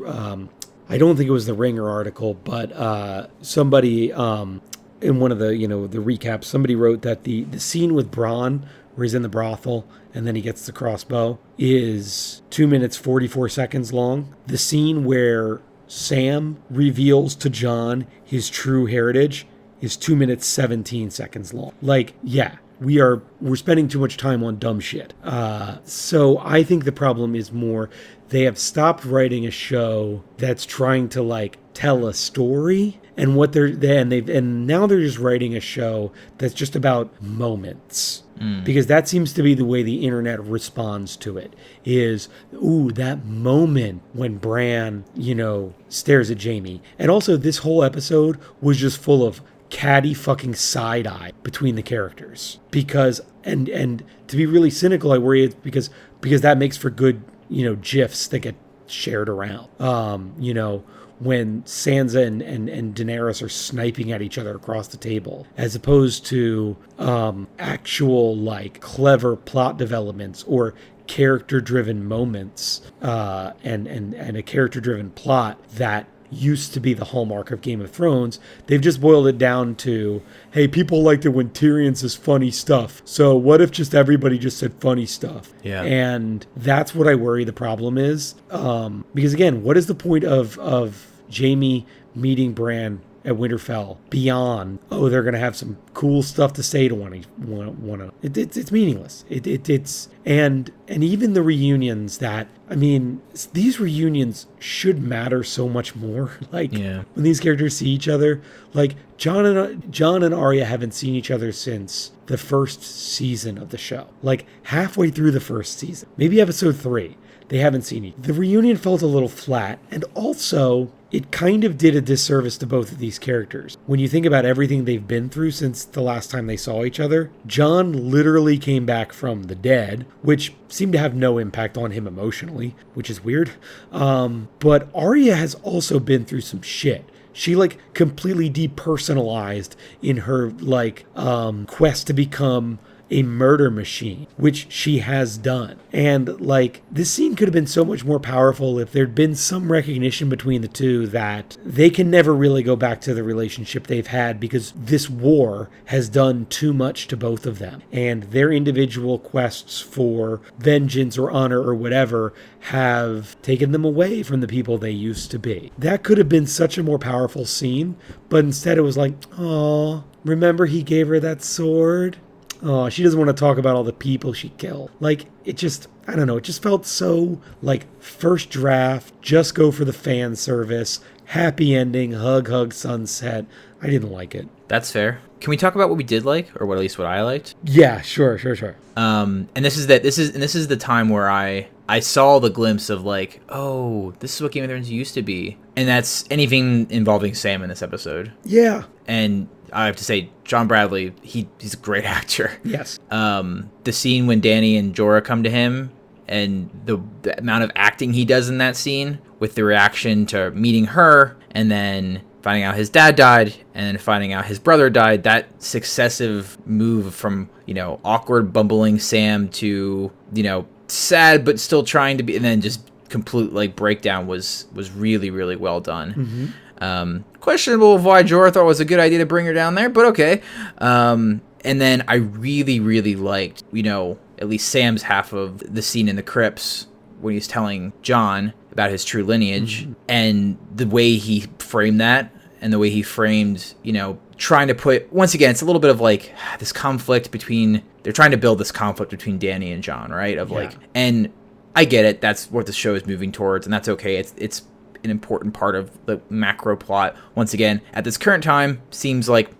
um, 0.06 0.48
i 0.88 0.96
don't 0.96 1.16
think 1.16 1.28
it 1.28 1.32
was 1.32 1.46
the 1.46 1.54
ringer 1.54 1.90
article 1.90 2.34
but 2.34 2.72
uh, 2.72 3.26
somebody 3.42 4.12
um, 4.12 4.62
in 5.00 5.18
one 5.18 5.32
of 5.32 5.38
the 5.38 5.56
you 5.56 5.68
know 5.68 5.86
the 5.86 5.98
recaps 5.98 6.44
somebody 6.44 6.74
wrote 6.74 7.02
that 7.02 7.24
the 7.24 7.44
the 7.44 7.60
scene 7.60 7.94
with 7.94 8.10
Bronn 8.10 8.62
where 8.94 9.04
he's 9.04 9.14
in 9.14 9.22
the 9.22 9.28
brothel 9.28 9.86
and 10.14 10.26
then 10.26 10.34
he 10.34 10.40
gets 10.40 10.64
the 10.64 10.72
crossbow 10.72 11.38
is 11.58 12.40
2 12.48 12.66
minutes 12.66 12.96
44 12.96 13.50
seconds 13.50 13.92
long. 13.92 14.34
The 14.46 14.56
scene 14.56 15.04
where 15.04 15.60
Sam 15.86 16.58
reveals 16.70 17.34
to 17.36 17.50
Jon 17.50 18.06
his 18.24 18.48
true 18.48 18.86
heritage 18.86 19.46
is 19.80 19.96
2 19.96 20.16
minutes 20.16 20.46
17 20.46 21.10
seconds 21.10 21.52
long. 21.52 21.72
Like, 21.82 22.14
yeah, 22.22 22.56
we 22.80 23.00
are 23.00 23.22
we're 23.40 23.56
spending 23.56 23.88
too 23.88 23.98
much 23.98 24.16
time 24.16 24.42
on 24.42 24.58
dumb 24.58 24.80
shit. 24.80 25.14
Uh, 25.22 25.78
so 25.84 26.38
I 26.38 26.62
think 26.62 26.84
the 26.84 26.92
problem 26.92 27.34
is 27.34 27.52
more 27.52 27.88
they 28.28 28.42
have 28.42 28.58
stopped 28.58 29.04
writing 29.04 29.46
a 29.46 29.50
show 29.50 30.22
that's 30.36 30.66
trying 30.66 31.08
to 31.10 31.22
like 31.22 31.58
tell 31.74 32.06
a 32.06 32.14
story 32.14 33.00
and 33.16 33.36
what 33.36 33.52
they're 33.52 33.66
and 33.66 34.12
they've 34.12 34.28
and 34.28 34.66
now 34.66 34.86
they're 34.86 35.00
just 35.00 35.18
writing 35.18 35.56
a 35.56 35.60
show 35.60 36.12
that's 36.38 36.54
just 36.54 36.76
about 36.76 37.20
moments. 37.22 38.22
Mm. 38.36 38.64
because 38.66 38.86
that 38.88 39.08
seems 39.08 39.32
to 39.32 39.42
be 39.42 39.54
the 39.54 39.64
way 39.64 39.82
the 39.82 40.04
internet 40.04 40.44
responds 40.44 41.16
to 41.16 41.38
it 41.38 41.56
is 41.86 42.28
ooh 42.52 42.92
that 42.92 43.24
moment 43.24 44.02
when 44.12 44.36
Bran 44.36 45.06
you 45.14 45.34
know 45.34 45.72
stares 45.88 46.30
at 46.30 46.42
Jaime 46.42 46.82
and 46.98 47.10
also 47.10 47.38
this 47.38 47.58
whole 47.58 47.82
episode 47.82 48.38
was 48.60 48.76
just 48.76 48.98
full 49.00 49.26
of 49.26 49.40
catty 49.70 50.14
fucking 50.14 50.54
side 50.54 51.06
eye 51.06 51.32
between 51.42 51.74
the 51.74 51.82
characters. 51.82 52.58
Because 52.70 53.20
and 53.44 53.68
and 53.68 54.04
to 54.28 54.36
be 54.36 54.46
really 54.46 54.70
cynical 54.70 55.12
I 55.12 55.18
worry 55.18 55.44
it's 55.44 55.54
because 55.54 55.90
because 56.20 56.40
that 56.42 56.58
makes 56.58 56.76
for 56.76 56.90
good 56.90 57.22
you 57.48 57.64
know 57.64 57.76
gifs 57.76 58.26
that 58.28 58.40
get 58.40 58.54
shared 58.86 59.28
around. 59.28 59.68
Um 59.80 60.34
you 60.38 60.54
know 60.54 60.84
when 61.18 61.62
Sansa 61.62 62.26
and, 62.26 62.42
and, 62.42 62.68
and 62.68 62.94
Daenerys 62.94 63.42
are 63.42 63.48
sniping 63.48 64.12
at 64.12 64.22
each 64.22 64.38
other 64.38 64.54
across 64.54 64.88
the 64.88 64.96
table, 64.96 65.46
as 65.56 65.74
opposed 65.74 66.26
to 66.26 66.76
um, 66.98 67.48
actual 67.58 68.36
like 68.36 68.80
clever 68.80 69.36
plot 69.36 69.78
developments 69.78 70.44
or 70.46 70.74
character 71.06 71.60
driven 71.60 72.04
moments 72.04 72.82
uh, 73.02 73.52
and, 73.62 73.86
and, 73.86 74.14
and 74.14 74.36
a 74.36 74.42
character 74.42 74.80
driven 74.80 75.10
plot 75.10 75.58
that 75.74 76.06
used 76.30 76.74
to 76.74 76.80
be 76.80 76.94
the 76.94 77.06
hallmark 77.06 77.50
of 77.50 77.60
Game 77.60 77.80
of 77.80 77.90
Thrones. 77.90 78.38
They've 78.66 78.80
just 78.80 79.00
boiled 79.00 79.26
it 79.26 79.38
down 79.38 79.74
to, 79.76 80.22
hey, 80.52 80.68
people 80.68 81.02
liked 81.02 81.24
it 81.24 81.30
when 81.30 81.50
Tyrion 81.50 81.96
says 81.96 82.14
funny 82.14 82.50
stuff. 82.50 83.02
So 83.04 83.36
what 83.36 83.60
if 83.60 83.70
just 83.70 83.94
everybody 83.94 84.38
just 84.38 84.58
said 84.58 84.74
funny 84.74 85.06
stuff? 85.06 85.52
Yeah. 85.62 85.82
And 85.82 86.46
that's 86.56 86.94
what 86.94 87.08
I 87.08 87.14
worry 87.14 87.44
the 87.44 87.52
problem 87.52 87.98
is. 87.98 88.34
Um, 88.50 89.04
because 89.14 89.34
again, 89.34 89.62
what 89.62 89.76
is 89.76 89.86
the 89.86 89.94
point 89.94 90.24
of 90.24 90.58
of 90.58 91.06
Jaime 91.34 91.86
meeting 92.14 92.52
Bran 92.52 93.00
at 93.26 93.34
Winterfell 93.34 93.98
beyond 94.08 94.78
oh 94.90 95.08
they're 95.08 95.24
gonna 95.24 95.38
have 95.38 95.56
some 95.56 95.76
cool 95.92 96.22
stuff 96.22 96.52
to 96.54 96.62
say 96.62 96.86
to 96.88 96.94
one 96.94 97.24
one, 97.36 97.82
one 97.82 98.12
it, 98.22 98.36
it, 98.38 98.56
it's 98.56 98.70
meaningless 98.70 99.24
it, 99.28 99.46
it 99.46 99.68
it's 99.68 100.08
and 100.24 100.70
and 100.86 101.02
even 101.02 101.34
the 101.34 101.42
reunions 101.42 102.18
that 102.18 102.46
I 102.70 102.76
mean 102.76 103.20
these 103.52 103.80
reunions 103.80 104.46
should 104.60 105.02
matter 105.02 105.42
so 105.42 105.68
much 105.68 105.96
more 105.96 106.38
like 106.52 106.72
yeah. 106.72 107.02
when 107.14 107.24
these 107.24 107.40
characters 107.40 107.76
see 107.76 107.88
each 107.88 108.08
other 108.08 108.40
like 108.72 108.94
Jon 109.16 109.44
and 109.44 109.92
Jon 109.92 110.22
and 110.22 110.32
Arya 110.32 110.64
haven't 110.64 110.94
seen 110.94 111.14
each 111.14 111.30
other 111.30 111.50
since 111.50 112.12
the 112.26 112.38
first 112.38 112.82
season 112.82 113.58
of 113.58 113.70
the 113.70 113.78
show 113.78 114.06
like 114.22 114.46
halfway 114.64 115.10
through 115.10 115.32
the 115.32 115.40
first 115.40 115.78
season 115.78 116.08
maybe 116.16 116.40
episode 116.40 116.76
3 116.76 117.16
they 117.48 117.58
haven't 117.58 117.82
seen 117.82 118.04
each. 118.04 118.14
The 118.18 118.32
reunion 118.32 118.76
felt 118.76 119.02
a 119.02 119.06
little 119.06 119.28
flat, 119.28 119.78
and 119.90 120.04
also 120.14 120.90
it 121.12 121.30
kind 121.30 121.64
of 121.64 121.78
did 121.78 121.94
a 121.94 122.00
disservice 122.00 122.58
to 122.58 122.66
both 122.66 122.90
of 122.92 122.98
these 122.98 123.18
characters. 123.18 123.76
When 123.86 124.00
you 124.00 124.08
think 124.08 124.26
about 124.26 124.44
everything 124.44 124.84
they've 124.84 125.06
been 125.06 125.28
through 125.28 125.52
since 125.52 125.84
the 125.84 126.00
last 126.00 126.30
time 126.30 126.46
they 126.46 126.56
saw 126.56 126.84
each 126.84 126.98
other, 126.98 127.30
Jon 127.46 128.10
literally 128.10 128.58
came 128.58 128.86
back 128.86 129.12
from 129.12 129.44
the 129.44 129.54
dead, 129.54 130.06
which 130.22 130.52
seemed 130.68 130.92
to 130.92 130.98
have 130.98 131.14
no 131.14 131.38
impact 131.38 131.78
on 131.78 131.92
him 131.92 132.06
emotionally, 132.06 132.74
which 132.94 133.08
is 133.08 133.22
weird. 133.22 133.52
Um, 133.92 134.48
but 134.58 134.88
Arya 134.94 135.36
has 135.36 135.54
also 135.56 136.00
been 136.00 136.24
through 136.24 136.42
some 136.42 136.62
shit 136.62 137.04
she 137.36 137.54
like 137.54 137.78
completely 137.92 138.48
depersonalized 138.48 139.76
in 140.00 140.16
her 140.18 140.50
like 140.52 141.04
um 141.14 141.66
quest 141.66 142.06
to 142.06 142.14
become 142.14 142.78
a 143.10 143.22
murder 143.22 143.70
machine, 143.70 144.26
which 144.36 144.66
she 144.70 144.98
has 144.98 145.38
done. 145.38 145.78
And 145.92 146.40
like 146.40 146.82
this 146.90 147.10
scene 147.10 147.36
could 147.36 147.48
have 147.48 147.54
been 147.54 147.66
so 147.66 147.84
much 147.84 148.04
more 148.04 148.20
powerful 148.20 148.78
if 148.78 148.92
there'd 148.92 149.14
been 149.14 149.34
some 149.34 149.70
recognition 149.70 150.28
between 150.28 150.62
the 150.62 150.68
two 150.68 151.06
that 151.08 151.56
they 151.64 151.90
can 151.90 152.10
never 152.10 152.34
really 152.34 152.62
go 152.62 152.76
back 152.76 153.00
to 153.02 153.14
the 153.14 153.22
relationship 153.22 153.86
they've 153.86 154.06
had 154.06 154.40
because 154.40 154.72
this 154.72 155.08
war 155.08 155.70
has 155.86 156.08
done 156.08 156.46
too 156.46 156.72
much 156.72 157.06
to 157.08 157.16
both 157.16 157.46
of 157.46 157.58
them. 157.58 157.82
And 157.92 158.24
their 158.24 158.52
individual 158.52 159.18
quests 159.18 159.80
for 159.80 160.40
vengeance 160.58 161.16
or 161.16 161.30
honor 161.30 161.60
or 161.60 161.74
whatever 161.74 162.32
have 162.60 163.40
taken 163.42 163.70
them 163.70 163.84
away 163.84 164.22
from 164.22 164.40
the 164.40 164.48
people 164.48 164.76
they 164.76 164.90
used 164.90 165.30
to 165.30 165.38
be. 165.38 165.70
That 165.78 166.02
could 166.02 166.18
have 166.18 166.28
been 166.28 166.46
such 166.46 166.76
a 166.76 166.82
more 166.82 166.98
powerful 166.98 167.44
scene, 167.44 167.96
but 168.28 168.44
instead 168.44 168.78
it 168.78 168.82
was 168.82 168.96
like, 168.96 169.14
oh, 169.38 170.04
remember 170.24 170.66
he 170.66 170.82
gave 170.82 171.08
her 171.08 171.20
that 171.20 171.42
sword? 171.42 172.16
Oh, 172.62 172.88
she 172.88 173.02
doesn't 173.02 173.18
want 173.18 173.28
to 173.28 173.40
talk 173.40 173.58
about 173.58 173.76
all 173.76 173.84
the 173.84 173.92
people 173.92 174.32
she 174.32 174.50
killed. 174.50 174.90
Like, 175.00 175.26
it 175.44 175.56
just, 175.56 175.88
I 176.06 176.16
don't 176.16 176.26
know, 176.26 176.36
it 176.36 176.44
just 176.44 176.62
felt 176.62 176.86
so 176.86 177.40
like 177.62 177.86
first 178.02 178.50
draft, 178.50 179.20
just 179.22 179.54
go 179.54 179.70
for 179.70 179.84
the 179.84 179.92
fan 179.92 180.36
service, 180.36 181.00
happy 181.26 181.74
ending, 181.74 182.12
hug, 182.12 182.48
hug, 182.48 182.72
sunset. 182.72 183.46
I 183.82 183.88
didn't 183.88 184.10
like 184.10 184.34
it. 184.34 184.48
That's 184.68 184.90
fair. 184.90 185.20
Can 185.40 185.50
we 185.50 185.56
talk 185.56 185.74
about 185.74 185.88
what 185.88 185.98
we 185.98 186.04
did 186.04 186.24
like, 186.24 186.48
or 186.60 186.66
what 186.66 186.78
at 186.78 186.80
least 186.80 186.98
what 186.98 187.06
I 187.06 187.22
liked? 187.22 187.54
Yeah, 187.62 188.00
sure, 188.00 188.38
sure, 188.38 188.56
sure. 188.56 188.76
Um, 188.96 189.48
and 189.54 189.64
this 189.64 189.76
is 189.76 189.88
that 189.88 190.02
this 190.02 190.18
is 190.18 190.32
and 190.32 190.42
this 190.42 190.54
is 190.54 190.68
the 190.68 190.78
time 190.78 191.10
where 191.10 191.30
I 191.30 191.68
I 191.88 192.00
saw 192.00 192.38
the 192.38 192.48
glimpse 192.48 192.88
of 192.88 193.04
like, 193.04 193.40
oh, 193.50 194.12
this 194.20 194.34
is 194.34 194.42
what 194.42 194.52
Game 194.52 194.64
of 194.64 194.70
Thrones 194.70 194.90
used 194.90 195.14
to 195.14 195.22
be, 195.22 195.58
and 195.76 195.86
that's 195.86 196.24
anything 196.30 196.90
involving 196.90 197.34
Sam 197.34 197.62
in 197.62 197.68
this 197.68 197.82
episode. 197.82 198.32
Yeah, 198.44 198.84
and 199.06 199.46
I 199.72 199.86
have 199.86 199.96
to 199.96 200.04
say, 200.04 200.30
John 200.44 200.68
Bradley, 200.68 201.12
he 201.22 201.48
he's 201.58 201.74
a 201.74 201.78
great 201.78 202.04
actor. 202.18 202.52
Yes. 202.64 202.98
Um, 203.10 203.70
the 203.84 203.92
scene 203.92 204.26
when 204.26 204.40
Dany 204.40 204.78
and 204.78 204.94
Jorah 204.94 205.24
come 205.24 205.42
to 205.42 205.50
him, 205.50 205.90
and 206.28 206.70
the, 206.84 207.00
the 207.22 207.38
amount 207.38 207.64
of 207.64 207.70
acting 207.74 208.12
he 208.12 208.24
does 208.24 208.48
in 208.48 208.58
that 208.58 208.76
scene, 208.76 209.18
with 209.38 209.54
the 209.54 209.64
reaction 209.64 210.26
to 210.26 210.50
meeting 210.52 210.86
her, 210.86 211.36
and 211.52 211.70
then 211.70 212.22
finding 212.42 212.62
out 212.62 212.76
his 212.76 212.90
dad 212.90 213.16
died, 213.16 213.54
and 213.74 213.86
then 213.86 213.98
finding 213.98 214.32
out 214.32 214.46
his 214.46 214.58
brother 214.58 214.88
died. 214.90 215.24
That 215.24 215.46
successive 215.62 216.56
move 216.66 217.14
from 217.14 217.50
you 217.66 217.74
know 217.74 218.00
awkward, 218.04 218.52
bumbling 218.52 218.98
Sam 218.98 219.48
to 219.50 220.12
you 220.32 220.42
know 220.42 220.66
sad 220.88 221.44
but 221.44 221.58
still 221.58 221.82
trying 221.82 222.18
to 222.18 222.22
be, 222.22 222.36
and 222.36 222.44
then 222.44 222.60
just 222.60 222.90
complete 223.08 223.52
like 223.52 223.76
breakdown 223.76 224.26
was 224.26 224.66
was 224.72 224.90
really 224.90 225.30
really 225.30 225.56
well 225.56 225.80
done. 225.80 226.14
Mm-hmm. 226.14 226.46
Um, 226.78 227.24
questionable 227.40 227.94
of 227.94 228.04
why 228.04 228.22
Jorah 228.22 228.52
thought 228.52 228.62
it 228.62 228.66
was 228.66 228.80
a 228.80 228.84
good 228.84 229.00
idea 229.00 229.18
to 229.18 229.26
bring 229.26 229.46
her 229.46 229.52
down 229.52 229.74
there, 229.74 229.88
but 229.88 230.06
okay. 230.06 230.42
Um, 230.78 231.40
and 231.64 231.80
then 231.80 232.04
I 232.06 232.16
really, 232.16 232.80
really 232.80 233.16
liked, 233.16 233.64
you 233.72 233.82
know, 233.82 234.18
at 234.38 234.48
least 234.48 234.68
Sam's 234.68 235.02
half 235.02 235.32
of 235.32 235.58
the 235.58 235.82
scene 235.82 236.08
in 236.08 236.16
the 236.16 236.22
crypts 236.22 236.86
when 237.20 237.34
he's 237.34 237.48
telling 237.48 237.92
Jon 238.02 238.52
about 238.72 238.90
his 238.90 239.04
true 239.04 239.24
lineage 239.24 239.82
mm-hmm. 239.82 239.92
and 240.08 240.58
the 240.74 240.86
way 240.86 241.16
he 241.16 241.46
framed 241.58 242.00
that 242.00 242.32
and 242.60 242.72
the 242.72 242.78
way 242.78 242.90
he 242.90 243.02
framed, 243.02 243.74
you 243.82 243.92
know, 243.92 244.18
trying 244.36 244.68
to 244.68 244.74
put 244.74 245.10
once 245.12 245.34
again, 245.34 245.50
it's 245.50 245.62
a 245.62 245.64
little 245.64 245.80
bit 245.80 245.90
of 245.90 246.00
like 246.00 246.32
this 246.58 246.72
conflict 246.72 247.30
between 247.30 247.82
they're 248.02 248.12
trying 248.12 248.30
to 248.30 248.36
build 248.36 248.58
this 248.58 248.70
conflict 248.70 249.10
between 249.10 249.38
Dany 249.38 249.72
and 249.72 249.82
Jon, 249.82 250.10
right? 250.10 250.38
Of 250.38 250.50
yeah. 250.50 250.56
like 250.56 250.72
and 250.94 251.32
I 251.74 251.84
get 251.84 252.04
it, 252.04 252.20
that's 252.20 252.50
what 252.50 252.66
the 252.66 252.72
show 252.72 252.94
is 252.94 253.06
moving 253.06 253.32
towards, 253.32 253.66
and 253.66 253.72
that's 253.72 253.88
okay. 253.88 254.16
It's 254.16 254.34
it's 254.36 254.62
an 255.06 255.10
important 255.10 255.54
part 255.54 255.74
of 255.74 255.90
the 256.06 256.20
macro 256.28 256.76
plot. 256.76 257.16
Once 257.34 257.54
again, 257.54 257.80
at 257.92 258.04
this 258.04 258.18
current 258.18 258.44
time, 258.44 258.82
seems 258.90 259.28
like 259.28 259.50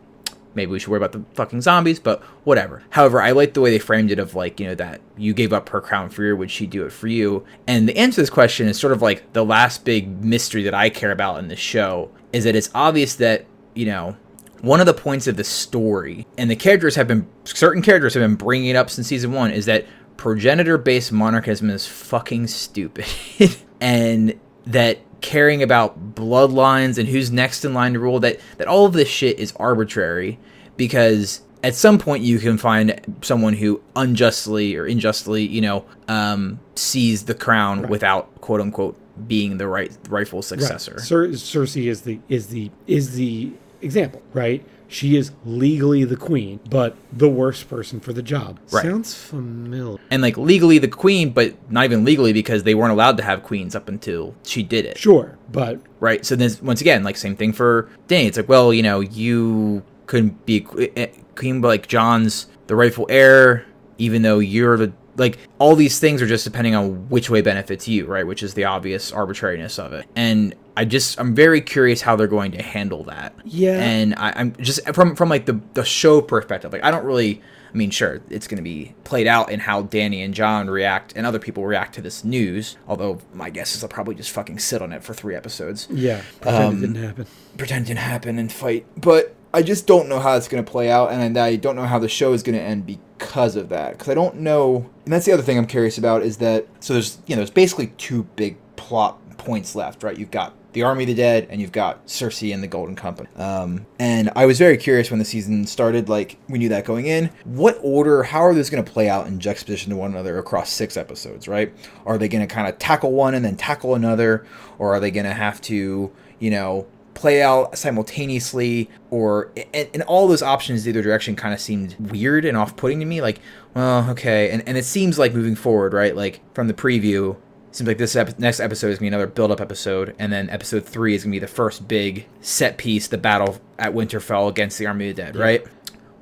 maybe 0.56 0.72
we 0.72 0.78
should 0.78 0.88
worry 0.88 0.96
about 0.96 1.12
the 1.12 1.22
fucking 1.35 1.61
zombies, 1.61 2.00
but 2.00 2.22
whatever. 2.44 2.82
However, 2.90 3.20
I 3.20 3.30
like 3.30 3.55
the 3.55 3.61
way 3.61 3.70
they 3.70 3.78
framed 3.78 4.11
it 4.11 4.18
of 4.18 4.34
like, 4.34 4.59
you 4.59 4.66
know, 4.66 4.74
that 4.74 5.01
you 5.16 5.34
gave 5.34 5.53
up 5.53 5.68
her 5.68 5.80
crown 5.80 6.09
for 6.09 6.24
you, 6.24 6.36
would 6.36 6.51
she 6.51 6.66
do 6.66 6.84
it 6.84 6.92
for 6.92 7.07
you? 7.07 7.44
And 7.66 7.88
the 7.88 7.97
answer 7.97 8.16
to 8.16 8.22
this 8.22 8.30
question 8.30 8.66
is 8.66 8.78
sort 8.78 8.92
of 8.92 9.03
like 9.03 9.32
the 9.34 9.44
last 9.44 9.84
big 9.84 10.24
mystery 10.24 10.62
that 10.64 10.74
I 10.74 10.90
care 10.90 11.12
about 11.12 11.38
in 11.38 11.49
this 11.49 11.61
show 11.61 12.11
is 12.32 12.44
that 12.44 12.57
it's 12.57 12.70
obvious 12.74 13.14
that, 13.16 13.44
you 13.74 13.86
know, 13.86 14.16
one 14.62 14.80
of 14.80 14.86
the 14.86 14.94
points 14.94 15.26
of 15.26 15.36
the 15.36 15.44
story, 15.44 16.26
and 16.38 16.51
the 16.51 16.57
characters 16.57 16.97
have 16.97 17.07
been, 17.07 17.28
certain 17.44 17.82
characters 17.82 18.14
have 18.14 18.22
been 18.22 18.34
bringing 18.34 18.70
it 18.70 18.76
up 18.76 18.90
since 18.90 19.07
season 19.07 19.32
one, 19.32 19.51
is 19.51 19.66
that 19.66 19.86
progenitor 20.16 20.78
based 20.78 21.12
monarchism 21.12 21.68
is 21.70 21.86
fucking 21.86 22.47
stupid. 22.47 23.07
and 23.80 24.38
that 24.66 24.99
caring 25.21 25.62
about 25.62 26.14
bloodlines 26.14 26.99
and 26.99 27.09
who's 27.09 27.31
next 27.31 27.64
in 27.64 27.75
line 27.75 27.95
to 27.95 27.99
rule 27.99 28.21
that 28.21 28.39
that 28.59 28.67
all 28.67 28.87
of 28.87 28.93
this 28.93 29.09
shit 29.09 29.39
is 29.39 29.53
arbitrary 29.57 30.39
because 30.77 31.41
at 31.64 31.75
some 31.75 31.99
point 31.99 32.23
you 32.23 32.39
can 32.39 32.59
find 32.59 33.19
someone 33.23 33.55
who 33.55 33.81
unjustly 33.97 34.77
or 34.77 34.85
unjustly 34.85 35.47
you 35.47 35.61
know 35.61 35.85
um, 36.09 36.61
sees 36.75 37.25
the 37.25 37.35
crown 37.35 37.83
right. 37.83 37.91
without 37.91 38.41
quote 38.41 38.61
unquote 38.61 38.97
being 39.27 39.57
the 39.57 39.67
right 39.67 39.97
rightful 40.09 40.43
successor 40.43 40.93
right. 40.93 41.01
Cer- 41.01 41.29
cersei 41.29 41.87
is 41.87 42.03
the 42.03 42.21
is 42.29 42.49
the 42.49 42.71
is 42.87 43.14
the 43.14 43.53
example 43.81 44.23
right 44.33 44.64
she 44.89 45.16
is 45.16 45.32
legally 45.45 46.05
the 46.05 46.16
queen, 46.16 46.61
but 46.70 46.97
the 47.12 47.28
worst 47.28 47.68
person 47.68 48.01
for 48.01 48.12
the 48.12 48.22
job. 48.22 48.59
Right. 48.70 48.84
Sounds 48.84 49.14
familiar. 49.14 49.99
And 50.11 50.22
like 50.22 50.37
legally 50.37 50.78
the 50.78 50.89
queen, 50.89 51.30
but 51.30 51.55
not 51.70 51.84
even 51.84 52.05
legally 52.05 52.32
because 52.32 52.62
they 52.62 52.74
weren't 52.74 52.93
allowed 52.93 53.16
to 53.18 53.22
have 53.22 53.43
queens 53.43 53.74
up 53.74 53.89
until 53.89 54.34
she 54.45 54.62
did 54.62 54.84
it. 54.84 54.99
Sure, 54.99 55.39
but 55.51 55.80
right. 56.01 56.24
So 56.24 56.37
then 56.37 56.51
once 56.62 56.80
again, 56.80 57.03
like 57.03 57.16
same 57.16 57.37
thing 57.37 57.53
for 57.53 57.89
Dany. 58.09 58.26
It's 58.26 58.37
like, 58.37 58.49
well, 58.49 58.72
you 58.72 58.82
know, 58.82 59.01
you 59.01 59.82
couldn't 60.07 60.47
be 60.47 60.66
eh, 60.97 61.09
queen, 61.34 61.61
but 61.61 61.68
like 61.68 61.89
Jon's 61.89 62.47
the 62.66 62.76
rightful 62.76 63.07
heir, 63.09 63.66
even 63.99 64.22
though 64.22 64.39
you're 64.39 64.76
the 64.76 64.93
like 65.16 65.39
all 65.59 65.74
these 65.74 65.99
things 65.99 66.20
are 66.20 66.26
just 66.26 66.45
depending 66.45 66.74
on 66.74 67.09
which 67.09 67.30
way 67.30 67.41
benefits 67.41 67.89
you, 67.89 68.07
right? 68.07 68.26
Which 68.26 68.43
is 68.43 68.55
the 68.55 68.64
obvious 68.64 69.12
arbitrariness 69.12 69.78
of 69.78 69.93
it. 69.93 70.07
And 70.14 70.55
I 70.77 70.85
just 70.85 71.18
I'm 71.18 71.35
very 71.35 71.61
curious 71.61 72.03
how 72.03 72.16
they're 72.16 72.27
going 72.27 72.53
to 72.53 72.62
handle 72.62 73.05
that. 73.05 73.35
Yeah. 73.45 73.81
And 73.81 74.14
I, 74.16 74.41
am 74.41 74.55
just 74.57 74.87
from 74.95 75.16
from 75.16 75.29
like 75.29 75.47
the 75.47 75.61
the 75.74 75.85
show 75.85 76.20
perspective, 76.20 76.72
like 76.72 76.85
I 76.85 76.91
don't 76.91 77.05
really 77.05 77.43
I 77.77 77.79
mean, 77.79 77.91
sure, 77.91 78.22
it's 78.31 78.47
going 78.47 78.57
to 78.57 78.62
be 78.62 78.95
played 79.05 79.27
out 79.27 79.51
in 79.51 79.61
how 79.61 79.83
Dany 79.83 80.24
and 80.24 80.33
Jon 80.33 80.70
react 80.70 81.12
and 81.14 81.27
other 81.27 81.39
people 81.39 81.66
react 81.66 81.95
to 81.97 82.01
this 82.01 82.24
news. 82.24 82.79
Although 82.89 83.18
my 83.35 83.51
guess 83.51 83.74
is 83.74 83.83
they'll 83.83 83.89
probably 83.91 84.14
just 84.14 84.31
fucking 84.31 84.61
sit 84.61 84.81
on 84.81 84.93
it 84.93 85.05
for 85.05 85.12
three 85.12 85.35
episodes. 85.35 85.87
Yeah, 85.91 86.22
pretend 86.41 86.64
um, 86.64 86.77
it 86.79 86.81
didn't 86.81 87.03
happen. 87.03 87.27
Pretend 87.59 87.85
it 87.85 87.89
didn't 87.89 88.01
happen 88.01 88.39
and 88.39 88.51
fight. 88.51 88.87
But 88.97 89.35
I 89.53 89.62
just 89.62 89.87
don't 89.87 90.09
know 90.09 90.20
how 90.20 90.37
it's 90.37 90.49
going 90.49 90.64
to 90.64 90.70
play 90.70 90.91
out, 90.91 91.11
and 91.11 91.39
I 91.39 91.57
don't 91.57 91.77
know 91.77 91.85
how 91.85 91.99
the 91.99 92.09
show 92.09 92.33
is 92.33 92.43
going 92.43 92.57
to 92.57 92.64
end 92.64 92.87
because 92.87 93.57
of 93.57 93.68
that. 93.68 93.93
Because 93.93 94.09
I 94.09 94.14
don't 94.14 94.37
know, 94.37 94.89
and 95.05 95.12
that's 95.12 95.27
the 95.27 95.33
other 95.33 95.43
thing 95.43 95.59
I'm 95.59 95.66
curious 95.66 95.99
about 95.99 96.22
is 96.22 96.39
that 96.39 96.66
so 96.81 96.95
there's 96.95 97.18
you 97.27 97.37
know 97.37 97.41
there's 97.41 97.51
basically 97.51 97.89
two 97.99 98.22
big 98.37 98.57
plot 98.77 99.18
points 99.37 99.74
left, 99.74 100.03
right? 100.03 100.16
You've 100.16 100.31
got 100.31 100.55
the 100.77 100.83
Army 100.83 101.05
of 101.05 101.09
the 101.09 101.14
Dead, 101.14 101.47
and 101.49 101.59
you've 101.59 101.72
got 101.72 102.07
Cersei 102.07 102.53
and 102.53 102.62
the 102.62 102.66
Golden 102.66 102.95
Company. 102.95 103.31
Um, 103.37 103.87
and 103.99 104.31
I 104.37 104.45
was 104.45 104.59
very 104.59 104.77
curious 104.77 105.11
when 105.11 105.18
the 105.18 105.24
season 105.24 105.66
started. 105.66 106.11
Like 106.11 106.37
we 106.51 106.59
knew 106.59 106.68
that 106.68 106.85
going 106.85 107.07
in. 107.07 107.31
What 107.45 107.79
order? 107.83 108.22
How 108.22 108.41
are 108.41 108.53
those 108.53 108.68
going 108.68 108.85
to 108.85 108.93
play 108.93 109.09
out 109.09 109.27
in 109.27 109.41
juxtaposition 109.41 109.89
to 109.89 109.97
one 109.97 110.11
another 110.11 110.39
across 110.39 110.70
six 110.70 110.99
episodes? 110.99 111.49
Right? 111.49 111.72
Are 112.05 112.18
they 112.18 112.29
going 112.29 112.47
to 112.47 112.55
kind 112.55 112.68
of 112.68 112.79
tackle 112.79 113.12
one 113.12 113.33
and 113.33 113.43
then 113.43 113.57
tackle 113.57 113.95
another, 113.95 114.45
or 114.79 114.95
are 114.95 115.01
they 115.01 115.11
going 115.11 115.24
to 115.24 115.33
have 115.33 115.62
to, 115.62 116.12
you 116.41 116.51
know, 116.51 116.87
play 117.14 117.43
out 117.43 117.79
simultaneously 117.79 118.91
or 119.09 119.51
and, 119.72 119.89
and 119.95 120.03
all 120.03 120.29
those 120.29 120.43
options 120.43 120.87
either 120.87 121.01
direction 121.01 121.35
kind 121.35 121.55
of 121.55 121.61
seemed 121.61 121.97
weird 121.99 122.45
and 122.45 122.59
off-putting 122.59 123.01
to 123.01 123.07
me 123.07 123.22
like 123.22 123.41
well 123.74 124.11
okay 124.11 124.51
and, 124.51 124.62
and 124.68 124.77
it 124.77 124.85
seems 124.85 125.18
like 125.18 125.33
moving 125.33 125.57
forward 125.57 125.95
right 125.95 126.14
like 126.14 126.43
from 126.53 126.68
the 126.68 126.74
preview 126.74 127.35
seems 127.77 127.89
like 127.89 127.99
this 127.99 128.16
ep- 128.16 128.39
next 128.39 128.61
episode 128.61 128.89
is 128.89 128.99
gonna 128.99 129.11
be 129.11 129.14
another 129.14 129.27
build-up 129.27 129.61
episode, 129.61 130.14
and 130.18 130.33
then 130.33 130.49
episode 130.51 130.85
three 130.85 131.14
is 131.14 131.24
gonna 131.24 131.33
be 131.33 131.39
the 131.39 131.47
first 131.47 131.87
big 131.87 132.27
set 132.41 132.79
piece, 132.79 133.07
the 133.09 133.18
battle 133.18 133.61
at 133.79 133.93
Winterfell 133.93 134.49
against 134.49 134.79
the 134.79 134.87
Army 134.87 135.11
of 135.11 135.16
the 135.16 135.22
Dead, 135.22 135.35
yeah. 135.35 135.43
right? 135.43 135.66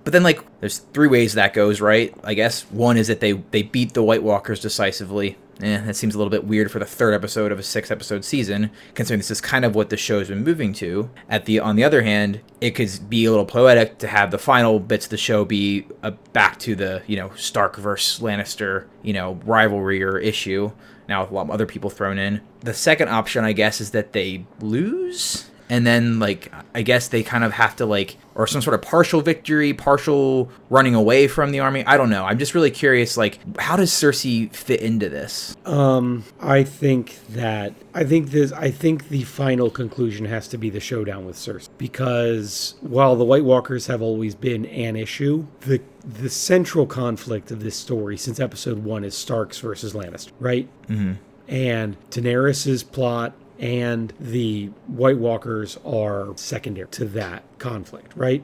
But 0.02 0.12
then 0.12 0.22
like 0.22 0.42
there's 0.60 0.78
three 0.78 1.08
ways 1.08 1.34
that 1.34 1.54
goes, 1.54 1.80
right? 1.80 2.14
I 2.22 2.34
guess 2.34 2.62
one 2.70 2.96
is 2.96 3.08
that 3.08 3.20
they 3.20 3.32
they 3.32 3.62
beat 3.62 3.94
the 3.94 4.02
White 4.02 4.22
Walkers 4.22 4.60
decisively. 4.60 5.38
Eh, 5.62 5.78
that 5.78 5.94
seems 5.94 6.16
a 6.16 6.18
little 6.18 6.32
bit 6.32 6.44
weird 6.44 6.68
for 6.68 6.80
the 6.80 6.84
third 6.84 7.14
episode 7.14 7.52
of 7.52 7.60
a 7.60 7.62
six 7.62 7.88
episode 7.88 8.24
season, 8.24 8.70
considering 8.94 9.20
this 9.20 9.30
is 9.30 9.40
kind 9.40 9.64
of 9.64 9.76
what 9.76 9.88
the 9.88 9.96
show's 9.96 10.28
been 10.28 10.42
moving 10.42 10.72
to. 10.72 11.08
At 11.28 11.44
the 11.44 11.60
on 11.60 11.76
the 11.76 11.84
other 11.84 12.02
hand, 12.02 12.40
it 12.60 12.72
could 12.72 12.90
be 13.08 13.24
a 13.24 13.30
little 13.30 13.46
poetic 13.46 13.98
to 13.98 14.08
have 14.08 14.32
the 14.32 14.38
final 14.38 14.80
bits 14.80 15.06
of 15.06 15.10
the 15.10 15.16
show 15.16 15.44
be 15.44 15.86
a, 16.02 16.10
back 16.10 16.58
to 16.60 16.74
the 16.74 17.02
you 17.06 17.16
know 17.16 17.30
Stark 17.36 17.76
versus 17.76 18.20
Lannister 18.20 18.86
you 19.02 19.12
know 19.12 19.40
rivalry 19.44 20.02
or 20.02 20.18
issue 20.18 20.72
now 21.08 21.22
with 21.22 21.30
a 21.30 21.34
lot 21.34 21.42
of 21.42 21.50
other 21.50 21.66
people 21.66 21.90
thrown 21.90 22.18
in. 22.18 22.40
The 22.60 22.74
second 22.74 23.08
option, 23.08 23.44
I 23.44 23.52
guess, 23.52 23.80
is 23.80 23.90
that 23.90 24.12
they 24.12 24.46
lose 24.60 25.50
and 25.70 25.86
then 25.86 26.18
like 26.18 26.52
I 26.74 26.82
guess 26.82 27.08
they 27.08 27.22
kind 27.22 27.44
of 27.44 27.52
have 27.52 27.76
to 27.76 27.86
like 27.86 28.16
or 28.34 28.46
some 28.46 28.60
sort 28.60 28.74
of 28.74 28.82
partial 28.82 29.20
victory, 29.20 29.72
partial 29.72 30.50
running 30.68 30.94
away 30.94 31.28
from 31.28 31.52
the 31.52 31.60
army. 31.60 31.84
I 31.86 31.96
don't 31.96 32.10
know. 32.10 32.24
I'm 32.24 32.38
just 32.38 32.54
really 32.54 32.70
curious 32.70 33.16
like 33.16 33.38
how 33.58 33.76
does 33.76 33.90
Cersei 33.90 34.52
fit 34.52 34.80
into 34.80 35.08
this? 35.08 35.56
Um 35.64 36.24
I 36.40 36.64
think 36.64 37.18
that 37.28 37.74
I 37.94 38.04
think 38.04 38.30
this 38.30 38.52
I 38.52 38.70
think 38.70 39.08
the 39.08 39.22
final 39.22 39.70
conclusion 39.70 40.26
has 40.26 40.48
to 40.48 40.58
be 40.58 40.70
the 40.70 40.80
showdown 40.80 41.24
with 41.26 41.36
Cersei 41.36 41.68
because 41.78 42.74
while 42.80 43.16
the 43.16 43.24
White 43.24 43.44
Walkers 43.44 43.86
have 43.86 44.02
always 44.02 44.34
been 44.34 44.66
an 44.66 44.96
issue, 44.96 45.46
the 45.60 45.80
the 46.04 46.28
central 46.28 46.86
conflict 46.86 47.50
of 47.50 47.62
this 47.62 47.76
story 47.76 48.18
since 48.18 48.38
episode 48.38 48.84
1 48.84 49.04
is 49.04 49.14
Starks 49.16 49.58
versus 49.60 49.94
Lannister, 49.94 50.32
right? 50.38 50.68
Mm-hmm 50.88 51.12
And 51.48 51.96
Daenerys's 52.10 52.82
plot 52.82 53.32
and 53.58 54.12
the 54.18 54.66
White 54.86 55.18
Walkers 55.18 55.78
are 55.84 56.36
secondary 56.36 56.88
to 56.88 57.04
that 57.06 57.44
conflict, 57.58 58.12
right? 58.16 58.42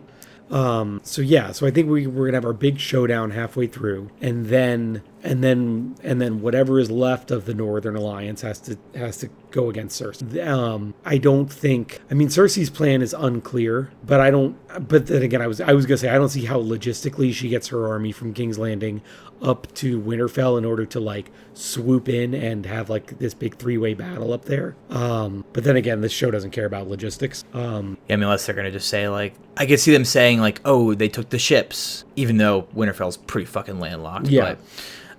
Um, 0.51 1.01
so 1.05 1.23
yeah, 1.23 1.53
so 1.53 1.67
I 1.67 1.71
think 1.71 1.89
we, 1.89 2.07
we're 2.07 2.27
gonna 2.27 2.39
have 2.39 2.45
our 2.45 2.53
big 2.53 2.81
showdown 2.81 3.31
halfway 3.31 3.69
through, 3.69 4.11
and 4.21 4.47
then 4.47 5.03
and 5.23 5.45
then 5.45 5.95
and 6.03 6.21
then 6.21 6.41
whatever 6.41 6.81
is 6.81 6.91
left 6.91 7.31
of 7.31 7.45
the 7.45 7.55
Northern 7.55 7.95
Alliance 7.95 8.41
has 8.41 8.59
to 8.63 8.77
has 8.97 9.19
to 9.19 9.29
go 9.53 9.71
against 9.71 10.01
Cersei. 10.01 10.45
Um, 10.47 10.95
I 11.05 11.19
don't 11.19 11.53
think. 11.53 12.01
I 12.11 12.15
mean, 12.15 12.29
Cersei's 12.29 12.71
plan 12.71 13.01
is 13.01 13.15
unclear, 13.15 13.93
but 14.05 14.21
I 14.21 14.33
don't. 14.33 14.57
But 14.89 15.07
then 15.07 15.23
again, 15.23 15.41
I 15.41 15.47
was 15.47 15.61
I 15.61 15.73
was 15.73 15.87
gonna 15.87 15.99
say 15.99 16.09
I 16.09 16.15
don't 16.15 16.31
see 16.31 16.47
how 16.47 16.61
logistically 16.61 17.33
she 17.33 17.49
gets 17.49 17.69
her 17.69 17.87
army 17.87 18.11
from 18.11 18.35
King's 18.35 18.59
Landing 18.59 19.03
up 19.43 19.72
to 19.74 20.01
Winterfell 20.01 20.59
in 20.59 20.64
order 20.64 20.84
to 20.86 21.01
like 21.01 21.30
swoop 21.55 22.09
in 22.09 22.34
and 22.34 22.66
have 22.66 22.91
like 22.91 23.18
this 23.18 23.34
big 23.34 23.57
three 23.57 23.78
way 23.78 23.95
battle 23.95 24.32
up 24.32 24.45
there. 24.45 24.76
Um, 24.91 25.45
but 25.53 25.64
then 25.64 25.76
again, 25.76 26.01
this 26.01 26.12
show 26.12 26.30
doesn't 26.30 26.51
care 26.51 26.66
about 26.66 26.88
logistics. 26.88 27.45
Um, 27.53 27.99
yeah, 28.09 28.14
I 28.14 28.16
mean, 28.16 28.24
unless 28.24 28.47
they're 28.47 28.55
gonna 28.55 28.70
just 28.70 28.88
say 28.88 29.09
like, 29.09 29.34
I 29.57 29.66
could 29.66 29.80
see 29.80 29.93
them 29.93 30.05
saying 30.05 30.41
like, 30.41 30.61
oh, 30.64 30.95
they 30.95 31.09
took 31.09 31.30
the 31.30 31.38
ships, 31.38 32.05
even 32.16 32.36
though 32.36 32.62
Winterfell's 32.74 33.16
pretty 33.16 33.47
fucking 33.47 33.80
landlocked. 33.80 34.28
Yeah. 34.28 34.55
But, 34.55 34.59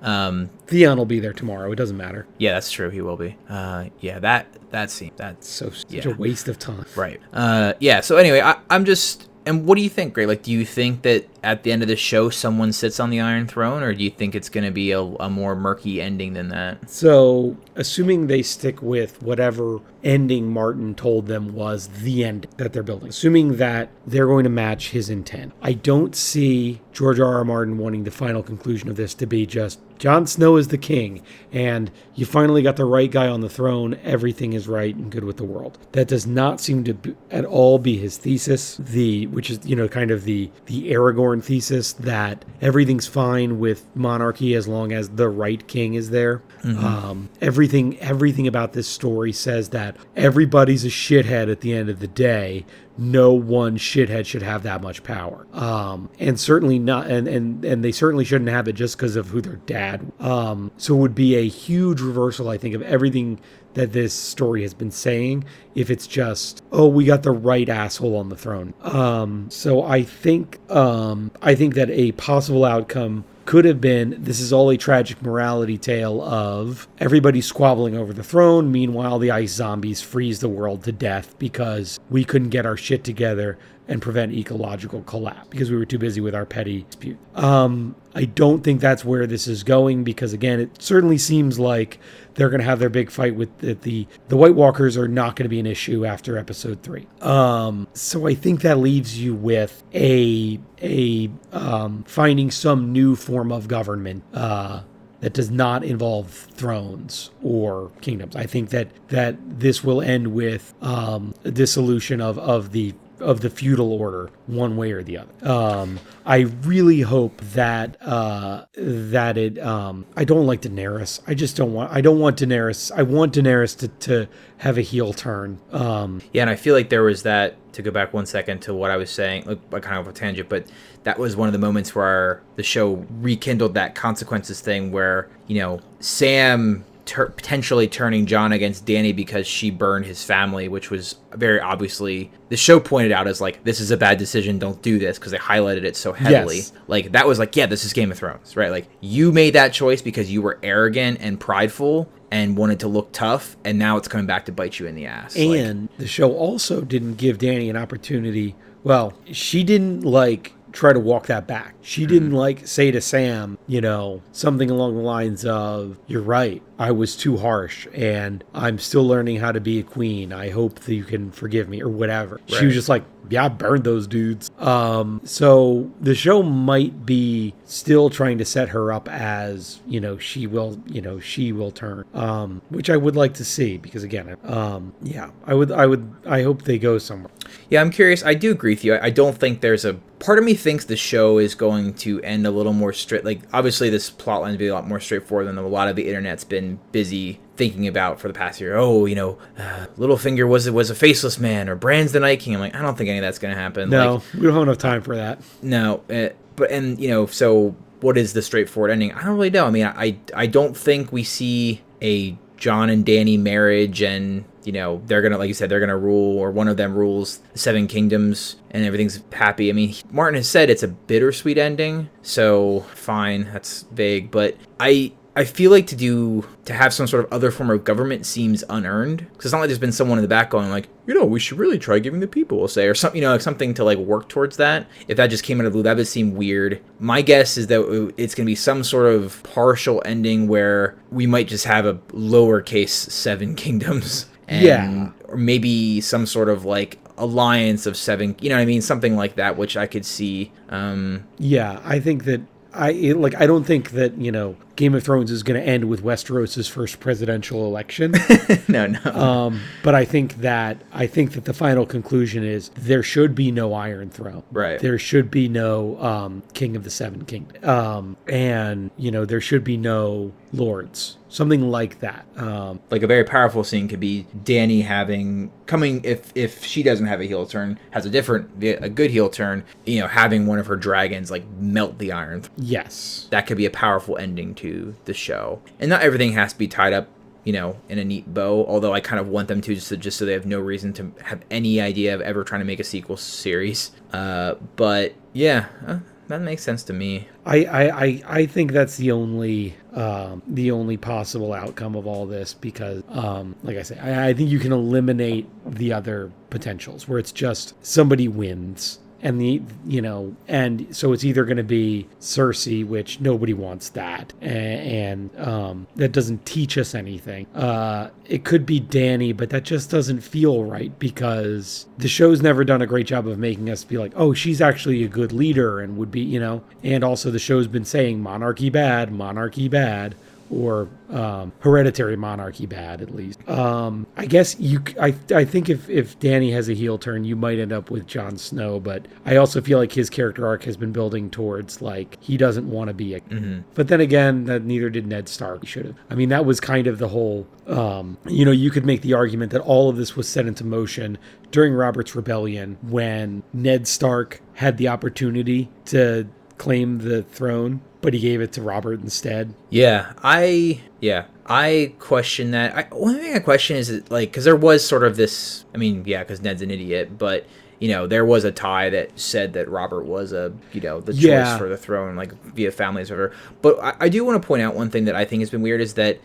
um, 0.01 0.49
Theon 0.67 0.97
will 0.97 1.05
be 1.05 1.19
there 1.19 1.33
tomorrow. 1.33 1.71
It 1.71 1.75
doesn't 1.75 1.97
matter. 1.97 2.25
Yeah, 2.37 2.53
that's 2.53 2.71
true. 2.71 2.89
He 2.89 3.01
will 3.01 3.17
be. 3.17 3.37
Uh, 3.47 3.85
yeah, 3.99 4.19
that 4.19 4.47
that 4.71 4.89
scene 4.89 5.11
that's 5.15 5.47
so 5.47 5.69
such 5.69 5.91
yeah. 5.91 6.09
a 6.09 6.15
waste 6.15 6.47
of 6.47 6.57
time. 6.57 6.85
Right. 6.95 7.21
Uh, 7.31 7.73
yeah. 7.79 8.01
So 8.01 8.17
anyway, 8.17 8.41
I, 8.41 8.57
I'm 8.69 8.85
just 8.85 9.29
and 9.45 9.65
what 9.65 9.75
do 9.75 9.81
you 9.81 9.89
think, 9.89 10.13
Gray? 10.13 10.25
Like, 10.25 10.43
do 10.43 10.51
you 10.51 10.65
think 10.65 11.01
that 11.01 11.27
at 11.43 11.63
the 11.63 11.71
end 11.71 11.81
of 11.81 11.87
the 11.87 11.95
show 11.95 12.29
someone 12.29 12.71
sits 12.71 12.99
on 12.99 13.09
the 13.09 13.19
Iron 13.19 13.47
Throne, 13.47 13.81
or 13.81 13.93
do 13.93 14.03
you 14.03 14.09
think 14.09 14.35
it's 14.35 14.49
going 14.49 14.63
to 14.63 14.71
be 14.71 14.91
a, 14.91 14.99
a, 14.99 15.29
more 15.29 15.55
murky 15.55 16.01
ending 16.01 16.33
than 16.33 16.49
that? 16.49 16.89
So, 16.89 17.57
assuming 17.75 18.27
they 18.27 18.43
stick 18.43 18.81
with 18.81 19.21
whatever 19.23 19.79
ending 20.03 20.51
Martin 20.51 20.93
told 20.93 21.27
them 21.27 21.55
was 21.55 21.87
the 21.87 22.23
end 22.23 22.47
that 22.57 22.73
they're 22.73 22.83
building, 22.83 23.09
assuming 23.09 23.57
that 23.57 23.89
they're 24.05 24.27
going 24.27 24.43
to 24.43 24.49
match 24.49 24.91
his 24.91 25.09
intent, 25.09 25.53
I 25.61 25.73
don't 25.73 26.15
see 26.15 26.81
George 26.93 27.19
R. 27.19 27.37
R. 27.37 27.43
Martin 27.43 27.77
wanting 27.77 28.03
the 28.03 28.11
final 28.11 28.43
conclusion 28.43 28.89
of 28.89 28.95
this 28.95 29.13
to 29.15 29.25
be 29.25 29.45
just 29.45 29.79
Jon 30.01 30.25
Snow 30.25 30.57
is 30.57 30.69
the 30.69 30.79
king, 30.79 31.21
and 31.51 31.91
you 32.15 32.25
finally 32.25 32.63
got 32.63 32.75
the 32.75 32.85
right 32.85 33.11
guy 33.11 33.27
on 33.27 33.41
the 33.41 33.49
throne. 33.49 33.99
Everything 34.03 34.53
is 34.53 34.67
right 34.67 34.95
and 34.95 35.11
good 35.11 35.23
with 35.23 35.37
the 35.37 35.43
world. 35.43 35.77
That 35.91 36.07
does 36.07 36.25
not 36.25 36.59
seem 36.59 36.83
to 36.85 36.95
be, 36.95 37.15
at 37.29 37.45
all 37.45 37.77
be 37.77 37.97
his 37.97 38.17
thesis. 38.17 38.77
The 38.77 39.27
which 39.27 39.51
is 39.51 39.59
you 39.63 39.75
know 39.75 39.87
kind 39.87 40.09
of 40.09 40.23
the 40.23 40.49
the 40.65 40.91
Aragorn 40.91 41.43
thesis 41.43 41.93
that 41.93 42.43
everything's 42.61 43.05
fine 43.05 43.59
with 43.59 43.85
monarchy 43.95 44.55
as 44.55 44.67
long 44.67 44.91
as 44.91 45.09
the 45.09 45.29
right 45.29 45.67
king 45.67 45.93
is 45.93 46.09
there. 46.09 46.41
Mm-hmm. 46.63 46.83
Um, 46.83 47.29
everything 47.39 47.99
everything 47.99 48.47
about 48.47 48.73
this 48.73 48.87
story 48.87 49.31
says 49.31 49.69
that 49.69 49.95
everybody's 50.15 50.83
a 50.83 50.89
shithead 50.89 51.51
at 51.51 51.61
the 51.61 51.73
end 51.73 51.89
of 51.89 51.99
the 51.99 52.07
day 52.07 52.65
no 53.01 53.33
one 53.33 53.77
shithead 53.77 54.27
should 54.27 54.43
have 54.43 54.61
that 54.61 54.79
much 54.81 55.01
power. 55.01 55.47
Um, 55.53 56.07
and 56.19 56.39
certainly 56.39 56.77
not, 56.77 57.07
and, 57.07 57.27
and, 57.27 57.65
and 57.65 57.83
they 57.83 57.91
certainly 57.91 58.23
shouldn't 58.23 58.51
have 58.51 58.67
it 58.67 58.73
just 58.73 58.95
because 58.95 59.15
of 59.15 59.29
who 59.29 59.41
their 59.41 59.55
dad. 59.55 60.11
Um, 60.19 60.71
so 60.77 60.95
it 60.95 60.99
would 60.99 61.15
be 61.15 61.35
a 61.35 61.47
huge 61.47 61.99
reversal, 61.99 62.47
I 62.47 62.57
think, 62.57 62.75
of 62.75 62.83
everything 62.83 63.39
that 63.73 63.91
this 63.93 64.13
story 64.13 64.61
has 64.61 64.75
been 64.75 64.91
saying 64.91 65.45
if 65.75 65.89
it's 65.89 66.05
just 66.05 66.61
oh 66.73 66.87
we 66.87 67.05
got 67.05 67.23
the 67.23 67.31
right 67.31 67.69
asshole 67.69 68.17
on 68.17 68.27
the 68.27 68.35
throne 68.35 68.73
um 68.81 69.49
so 69.49 69.81
i 69.83 70.03
think 70.03 70.59
um 70.69 71.31
i 71.41 71.55
think 71.55 71.73
that 71.75 71.89
a 71.89 72.11
possible 72.11 72.65
outcome 72.65 73.23
could 73.45 73.65
have 73.65 73.81
been 73.81 74.15
this 74.19 74.39
is 74.39 74.53
all 74.53 74.69
a 74.69 74.77
tragic 74.77 75.21
morality 75.21 75.77
tale 75.77 76.21
of 76.21 76.87
everybody 76.99 77.41
squabbling 77.41 77.97
over 77.97 78.13
the 78.13 78.23
throne. 78.23 78.71
Meanwhile, 78.71 79.19
the 79.19 79.31
ice 79.31 79.51
zombies 79.51 80.01
freeze 80.01 80.39
the 80.39 80.49
world 80.49 80.83
to 80.83 80.91
death 80.91 81.37
because 81.39 81.99
we 82.09 82.23
couldn't 82.23 82.49
get 82.49 82.65
our 82.65 82.77
shit 82.77 83.03
together 83.03 83.57
and 83.87 84.01
prevent 84.01 84.31
ecological 84.31 85.01
collapse 85.03 85.47
because 85.49 85.69
we 85.69 85.77
were 85.77 85.85
too 85.85 85.97
busy 85.97 86.21
with 86.21 86.33
our 86.33 86.45
petty 86.45 86.83
dispute. 86.83 87.17
Um, 87.35 87.95
I 88.13 88.25
don't 88.25 88.63
think 88.63 88.81
that's 88.81 89.05
where 89.05 89.25
this 89.25 89.47
is 89.47 89.63
going 89.63 90.03
because 90.03 90.33
again, 90.33 90.59
it 90.59 90.81
certainly 90.81 91.17
seems 91.17 91.59
like 91.59 91.99
they're 92.35 92.49
going 92.49 92.59
to 92.59 92.65
have 92.65 92.79
their 92.79 92.89
big 92.89 93.09
fight 93.09 93.35
with 93.35 93.55
the, 93.59 93.73
the 93.73 94.07
the 94.27 94.37
White 94.37 94.55
Walkers 94.55 94.97
are 94.97 95.07
not 95.07 95.35
going 95.35 95.45
to 95.45 95.49
be 95.49 95.59
an 95.59 95.65
issue 95.65 96.05
after 96.05 96.37
episode 96.37 96.83
three. 96.83 97.07
Um, 97.21 97.87
so 97.93 98.27
I 98.27 98.35
think 98.35 98.61
that 98.61 98.79
leaves 98.79 99.19
you 99.19 99.33
with 99.33 99.83
a 99.93 100.59
a 100.81 101.29
um, 101.51 102.03
finding 102.03 102.51
some 102.51 102.91
new 102.91 103.15
form 103.15 103.51
of 103.51 103.67
government. 103.67 104.23
Uh, 104.33 104.81
that 105.21 105.33
does 105.33 105.51
not 105.51 105.83
involve 105.83 106.31
thrones 106.31 107.29
or 107.43 107.91
kingdoms. 108.01 108.35
I 108.35 108.47
think 108.47 108.71
that 108.71 108.89
that 109.09 109.35
this 109.59 109.83
will 109.83 110.01
end 110.01 110.33
with 110.33 110.73
um, 110.81 111.35
a 111.45 111.51
dissolution 111.51 112.19
of 112.19 112.37
of 112.39 112.71
the 112.71 112.95
of 113.21 113.41
the 113.41 113.49
feudal 113.49 113.93
order, 113.93 114.29
one 114.47 114.77
way 114.77 114.91
or 114.91 115.03
the 115.03 115.17
other. 115.17 115.49
Um, 115.49 115.99
I 116.25 116.39
really 116.63 117.01
hope 117.01 117.39
that 117.53 117.97
uh, 118.01 118.65
that 118.75 119.37
it. 119.37 119.59
Um, 119.59 120.05
I 120.15 120.23
don't 120.23 120.45
like 120.45 120.61
Daenerys. 120.61 121.21
I 121.27 121.33
just 121.33 121.55
don't 121.55 121.73
want. 121.73 121.91
I 121.91 122.01
don't 122.01 122.19
want 122.19 122.37
Daenerys. 122.37 122.91
I 122.95 123.03
want 123.03 123.33
Daenerys 123.33 123.77
to, 123.79 123.87
to 123.87 124.27
have 124.57 124.77
a 124.77 124.81
heel 124.81 125.13
turn. 125.13 125.59
Um, 125.71 126.21
yeah, 126.33 126.41
and 126.41 126.49
I 126.49 126.55
feel 126.55 126.75
like 126.75 126.89
there 126.89 127.03
was 127.03 127.23
that. 127.23 127.55
To 127.73 127.81
go 127.81 127.89
back 127.89 128.11
one 128.13 128.25
second 128.25 128.59
to 128.63 128.73
what 128.73 128.91
I 128.91 128.97
was 128.97 129.09
saying, 129.09 129.45
like 129.71 129.83
kind 129.83 129.97
of 129.97 130.05
a 130.05 130.11
tangent, 130.11 130.49
but 130.49 130.67
that 131.03 131.17
was 131.17 131.37
one 131.37 131.47
of 131.47 131.53
the 131.53 131.59
moments 131.59 131.95
where 131.95 132.41
the 132.57 132.63
show 132.63 133.05
rekindled 133.21 133.75
that 133.75 133.95
consequences 133.95 134.59
thing, 134.59 134.91
where 134.91 135.29
you 135.47 135.59
know 135.59 135.79
Sam 136.01 136.83
ter- 137.11 137.27
potentially 137.27 137.89
turning 137.89 138.25
Jon 138.25 138.53
against 138.53 138.85
Dany 138.85 139.13
because 139.13 139.45
she 139.45 139.69
burned 139.69 140.05
his 140.05 140.23
family, 140.23 140.69
which 140.69 140.89
was 140.89 141.17
very 141.33 141.59
obviously 141.59 142.31
the 142.47 142.55
show 142.55 142.79
pointed 142.79 143.11
out 143.11 143.27
as 143.27 143.41
like 143.41 143.63
this 143.65 143.81
is 143.81 143.91
a 143.91 143.97
bad 143.97 144.17
decision, 144.17 144.57
don't 144.57 144.81
do 144.81 144.97
this 144.97 145.19
because 145.19 145.33
they 145.33 145.37
highlighted 145.37 145.83
it 145.83 145.97
so 145.97 146.13
heavily. 146.13 146.57
Yes. 146.57 146.71
Like 146.87 147.11
that 147.11 147.27
was 147.27 147.37
like 147.37 147.53
yeah, 147.55 147.65
this 147.65 147.83
is 147.83 147.91
Game 147.91 148.11
of 148.11 148.17
Thrones, 148.17 148.55
right? 148.55 148.71
Like 148.71 148.87
you 149.01 149.33
made 149.33 149.55
that 149.55 149.73
choice 149.73 150.01
because 150.01 150.31
you 150.31 150.41
were 150.41 150.57
arrogant 150.63 151.17
and 151.19 151.37
prideful 151.37 152.09
and 152.31 152.55
wanted 152.55 152.79
to 152.79 152.87
look 152.87 153.11
tough, 153.11 153.57
and 153.65 153.77
now 153.77 153.97
it's 153.97 154.07
coming 154.07 154.25
back 154.25 154.45
to 154.45 154.53
bite 154.53 154.79
you 154.79 154.87
in 154.87 154.95
the 154.95 155.05
ass. 155.05 155.35
And 155.35 155.89
like, 155.89 155.97
the 155.97 156.07
show 156.07 156.33
also 156.33 156.79
didn't 156.79 157.15
give 157.15 157.39
Dany 157.39 157.69
an 157.69 157.75
opportunity. 157.75 158.55
Well, 158.85 159.13
she 159.25 159.65
didn't 159.65 160.01
like 160.01 160.53
try 160.71 160.93
to 160.93 160.99
walk 160.99 161.27
that 161.27 161.47
back. 161.47 161.75
She 161.81 162.05
didn't 162.05 162.29
mm-hmm. 162.29 162.37
like 162.37 162.67
say 162.67 162.91
to 162.91 163.01
Sam, 163.01 163.57
you 163.67 163.81
know, 163.81 164.21
something 164.31 164.69
along 164.69 164.95
the 164.95 165.01
lines 165.01 165.45
of, 165.45 165.97
You're 166.07 166.21
right. 166.21 166.61
I 166.79 166.91
was 166.91 167.15
too 167.15 167.37
harsh 167.37 167.87
and 167.93 168.43
I'm 168.53 168.79
still 168.79 169.05
learning 169.05 169.37
how 169.37 169.51
to 169.51 169.59
be 169.59 169.79
a 169.79 169.83
queen. 169.83 170.33
I 170.33 170.49
hope 170.49 170.79
that 170.79 170.95
you 170.95 171.03
can 171.03 171.31
forgive 171.31 171.69
me 171.69 171.81
or 171.81 171.89
whatever. 171.89 172.35
Right. 172.35 172.59
She 172.59 172.65
was 172.65 172.73
just 172.73 172.89
like, 172.89 173.03
yeah, 173.29 173.45
I 173.45 173.49
burned 173.49 173.83
those 173.83 174.07
dudes. 174.07 174.49
Um, 174.57 175.21
so 175.23 175.91
the 176.01 176.15
show 176.15 176.41
might 176.41 177.05
be 177.05 177.53
still 177.65 178.09
trying 178.09 178.39
to 178.39 178.45
set 178.45 178.69
her 178.69 178.91
up 178.91 179.07
as, 179.07 179.79
you 179.85 179.99
know, 179.99 180.17
she 180.17 180.47
will, 180.47 180.81
you 180.87 181.01
know, 181.01 181.19
she 181.19 181.51
will 181.51 181.71
turn, 181.71 182.03
um, 182.13 182.61
which 182.69 182.89
I 182.89 182.97
would 182.97 183.15
like 183.15 183.35
to 183.35 183.45
see 183.45 183.77
because 183.77 184.03
again, 184.03 184.35
um, 184.43 184.93
yeah, 185.03 185.29
I 185.45 185.53
would, 185.53 185.71
I 185.71 185.85
would, 185.85 186.11
I 186.25 186.41
hope 186.41 186.63
they 186.63 186.79
go 186.79 186.97
somewhere. 186.97 187.31
Yeah, 187.69 187.81
I'm 187.81 187.91
curious. 187.91 188.23
I 188.23 188.33
do 188.33 188.51
agree 188.51 188.73
with 188.73 188.83
you. 188.83 188.95
I, 188.95 189.05
I 189.05 189.09
don't 189.09 189.37
think 189.37 189.61
there's 189.61 189.85
a 189.85 189.95
part 190.19 190.37
of 190.37 190.45
me 190.45 190.53
thinks 190.53 190.85
the 190.85 190.95
show 190.95 191.37
is 191.37 191.55
going 191.55 191.93
to 191.95 192.21
end 192.21 192.45
a 192.45 192.51
little 192.51 192.73
more 192.73 192.93
straight. 192.93 193.25
Like, 193.25 193.41
obviously, 193.53 193.89
this 193.89 194.09
plot 194.09 194.41
line 194.41 194.57
be 194.57 194.67
a 194.67 194.73
lot 194.73 194.87
more 194.87 194.99
straightforward 194.99 195.47
than 195.47 195.57
a 195.57 195.67
lot 195.67 195.87
of 195.87 195.95
the 195.95 196.07
internet's 196.07 196.43
been 196.43 196.79
busy 196.91 197.39
thinking 197.55 197.87
about 197.87 198.19
for 198.19 198.27
the 198.27 198.33
past 198.33 198.59
year. 198.61 198.75
Oh, 198.75 199.05
you 199.05 199.15
know, 199.15 199.37
uh, 199.57 199.87
Littlefinger 199.97 200.47
was 200.47 200.69
was 200.69 200.89
a 200.89 200.95
faceless 200.95 201.39
man, 201.39 201.69
or 201.69 201.75
Bran's 201.75 202.11
the 202.11 202.19
Night 202.19 202.39
King. 202.39 202.55
I'm 202.55 202.59
like, 202.59 202.75
I 202.75 202.81
don't 202.81 202.97
think 202.97 203.09
any 203.09 203.19
of 203.19 203.23
that's 203.23 203.39
going 203.39 203.53
to 203.53 203.59
happen. 203.59 203.89
No, 203.89 204.15
like, 204.15 204.33
we 204.33 204.41
don't 204.41 204.53
have 204.53 204.63
enough 204.63 204.77
time 204.77 205.01
for 205.01 205.15
that. 205.15 205.41
No, 205.61 206.03
uh, 206.09 206.29
but 206.55 206.71
and 206.71 206.99
you 206.99 207.09
know, 207.09 207.25
so 207.25 207.75
what 208.01 208.17
is 208.17 208.33
the 208.33 208.41
straightforward 208.41 208.91
ending? 208.91 209.11
I 209.13 209.23
don't 209.23 209.35
really 209.35 209.49
know. 209.49 209.65
I 209.65 209.69
mean, 209.69 209.85
I 209.85 210.17
I 210.35 210.47
don't 210.47 210.75
think 210.75 211.11
we 211.11 211.23
see 211.23 211.81
a 212.01 212.37
Jon 212.57 212.89
and 212.89 213.05
Dany 213.05 213.39
marriage 213.39 214.01
and 214.01 214.45
you 214.63 214.71
know 214.71 215.01
they're 215.05 215.21
gonna 215.21 215.37
like 215.37 215.47
you 215.47 215.53
said 215.53 215.69
they're 215.69 215.79
gonna 215.79 215.97
rule 215.97 216.37
or 216.37 216.51
one 216.51 216.67
of 216.67 216.77
them 216.77 216.95
rules 216.95 217.37
the 217.53 217.59
seven 217.59 217.87
kingdoms 217.87 218.57
and 218.71 218.85
everything's 218.85 219.21
happy. 219.31 219.69
I 219.69 219.73
mean 219.73 219.95
martin 220.11 220.35
has 220.35 220.47
said 220.47 220.69
it's 220.69 220.83
a 220.83 220.87
bittersweet 220.87 221.57
ending 221.57 222.09
so 222.21 222.81
fine 222.93 223.43
that's 223.51 223.83
vague 223.91 224.31
but 224.31 224.55
i 224.79 225.11
I 225.33 225.45
feel 225.45 225.71
like 225.71 225.87
to 225.87 225.95
do 225.95 226.45
to 226.65 226.73
have 226.73 226.93
some 226.93 227.07
sort 227.07 227.23
of 227.23 227.31
other 227.31 227.51
form 227.51 227.69
of 227.69 227.85
government 227.85 228.25
seems 228.25 228.65
unearned. 228.69 229.19
Because 229.19 229.45
it's 229.45 229.53
not 229.53 229.59
like 229.59 229.69
there's 229.69 229.79
been 229.79 229.93
someone 229.93 230.17
in 230.17 230.21
the 230.23 230.27
back 230.27 230.49
going 230.49 230.69
like 230.69 230.89
you 231.07 231.13
know 231.13 231.23
we 231.23 231.39
should 231.39 231.57
really 231.57 231.79
try 231.79 231.99
giving 231.99 232.19
the 232.19 232.27
people 232.27 232.57
we'll 232.57 232.67
say 232.67 232.85
or 232.87 232.93
something 232.93 233.21
you 233.21 233.25
know 233.25 233.31
like 233.31 233.41
something 233.41 233.73
to 233.75 233.83
like 233.83 233.97
work 233.97 234.27
towards 234.27 234.57
that. 234.57 234.87
If 235.07 235.17
that 235.17 235.27
just 235.27 235.43
came 235.43 235.61
out 235.61 235.65
of 235.65 235.71
the 235.71 235.75
blue 235.77 235.83
that 235.83 235.95
would 235.95 236.07
seem 236.07 236.35
weird. 236.35 236.81
My 236.99 237.21
guess 237.21 237.57
is 237.57 237.67
that 237.67 237.81
it's 238.17 238.35
going 238.35 238.45
to 238.45 238.51
be 238.51 238.55
some 238.55 238.83
sort 238.83 239.13
of 239.13 239.41
partial 239.43 240.01
ending 240.05 240.49
where 240.49 240.97
we 241.11 241.27
might 241.27 241.47
just 241.47 241.65
have 241.65 241.85
a 241.85 241.93
lowercase 242.09 242.89
seven 242.89 243.55
kingdoms 243.55 244.25
and, 244.47 244.63
yeah 244.63 245.09
or 245.27 245.37
maybe 245.37 246.01
some 246.01 246.25
sort 246.25 246.49
of 246.49 246.65
like 246.65 246.99
alliance 247.17 247.85
of 247.85 247.95
seven 247.95 248.35
you 248.41 248.49
know 248.49 248.55
what 248.55 248.61
i 248.61 248.65
mean 248.65 248.81
something 248.81 249.15
like 249.15 249.35
that 249.35 249.57
which 249.57 249.77
i 249.77 249.85
could 249.85 250.05
see 250.05 250.51
um 250.69 251.23
yeah 251.37 251.79
i 251.85 251.99
think 251.99 252.25
that 252.25 252.41
I 252.73 252.91
like. 252.91 253.35
I 253.35 253.47
don't 253.47 253.63
think 253.63 253.91
that 253.91 254.17
you 254.17 254.31
know 254.31 254.55
Game 254.75 254.95
of 254.95 255.03
Thrones 255.03 255.31
is 255.31 255.43
going 255.43 255.59
to 255.59 255.67
end 255.67 255.85
with 255.89 256.01
Westeros's 256.01 256.67
first 256.67 256.99
presidential 256.99 257.65
election. 257.65 258.13
no, 258.67 258.87
no. 258.87 258.99
Um, 259.11 259.61
but 259.83 259.95
I 259.95 260.05
think 260.05 260.37
that 260.37 260.77
I 260.91 261.07
think 261.07 261.33
that 261.33 261.45
the 261.45 261.53
final 261.53 261.85
conclusion 261.85 262.43
is 262.43 262.69
there 262.69 263.03
should 263.03 263.35
be 263.35 263.51
no 263.51 263.73
Iron 263.73 264.09
Throne. 264.09 264.43
Right. 264.51 264.79
There 264.79 264.97
should 264.97 265.29
be 265.29 265.47
no 265.47 266.01
um, 266.01 266.43
King 266.53 266.75
of 266.75 266.83
the 266.83 266.89
Seven 266.89 267.25
Kingdoms. 267.25 267.63
Um, 267.65 268.17
and 268.27 268.91
you 268.97 269.11
know 269.11 269.25
there 269.25 269.41
should 269.41 269.63
be 269.63 269.77
no 269.77 270.31
lords 270.53 271.17
something 271.31 271.71
like 271.71 271.99
that. 272.01 272.25
Um, 272.35 272.79
like 272.91 273.01
a 273.01 273.07
very 273.07 273.23
powerful 273.23 273.63
scene 273.63 273.87
could 273.87 273.99
be 273.99 274.27
Dany 274.43 274.83
having 274.83 275.51
coming 275.65 276.03
if 276.03 276.31
if 276.35 276.63
she 276.63 276.83
doesn't 276.83 277.07
have 277.07 277.21
a 277.21 277.23
heel 277.23 277.45
turn, 277.45 277.79
has 277.91 278.05
a 278.05 278.09
different 278.09 278.63
a 278.63 278.89
good 278.89 279.09
heel 279.09 279.29
turn. 279.29 279.63
You 279.85 280.01
know, 280.01 280.07
having 280.07 280.45
one 280.45 280.59
of 280.59 280.67
her 280.67 280.75
dragons 280.75 281.31
like 281.31 281.47
melt 281.59 281.97
the 281.97 282.11
iron. 282.11 282.43
Yes, 282.57 283.27
that 283.31 283.47
could 283.47 283.57
be 283.57 283.65
a 283.65 283.71
powerful 283.71 284.17
ending 284.17 284.53
to 284.55 284.70
the 285.05 285.13
show, 285.13 285.61
and 285.79 285.89
not 285.89 286.01
everything 286.01 286.33
has 286.33 286.53
to 286.53 286.59
be 286.59 286.67
tied 286.67 286.93
up. 286.93 287.07
You 287.43 287.53
know, 287.53 287.77
in 287.89 287.97
a 287.97 288.05
neat 288.05 288.31
bow. 288.31 288.67
Although 288.67 288.93
I 288.93 288.99
kind 288.99 289.19
of 289.19 289.27
want 289.27 289.47
them 289.47 289.61
to 289.61 289.73
just, 289.73 289.89
to, 289.89 289.97
just 289.97 290.19
so 290.19 290.25
they 290.25 290.33
have 290.33 290.45
no 290.45 290.59
reason 290.59 290.93
to 290.93 291.11
have 291.23 291.41
any 291.49 291.81
idea 291.81 292.13
of 292.13 292.21
ever 292.21 292.43
trying 292.43 292.61
to 292.61 292.65
make 292.65 292.79
a 292.79 292.83
sequel 292.83 293.17
series. 293.17 293.89
Uh, 294.13 294.53
but 294.75 295.15
yeah, 295.33 295.65
uh, 295.87 295.99
that 296.31 296.41
makes 296.41 296.63
sense 296.63 296.83
to 296.83 296.93
me. 296.93 297.27
I, 297.45 297.65
I, 297.65 298.03
I, 298.05 298.23
I 298.27 298.45
think 298.45 298.71
that's 298.71 298.97
the 298.97 299.11
only 299.11 299.75
um, 299.93 300.41
the 300.47 300.71
only 300.71 300.97
possible 300.97 301.51
outcome 301.53 301.95
of 301.95 302.07
all 302.07 302.25
this 302.25 302.53
because, 302.53 303.03
um, 303.09 303.55
like 303.63 303.77
I 303.77 303.81
say, 303.81 303.99
I, 303.99 304.29
I 304.29 304.33
think 304.33 304.49
you 304.49 304.59
can 304.59 304.71
eliminate 304.71 305.47
the 305.65 305.93
other 305.93 306.31
potentials 306.49 307.07
where 307.07 307.19
it's 307.19 307.31
just 307.31 307.73
somebody 307.83 308.27
wins 308.27 308.99
and 309.21 309.39
the 309.39 309.61
you 309.85 310.01
know 310.01 310.35
and 310.47 310.95
so 310.95 311.13
it's 311.13 311.23
either 311.23 311.45
going 311.45 311.57
to 311.57 311.63
be 311.63 312.07
cersei 312.19 312.85
which 312.85 313.19
nobody 313.19 313.53
wants 313.53 313.89
that 313.89 314.33
and, 314.41 315.35
um, 315.39 315.87
that 315.95 316.11
doesn't 316.11 316.45
teach 316.45 316.77
us 316.77 316.95
anything. 316.95 317.45
Uh, 317.53 318.09
it 318.25 318.43
could 318.43 318.65
be 318.65 318.79
Dany, 318.79 319.35
but 319.35 319.49
that 319.49 319.63
just 319.63 319.89
doesn't 319.89 320.21
feel 320.21 320.63
right 320.63 320.97
because 320.99 321.85
the 321.97 322.07
show's 322.07 322.41
never 322.41 322.63
done 322.63 322.81
a 322.81 322.87
great 322.87 323.07
job 323.07 323.27
of 323.27 323.37
making 323.37 323.69
us 323.69 323.83
be 323.83 323.97
like 323.97 324.13
oh 324.15 324.33
she's 324.33 324.61
actually 324.61 325.03
a 325.03 325.07
good 325.07 325.31
leader 325.31 325.79
and 325.79 325.97
would 325.97 326.11
be 326.11 326.21
you 326.21 326.39
know? 326.39 326.63
And 326.83 327.03
also 327.03 327.31
the 327.31 327.39
show's 327.39 327.67
been 327.67 327.85
saying 327.85 328.21
monarchy 328.21 328.69
bad 328.69 329.11
monarchy 329.11 329.67
bad 329.67 330.15
or 330.51 330.89
um, 331.09 331.53
hereditary 331.59 332.17
monarchy 332.17 332.65
bad 332.65 333.01
at 333.01 333.15
least. 333.15 333.47
Um, 333.49 334.05
I 334.17 334.25
guess 334.25 334.59
you. 334.59 334.83
I 334.99 335.15
I 335.33 335.45
think 335.45 335.69
if 335.69 335.89
if 335.89 336.19
Dany 336.19 336.51
has 336.53 336.69
a 336.69 336.73
heel 336.73 336.97
turn, 336.97 337.23
you 337.23 337.35
might 337.35 337.57
end 337.57 337.71
up 337.71 337.89
with 337.89 338.05
Jon 338.05 338.37
Snow. 338.37 338.79
But 338.79 339.07
I 339.25 339.37
also 339.37 339.61
feel 339.61 339.79
like 339.79 339.93
his 339.93 340.09
character 340.09 340.45
arc 340.45 340.63
has 340.63 340.75
been 340.77 340.91
building 340.91 341.29
towards 341.29 341.81
like 341.81 342.17
he 342.21 342.37
doesn't 342.37 342.69
want 342.69 342.89
to 342.89 342.93
be 342.93 343.15
a. 343.15 343.21
Mm-hmm. 343.21 343.61
But 343.73 343.87
then 343.87 344.01
again, 344.01 344.45
that 344.45 344.63
neither 344.63 344.89
did 344.89 345.07
Ned 345.07 345.29
Stark. 345.29 345.61
He 345.61 345.67
should 345.67 345.85
have. 345.85 345.95
I 346.09 346.15
mean, 346.15 346.29
that 346.29 346.45
was 346.45 346.59
kind 346.59 346.87
of 346.87 346.99
the 346.99 347.07
whole. 347.07 347.47
Um, 347.67 348.17
you 348.27 348.43
know, 348.43 348.51
you 348.51 348.69
could 348.71 348.85
make 348.85 349.01
the 349.01 349.13
argument 349.13 349.51
that 349.53 349.61
all 349.61 349.89
of 349.89 349.95
this 349.95 350.15
was 350.15 350.27
set 350.27 350.45
into 350.45 350.65
motion 350.65 351.17
during 351.51 351.73
Robert's 351.73 352.15
rebellion 352.15 352.77
when 352.81 353.43
Ned 353.53 353.87
Stark 353.87 354.41
had 354.53 354.77
the 354.77 354.89
opportunity 354.89 355.69
to 355.85 356.27
claim 356.57 356.99
the 356.99 357.23
throne, 357.23 357.81
but 358.01 358.13
he 358.13 358.19
gave 358.19 358.41
it 358.41 358.51
to 358.53 358.61
Robert 358.61 359.01
instead. 359.01 359.53
Yeah, 359.69 360.13
I 360.23 360.81
yeah 360.99 361.25
I 361.45 361.93
question 361.99 362.51
that. 362.51 362.75
I, 362.75 362.95
one 362.95 363.17
thing 363.17 363.35
I 363.35 363.39
question 363.39 363.77
is 363.77 363.89
that, 363.89 364.09
like 364.09 364.29
because 364.29 364.45
there 364.45 364.55
was 364.55 364.85
sort 364.85 365.03
of 365.03 365.17
this. 365.17 365.65
I 365.73 365.77
mean, 365.77 366.03
yeah, 366.05 366.23
because 366.23 366.41
Ned's 366.41 366.61
an 366.61 366.71
idiot, 366.71 367.17
but 367.17 367.45
you 367.81 367.89
know 367.89 368.07
there 368.07 368.23
was 368.23 368.45
a 368.45 368.51
tie 368.53 368.89
that 368.91 369.19
said 369.19 369.51
that 369.53 369.67
Robert 369.67 370.03
was 370.05 370.31
a 370.31 370.53
you 370.71 370.79
know 370.79 371.01
the 371.01 371.11
choice 371.13 371.57
for 371.57 371.67
the 371.67 371.75
throne, 371.75 372.15
like 372.15 372.31
via 372.53 372.71
families 372.71 373.11
or 373.11 373.15
whatever. 373.15 373.35
But 373.61 373.79
I, 373.83 374.05
I 374.05 374.09
do 374.09 374.23
want 374.23 374.41
to 374.41 374.47
point 374.47 374.61
out 374.61 374.75
one 374.75 374.89
thing 374.89 375.03
that 375.05 375.15
I 375.15 375.25
think 375.25 375.41
has 375.41 375.49
been 375.49 375.61
weird 375.61 375.81
is 375.81 375.95
that 375.95 376.19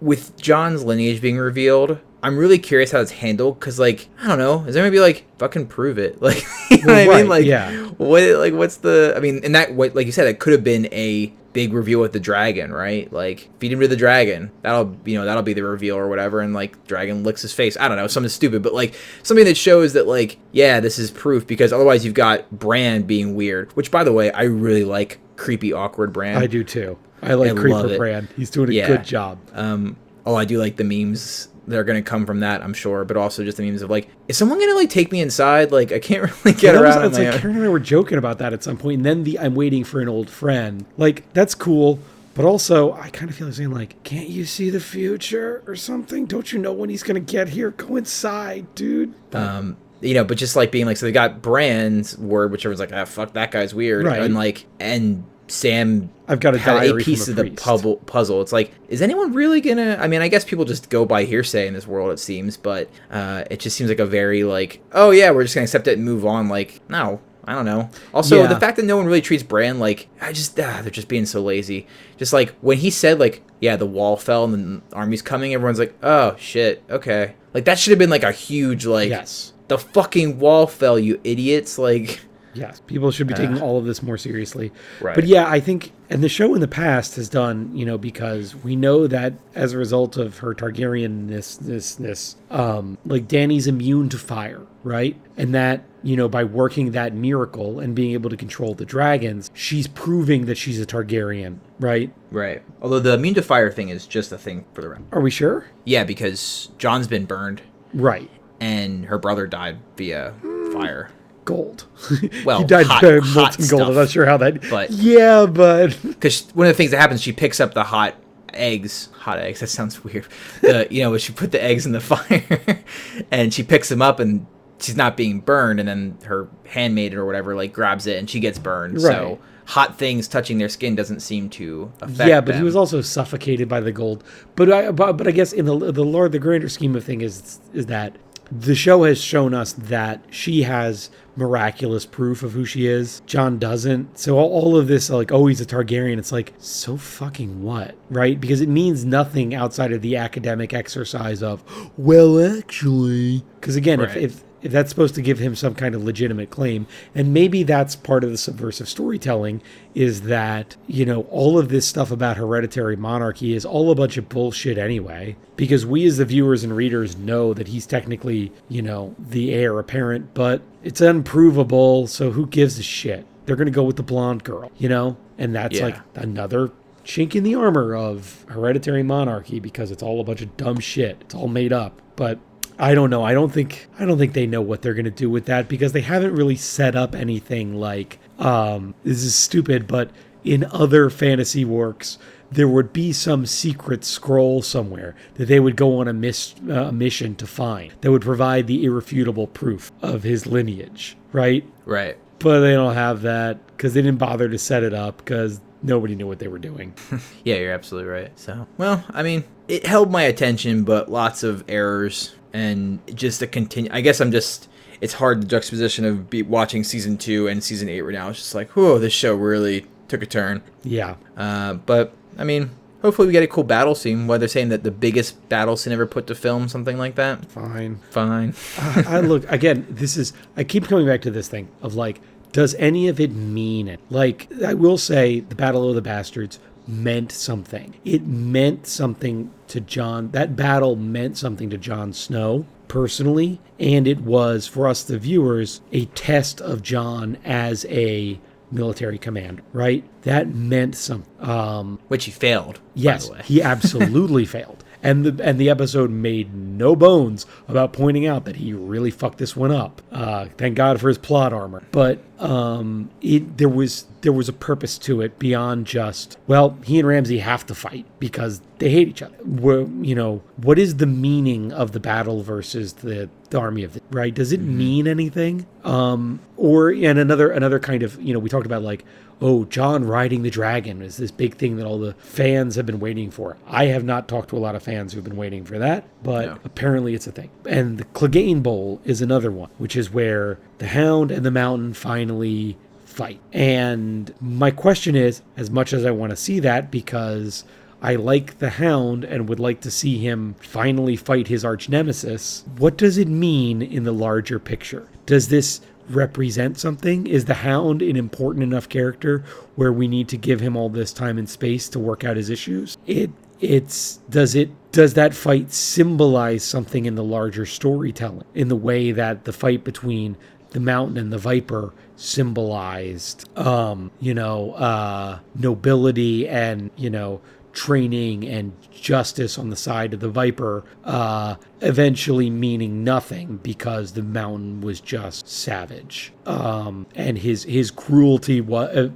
with 0.00 0.34
Jon's 0.40 0.82
lineage 0.84 1.20
being 1.20 1.36
revealed. 1.36 1.98
I'm 2.22 2.36
really 2.36 2.58
curious 2.58 2.90
how 2.92 3.00
it's 3.00 3.12
handled 3.12 3.58
because, 3.58 3.78
like, 3.78 4.06
I 4.22 4.26
don't 4.28 4.38
know. 4.38 4.62
Is 4.66 4.74
there 4.74 4.82
gonna 4.82 4.90
be 4.92 5.00
like 5.00 5.24
fucking 5.38 5.68
prove 5.68 5.98
it? 5.98 6.20
Like, 6.22 6.44
you 6.70 6.84
know 6.84 6.92
Well, 6.92 7.06
what 7.06 7.14
I 7.14 7.14
right, 7.14 7.20
mean? 7.22 7.28
Like, 7.30 7.44
yeah. 7.46 7.86
what 7.96 8.22
like 8.38 8.52
what's 8.52 8.76
the 8.76 9.14
i 9.16 9.20
mean 9.20 9.40
and 9.42 9.54
that 9.54 9.72
what 9.72 9.94
like 9.96 10.04
you 10.04 10.12
said 10.12 10.26
it 10.26 10.38
could 10.38 10.52
have 10.52 10.62
been 10.62 10.86
a 10.92 11.32
big 11.52 11.72
reveal 11.72 12.00
with 12.00 12.12
the 12.12 12.20
dragon 12.20 12.72
right 12.72 13.12
like 13.12 13.48
feed 13.58 13.72
him 13.72 13.80
to 13.80 13.88
the 13.88 13.96
dragon 13.96 14.50
that'll 14.62 14.96
you 15.04 15.18
know 15.18 15.24
that'll 15.24 15.42
be 15.42 15.52
the 15.52 15.62
reveal 15.64 15.96
or 15.96 16.08
whatever 16.08 16.40
and 16.40 16.54
like 16.54 16.86
dragon 16.86 17.24
licks 17.24 17.42
his 17.42 17.52
face 17.52 17.76
i 17.80 17.88
don't 17.88 17.96
know 17.96 18.06
something 18.06 18.28
stupid 18.28 18.62
but 18.62 18.72
like 18.72 18.94
something 19.24 19.44
that 19.44 19.56
shows 19.56 19.92
that 19.94 20.06
like 20.06 20.38
yeah 20.52 20.78
this 20.78 20.98
is 20.98 21.10
proof 21.10 21.46
because 21.46 21.72
otherwise 21.72 22.04
you've 22.04 22.14
got 22.14 22.48
Bran 22.52 23.02
being 23.02 23.34
weird 23.34 23.72
which 23.76 23.90
by 23.90 24.04
the 24.04 24.12
way 24.12 24.30
i 24.30 24.42
really 24.44 24.84
like 24.84 25.18
creepy 25.36 25.72
awkward 25.72 26.12
Bran 26.12 26.36
I 26.36 26.46
do 26.46 26.62
too. 26.62 26.98
I 27.22 27.34
like 27.34 27.50
I 27.52 27.54
Creeper. 27.54 27.96
Bran. 27.96 28.28
He's 28.36 28.50
doing 28.50 28.68
a 28.68 28.72
Yeah. 28.72 28.86
good 28.86 29.04
job. 29.04 29.38
um 29.52 29.96
oh 30.26 30.34
i 30.36 30.44
do 30.44 30.58
like 30.58 30.76
the 30.76 30.84
memes 30.84 31.48
that 31.68 31.78
are 31.78 31.84
going 31.84 32.02
to 32.02 32.08
come 32.08 32.26
from 32.26 32.40
that 32.40 32.62
i'm 32.62 32.74
sure 32.74 33.04
but 33.04 33.16
also 33.16 33.44
just 33.44 33.56
the 33.58 33.62
memes 33.62 33.82
of 33.82 33.90
like 33.90 34.08
is 34.28 34.36
someone 34.36 34.58
going 34.58 34.70
to 34.70 34.74
like 34.76 34.90
take 34.90 35.12
me 35.12 35.20
inside 35.20 35.70
like 35.70 35.92
i 35.92 35.98
can't 35.98 36.22
really 36.44 36.56
get 36.58 36.72
was- 36.74 36.82
around 36.82 36.98
on 36.98 37.04
it's 37.06 37.18
like. 37.18 37.40
Karen 37.40 37.56
and 37.56 37.64
I 37.64 37.68
were 37.68 37.78
joking 37.80 38.18
about 38.18 38.38
that 38.38 38.52
at 38.52 38.62
some 38.64 38.76
point, 38.76 38.96
and 38.98 39.06
then 39.06 39.24
the 39.24 39.38
I'm 39.38 39.54
waiting 39.54 39.84
for 39.84 40.00
an 40.00 40.08
old 40.08 40.28
friend. 40.30 40.84
Like 40.96 41.30
that's 41.32 41.54
cool, 41.54 41.98
but 42.34 42.44
also 42.44 42.92
I 42.92 43.10
kind 43.10 43.30
of 43.30 43.36
feel 43.36 43.46
like 43.48 43.56
saying 43.56 43.70
like, 43.70 44.02
can't 44.04 44.28
you 44.28 44.44
see 44.44 44.70
the 44.70 44.80
future 44.80 45.62
or 45.66 45.76
something? 45.76 46.26
Don't 46.26 46.52
you 46.52 46.58
know 46.58 46.72
when 46.72 46.88
he's 46.90 47.02
gonna 47.02 47.20
get 47.20 47.48
here? 47.50 47.70
Go 47.70 47.96
inside, 47.96 48.66
dude. 48.74 49.14
um 49.34 49.76
you 50.02 50.14
know 50.14 50.24
but 50.24 50.38
just 50.38 50.56
like 50.56 50.72
being 50.72 50.86
like 50.86 50.96
so 50.96 51.04
they 51.04 51.12
got 51.12 51.42
Bran's 51.42 52.16
word 52.16 52.50
which 52.50 52.64
everyone's 52.64 52.80
like 52.80 52.92
ah 52.92 53.04
fuck 53.04 53.34
that 53.34 53.50
guy's 53.50 53.74
weird 53.74 54.06
Right. 54.06 54.22
and 54.22 54.34
like 54.34 54.64
and 54.80 55.24
sam 55.50 56.10
I've 56.28 56.40
got 56.40 56.54
a 56.54 56.58
diary 56.58 57.02
a 57.02 57.04
piece 57.04 57.26
a 57.28 57.32
of 57.32 57.36
the 57.36 57.50
puzzle 57.50 57.96
puzzle 57.96 58.40
it's 58.40 58.52
like 58.52 58.72
is 58.88 59.02
anyone 59.02 59.32
really 59.32 59.60
gonna 59.60 59.96
i 60.00 60.06
mean 60.06 60.22
i 60.22 60.28
guess 60.28 60.44
people 60.44 60.64
just 60.64 60.88
go 60.90 61.04
by 61.04 61.24
hearsay 61.24 61.66
in 61.66 61.74
this 61.74 61.86
world 61.86 62.12
it 62.12 62.18
seems 62.20 62.56
but 62.56 62.88
uh 63.10 63.44
it 63.50 63.58
just 63.60 63.76
seems 63.76 63.90
like 63.90 63.98
a 63.98 64.06
very 64.06 64.44
like 64.44 64.80
oh 64.92 65.10
yeah 65.10 65.30
we're 65.30 65.42
just 65.42 65.54
gonna 65.54 65.64
accept 65.64 65.88
it 65.88 65.94
and 65.98 66.04
move 66.04 66.24
on 66.24 66.48
like 66.48 66.80
no 66.88 67.20
I 67.42 67.54
don't 67.54 67.64
know. 67.64 67.88
Also, 68.14 68.36
Yeah. 68.42 68.46
the 68.48 68.60
fact 68.60 68.76
that 68.76 68.84
no 68.84 68.96
one 68.98 69.06
really 69.06 69.22
treats 69.22 69.42
Bran 69.42 69.80
like 69.80 70.08
I 70.20 70.32
just 70.32 70.60
ah, 70.60 70.80
they're 70.82 70.90
just 70.90 71.08
being 71.08 71.26
so 71.26 71.42
lazy. 71.42 71.86
Just 72.16 72.32
like 72.32 72.50
when 72.60 72.76
he 72.78 72.90
said 72.90 73.18
like 73.18 73.42
yeah 73.60 73.74
the 73.76 73.86
wall 73.86 74.16
fell 74.16 74.44
and 74.44 74.82
the 74.88 74.94
army's 74.96 75.22
coming, 75.22 75.52
everyone's 75.54 75.78
like 75.78 75.94
oh 76.02 76.36
shit 76.38 76.84
okay 76.88 77.34
like 77.54 77.64
that 77.64 77.78
should 77.78 77.90
have 77.90 77.98
been 77.98 78.10
like 78.10 78.22
a 78.22 78.30
huge 78.30 78.84
like 78.86 79.08
Yes. 79.08 79.52
the 79.68 79.78
fucking 79.78 80.38
wall 80.38 80.66
fell, 80.68 80.96
you 80.98 81.18
idiots. 81.24 81.76
Like, 81.78 82.20
Yes, 82.54 82.80
people 82.86 83.10
should 83.10 83.26
be 83.26 83.34
taking 83.34 83.58
Uh, 83.58 83.64
all 83.64 83.78
of 83.78 83.84
this 83.84 84.02
more 84.02 84.18
seriously. 84.18 84.72
Right. 85.00 85.14
But 85.14 85.24
yeah, 85.24 85.46
I 85.48 85.60
think, 85.60 85.92
and 86.08 86.22
the 86.22 86.28
show 86.28 86.54
in 86.54 86.60
the 86.60 86.68
past 86.68 87.16
has 87.16 87.28
done, 87.28 87.70
you 87.74 87.84
know, 87.86 87.96
because 87.98 88.54
we 88.56 88.74
know 88.76 89.06
that 89.06 89.34
as 89.54 89.72
a 89.72 89.78
result 89.78 90.16
of 90.16 90.38
her 90.38 90.54
Targaryenness, 90.54 91.58
this, 91.60 91.94
this, 91.94 92.36
um, 92.50 92.98
like 93.06 93.28
Dany's 93.28 93.66
immune 93.66 94.08
to 94.10 94.18
fire, 94.18 94.62
right? 94.82 95.16
And 95.36 95.54
that, 95.54 95.84
you 96.02 96.16
know, 96.16 96.28
by 96.28 96.44
working 96.44 96.92
that 96.92 97.12
miracle 97.14 97.78
and 97.78 97.94
being 97.94 98.12
able 98.12 98.30
to 98.30 98.36
control 98.36 98.74
the 98.74 98.84
dragons, 98.84 99.50
she's 99.54 99.86
proving 99.86 100.46
that 100.46 100.56
she's 100.58 100.80
a 100.80 100.86
Targaryen, 100.86 101.58
right? 101.78 102.12
right. 102.30 102.62
Although 102.82 103.00
the 103.00 103.14
immune 103.14 103.34
to 103.34 103.42
fire 103.42 103.70
thing 103.70 103.90
is 103.90 104.06
just 104.06 104.32
a 104.32 104.38
thing 104.38 104.64
for 104.72 104.80
the 104.80 104.88
round. 104.88 105.06
Are 105.12 105.20
we 105.20 105.30
sure? 105.30 105.66
Yeah, 105.84 106.04
because 106.04 106.70
Jon's 106.78 107.06
been 107.06 107.26
burned 107.26 107.62
Right. 107.94 108.30
and 108.60 109.04
her 109.06 109.18
brother 109.18 109.46
died 109.46 109.78
via 109.96 110.34
fire. 110.72 111.10
Gold. 111.50 111.86
Well, 112.44 112.60
he 112.60 112.64
died 112.66 112.86
hot- 112.86 113.02
molten 113.34 113.66
gold. 113.68 113.82
I'm 113.82 113.94
not 113.94 114.08
sure 114.10 114.24
how 114.26 114.36
that. 114.38 114.68
But- 114.70 114.90
yeah, 114.90 115.46
but 115.46 115.96
Because 116.02 116.48
one 116.54 116.66
of 116.66 116.72
the 116.72 116.76
things 116.76 116.90
that 116.92 116.98
happens, 117.00 117.20
she 117.22 117.32
picks 117.32 117.60
up 117.60 117.74
the 117.74 117.84
hot 117.84 118.14
eggs. 118.52 119.08
Hot 119.20 119.38
eggs. 119.38 119.60
That 119.60 119.68
sounds 119.68 120.02
weird. 120.04 120.26
The 120.60 120.86
you 120.90 121.02
know, 121.02 121.16
she 121.18 121.32
put 121.32 121.52
the 121.52 121.62
eggs 121.62 121.86
in 121.86 121.92
the 121.92 122.00
fire, 122.12 122.82
and 123.30 123.52
she 123.52 123.62
picks 123.62 123.88
them 123.88 124.02
up, 124.02 124.18
and 124.20 124.46
she's 124.80 124.96
not 124.96 125.16
being 125.16 125.40
burned, 125.40 125.78
and 125.80 125.88
then 125.88 126.18
her 126.24 126.48
handmaid 126.66 127.14
or 127.14 127.24
whatever 127.26 127.54
like 127.54 127.72
grabs 127.72 128.06
it, 128.06 128.18
and 128.18 128.28
she 128.30 128.40
gets 128.40 128.58
burned. 128.58 129.00
So 129.00 129.38
hot 129.66 129.96
things 129.98 130.26
touching 130.26 130.58
their 130.58 130.68
skin 130.68 130.96
doesn't 130.96 131.20
seem 131.20 131.48
to 131.48 131.92
affect. 132.00 132.28
yeah, 132.28 132.40
but 132.40 132.56
he 132.56 132.62
was 132.62 132.74
also 132.74 133.00
suffocated 133.00 133.68
by 133.68 133.78
the 133.78 133.92
gold. 133.92 134.24
But 134.56 134.72
I, 134.72 134.90
but, 134.90 135.12
but 135.16 135.28
I 135.28 135.30
guess 135.30 135.52
in 135.52 135.66
the 135.66 135.92
the 135.92 136.04
Lord, 136.04 136.32
the 136.32 136.38
grander 136.40 136.68
scheme 136.68 136.96
of 136.96 137.04
things 137.04 137.22
is 137.22 137.60
is 137.72 137.86
that 137.86 138.16
the 138.50 138.74
show 138.74 139.04
has 139.04 139.20
shown 139.20 139.54
us 139.54 139.72
that 139.72 140.24
she 140.30 140.62
has 140.62 141.10
miraculous 141.36 142.04
proof 142.04 142.42
of 142.42 142.52
who 142.52 142.64
she 142.64 142.86
is. 142.86 143.22
Jon 143.26 143.58
doesn't. 143.58 144.18
So 144.18 144.36
all, 144.38 144.76
of 144.76 144.88
this, 144.88 145.08
like, 145.08 145.32
oh, 145.32 145.46
he's 145.46 145.60
a 145.60 145.66
Targaryen. 145.66 146.18
It's 146.18 146.32
like 146.32 146.52
so 146.58 146.96
fucking 146.96 147.62
what, 147.62 147.94
right? 148.10 148.40
Because 148.40 148.60
it 148.60 148.68
means 148.68 149.04
nothing 149.04 149.54
outside 149.54 149.92
of 149.92 150.02
the 150.02 150.16
academic 150.16 150.74
exercise 150.74 151.42
of, 151.42 151.62
well, 151.96 152.40
actually, 152.58 153.44
because 153.60 153.76
again, 153.76 154.00
Right. 154.00 154.16
if 154.16 154.16
if 154.16 154.44
that's 154.62 154.90
supposed 154.90 155.14
to 155.14 155.22
give 155.22 155.38
him 155.38 155.54
some 155.54 155.74
kind 155.74 155.94
of 155.94 156.04
legitimate 156.04 156.50
claim. 156.50 156.86
And 157.14 157.32
maybe 157.32 157.62
that's 157.62 157.96
part 157.96 158.24
of 158.24 158.30
the 158.30 158.36
subversive 158.38 158.88
storytelling 158.88 159.62
is 159.94 160.22
that 160.22 160.76
you 160.86 161.04
know 161.04 161.22
all 161.30 161.58
of 161.58 161.68
this 161.68 161.86
stuff 161.86 162.10
about 162.10 162.36
hereditary 162.36 162.96
monarchy 162.96 163.54
is 163.54 163.64
all 163.64 163.90
a 163.90 163.94
bunch 163.94 164.16
of 164.16 164.28
bullshit 164.28 164.78
anyway 164.78 165.36
because 165.56 165.84
we 165.84 166.06
as 166.06 166.18
the 166.18 166.24
viewers 166.24 166.62
and 166.62 166.76
readers 166.76 167.16
know 167.16 167.52
that 167.54 167.68
he's 167.68 167.86
technically 167.86 168.52
you 168.68 168.80
know 168.82 169.14
the 169.18 169.52
heir 169.52 169.78
apparent 169.78 170.32
but 170.34 170.62
it's 170.84 171.00
unprovable 171.00 172.06
so 172.06 172.30
who 172.30 172.46
gives 172.46 172.78
a 172.78 172.82
shit? 172.82 173.26
They're 173.46 173.56
gonna 173.56 173.70
go 173.70 173.82
with 173.84 173.96
the 173.96 174.02
blonde 174.02 174.44
girl 174.44 174.70
you 174.78 174.88
know? 174.88 175.16
And 175.38 175.54
that's 175.54 175.78
Yeah. 175.78 175.86
like 175.86 175.96
another 176.14 176.70
chink 177.04 177.34
in 177.34 177.42
the 177.42 177.54
armor 177.54 177.96
of 177.96 178.44
hereditary 178.48 179.02
monarchy 179.02 179.58
because 179.58 179.90
it's 179.90 180.02
all 180.02 180.20
a 180.20 180.24
bunch 180.24 180.42
of 180.42 180.56
dumb 180.56 180.78
shit. 180.78 181.16
It's 181.22 181.34
all 181.34 181.48
made 181.48 181.72
up. 181.72 182.00
But 182.14 182.38
I 182.80 182.94
don't 182.94 183.10
know. 183.10 183.22
I 183.22 183.34
don't 183.34 183.52
think 183.52 183.86
I 183.98 184.04
don't 184.04 184.18
think 184.18 184.32
they 184.32 184.46
know 184.46 184.62
what 184.62 184.82
they're 184.82 184.94
going 184.94 185.04
to 185.04 185.10
do 185.10 185.30
with 185.30 185.44
that 185.46 185.68
because 185.68 185.92
they 185.92 186.00
haven't 186.00 186.34
really 186.34 186.56
set 186.56 186.96
up 186.96 187.14
anything 187.14 187.74
like 187.74 188.18
um 188.38 188.94
this 189.04 189.22
is 189.22 189.34
stupid, 189.34 189.86
but 189.86 190.10
in 190.42 190.64
other 190.72 191.10
fantasy 191.10 191.64
works 191.64 192.18
there 192.50 192.68
would 192.68 192.92
be 192.92 193.12
some 193.12 193.46
secret 193.46 194.04
scroll 194.04 194.62
somewhere 194.62 195.14
that 195.34 195.46
they 195.46 195.60
would 195.60 195.76
go 195.76 196.00
on 196.00 196.08
a, 196.08 196.12
mis- 196.12 196.54
uh, 196.68 196.86
a 196.86 196.92
mission 196.92 197.36
to 197.36 197.46
find 197.46 197.92
that 198.00 198.10
would 198.10 198.22
provide 198.22 198.66
the 198.66 198.84
irrefutable 198.84 199.46
proof 199.46 199.92
of 200.02 200.22
his 200.24 200.46
lineage, 200.46 201.16
right? 201.32 201.64
right. 201.84 202.16
But 202.40 202.60
they 202.60 202.72
don't 202.72 202.94
have 202.94 203.22
that 203.22 203.64
because 203.68 203.94
they 203.94 204.02
didn't 204.02 204.18
bother 204.18 204.48
to 204.48 204.58
set 204.58 204.82
it 204.82 204.94
up 204.94 205.18
because 205.18 205.60
nobody 205.82 206.14
knew 206.16 206.26
what 206.26 206.38
they 206.38 206.48
were 206.48 206.58
doing. 206.58 206.94
Yeah, 207.44 207.56
you're 207.56 207.72
absolutely 207.72 208.10
right. 208.10 208.38
So, 208.38 208.66
well, 208.76 209.04
I 209.10 209.22
mean, 209.22 209.44
it 209.68 209.86
held 209.86 210.10
my 210.10 210.22
attention, 210.22 210.84
but 210.84 211.10
lots 211.10 211.42
of 211.42 211.64
errors 211.68 212.34
and 212.52 213.00
just 213.16 213.42
a 213.42 213.46
continue. 213.46 213.90
I 213.92 214.00
guess 214.00 214.20
I'm 214.20 214.30
just. 214.32 214.68
It's 215.00 215.14
hard 215.14 215.40
the 215.40 215.46
juxtaposition 215.46 216.04
of 216.04 216.28
be 216.28 216.42
watching 216.42 216.84
season 216.84 217.16
two 217.16 217.48
and 217.48 217.64
season 217.64 217.88
eight 217.88 218.02
right 218.02 218.12
now. 218.12 218.28
It's 218.28 218.40
just 218.40 218.54
like, 218.54 218.70
whoa, 218.72 218.98
this 218.98 219.14
show 219.14 219.34
really 219.34 219.86
took 220.08 220.22
a 220.22 220.26
turn. 220.26 220.62
yeah. 220.82 221.14
Uh, 221.36 221.74
but 221.74 222.12
I 222.36 222.44
mean, 222.44 222.70
hopefully 223.00 223.26
we 223.26 223.32
get 223.32 223.42
a 223.42 223.46
cool 223.46 223.64
battle 223.64 223.94
scene. 223.94 224.26
Where 224.26 224.38
they're 224.38 224.46
saying 224.48 224.68
that 224.68 224.82
the 224.82 224.90
biggest 224.90 225.48
battle 225.48 225.76
scene 225.76 225.92
ever 225.92 226.06
put 226.06 226.26
to 226.26 226.34
film, 226.34 226.68
something 226.68 226.98
like 226.98 227.14
that. 227.14 227.46
Fine. 227.46 228.00
Fine. 228.10 228.54
I, 228.78 229.04
I 229.06 229.20
look 229.20 229.50
again. 229.50 229.86
This 229.88 230.16
is. 230.18 230.34
I 230.56 230.64
keep 230.64 230.86
coming 230.86 231.06
back 231.06 231.22
to 231.22 231.30
this 231.30 231.48
thing 231.48 231.68
of 231.80 231.94
like, 231.94 232.20
does 232.52 232.74
any 232.74 233.08
of 233.08 233.20
it 233.20 233.30
mean 233.32 233.88
it? 233.88 234.00
Like, 234.10 234.52
I 234.62 234.74
will 234.74 234.98
say, 234.98 235.40
the 235.40 235.54
Battle 235.54 235.88
of 235.88 235.94
the 235.94 236.02
Bastards 236.02 236.58
meant 236.90 237.32
something. 237.32 237.94
It 238.04 238.26
meant 238.26 238.86
something 238.86 239.50
to 239.68 239.80
Jon. 239.80 240.30
That 240.32 240.56
battle 240.56 240.96
meant 240.96 241.38
something 241.38 241.70
to 241.70 241.78
Jon 241.78 242.12
Snow 242.12 242.66
personally, 242.88 243.60
and 243.78 244.06
it 244.08 244.20
was 244.20 244.66
for 244.66 244.88
us, 244.88 245.02
the 245.04 245.18
viewers, 245.18 245.80
a 245.92 246.06
test 246.06 246.60
of 246.60 246.82
Jon 246.82 247.38
as 247.44 247.86
a 247.88 248.38
military 248.72 249.18
commander, 249.18 249.62
right? 249.72 250.04
That 250.22 250.52
meant 250.54 250.94
something. 250.96 251.30
Um, 251.40 251.98
Which 252.08 252.24
he 252.26 252.30
failed. 252.30 252.80
yes, 252.94 253.28
By 253.28 253.34
the 253.34 253.38
way. 253.40 253.46
he 253.46 253.62
absolutely 253.62 254.44
failed. 254.56 254.84
And 255.02 255.24
the 255.24 255.44
and 255.44 255.58
the 255.58 255.70
episode 255.70 256.10
made 256.10 256.54
no 256.54 256.94
bones 256.94 257.46
about 257.68 257.92
pointing 257.92 258.26
out 258.26 258.44
that 258.44 258.56
he 258.56 258.72
really 258.72 259.10
fucked 259.10 259.38
this 259.38 259.56
one 259.56 259.70
up. 259.70 260.02
Uh, 260.12 260.46
thank 260.58 260.76
God 260.76 261.00
for 261.00 261.08
his 261.08 261.18
plot 261.18 261.52
armor. 261.52 261.82
But 261.90 262.22
um, 262.38 263.10
it 263.22 263.56
there 263.56 263.68
was 263.68 264.06
there 264.20 264.32
was 264.32 264.48
a 264.48 264.52
purpose 264.52 264.98
to 264.98 265.20
it 265.22 265.38
beyond 265.38 265.86
just 265.86 266.36
well, 266.46 266.76
he 266.84 266.98
and 266.98 267.08
Ramsay 267.08 267.38
have 267.38 267.64
to 267.66 267.74
fight 267.74 268.04
because 268.18 268.60
they 268.78 268.90
hate 268.90 269.08
each 269.08 269.22
other. 269.22 269.36
You 269.44 270.14
know, 270.14 270.42
what 270.56 270.78
is 270.78 270.96
the 270.96 271.06
meaning 271.06 271.72
of 271.72 271.92
the 271.92 272.00
battle 272.00 272.42
versus 272.42 272.94
the, 272.94 273.30
the 273.50 273.58
army 273.58 273.84
of 273.84 273.94
the 273.94 274.00
right? 274.10 274.34
Does 274.34 274.52
it 274.52 274.60
mean 274.60 275.06
anything? 275.06 275.66
Um, 275.84 276.40
or 276.56 276.90
and 276.90 277.18
another 277.18 277.50
another 277.50 277.78
kind 277.78 278.02
of 278.02 278.20
you 278.20 278.32
know 278.32 278.38
we 278.38 278.48
talked 278.48 278.66
about 278.66 278.82
like 278.82 279.04
oh, 279.42 279.64
Jon 279.64 280.04
riding 280.04 280.42
the 280.42 280.50
dragon 280.50 281.00
is 281.00 281.16
this 281.16 281.30
big 281.30 281.54
thing 281.54 281.76
that 281.76 281.86
all 281.86 281.98
the 281.98 282.12
fans 282.18 282.74
have 282.76 282.84
been 282.84 283.00
waiting 283.00 283.30
for. 283.30 283.56
I 283.66 283.86
have 283.86 284.04
not 284.04 284.28
talked 284.28 284.50
to 284.50 284.56
a 284.56 284.60
lot 284.60 284.74
of 284.74 284.82
fans 284.82 285.14
who've 285.14 285.24
been 285.24 285.36
waiting 285.38 285.64
for 285.64 285.78
that, 285.78 286.04
but 286.22 286.44
No. 286.46 286.58
apparently 286.62 287.14
it's 287.14 287.26
a 287.26 287.32
thing. 287.32 287.48
And 287.66 287.96
the 287.96 288.04
Clegane 288.04 288.62
Bowl 288.62 289.00
is 289.06 289.22
another 289.22 289.50
one, 289.50 289.70
which 289.78 289.96
is 289.96 290.12
where 290.12 290.58
the 290.76 290.88
Hound 290.88 291.30
and 291.30 291.42
the 291.42 291.50
Mountain 291.50 291.94
finally 291.94 292.76
fight. 293.06 293.40
And 293.50 294.32
my 294.42 294.70
question 294.70 295.16
is, 295.16 295.40
as 295.56 295.70
much 295.70 295.94
as 295.94 296.04
I 296.04 296.10
want 296.10 296.30
to 296.30 296.36
see 296.36 296.60
that, 296.60 296.90
because 296.90 297.64
I 298.02 298.16
like 298.16 298.58
the 298.58 298.70
Hound 298.70 299.24
and 299.24 299.48
would 299.48 299.60
like 299.60 299.80
to 299.82 299.90
see 299.90 300.18
him 300.18 300.54
finally 300.60 301.16
fight 301.16 301.48
his 301.48 301.64
arch 301.64 301.88
nemesis, 301.88 302.64
what 302.78 302.96
does 302.96 303.18
it 303.18 303.28
mean 303.28 303.82
in 303.82 304.04
the 304.04 304.12
larger 304.12 304.58
picture? 304.58 305.08
Does 305.26 305.48
this 305.48 305.80
represent 306.08 306.78
something? 306.78 307.26
Is 307.26 307.44
the 307.44 307.54
Hound 307.54 308.02
an 308.02 308.16
important 308.16 308.62
enough 308.62 308.88
character 308.88 309.44
where 309.76 309.92
we 309.92 310.08
need 310.08 310.28
to 310.28 310.36
give 310.36 310.60
him 310.60 310.76
all 310.76 310.88
this 310.88 311.12
time 311.12 311.38
and 311.38 311.48
space 311.48 311.88
to 311.90 311.98
work 311.98 312.24
out 312.24 312.36
his 312.36 312.50
issues? 312.50 312.96
It 313.06 313.30
it's 313.60 314.16
does 314.30 314.54
it 314.54 314.70
does 314.90 315.14
that 315.14 315.34
fight 315.34 315.70
symbolize 315.70 316.64
something 316.64 317.04
in 317.04 317.14
the 317.14 317.24
larger 317.24 317.66
storytelling 317.66 318.46
in 318.54 318.68
the 318.68 318.76
way 318.76 319.12
that 319.12 319.44
the 319.44 319.52
fight 319.52 319.84
between 319.84 320.36
the 320.70 320.80
mountain 320.80 321.18
and 321.18 321.32
the 321.32 321.38
viper 321.38 321.92
symbolized 322.16 323.46
um 323.58 324.10
you 324.18 324.32
know 324.32 324.72
uh 324.72 325.38
nobility 325.54 326.48
and 326.48 326.90
you 326.96 327.10
know 327.10 327.40
training 327.72 328.46
and 328.46 328.72
justice 329.00 329.58
on 329.58 329.70
the 329.70 329.76
side 329.76 330.12
of 330.12 330.20
the 330.20 330.28
viper 330.28 330.84
uh 331.04 331.54
eventually 331.80 332.50
meaning 332.50 333.02
nothing 333.02 333.56
because 333.62 334.12
the 334.12 334.22
mountain 334.22 334.80
was 334.80 335.00
just 335.00 335.48
savage 335.48 336.32
um 336.46 337.06
and 337.14 337.38
his 337.38 337.64
his 337.64 337.90
cruelty 337.90 338.60
was 338.60 338.94
uh, 338.96 339.08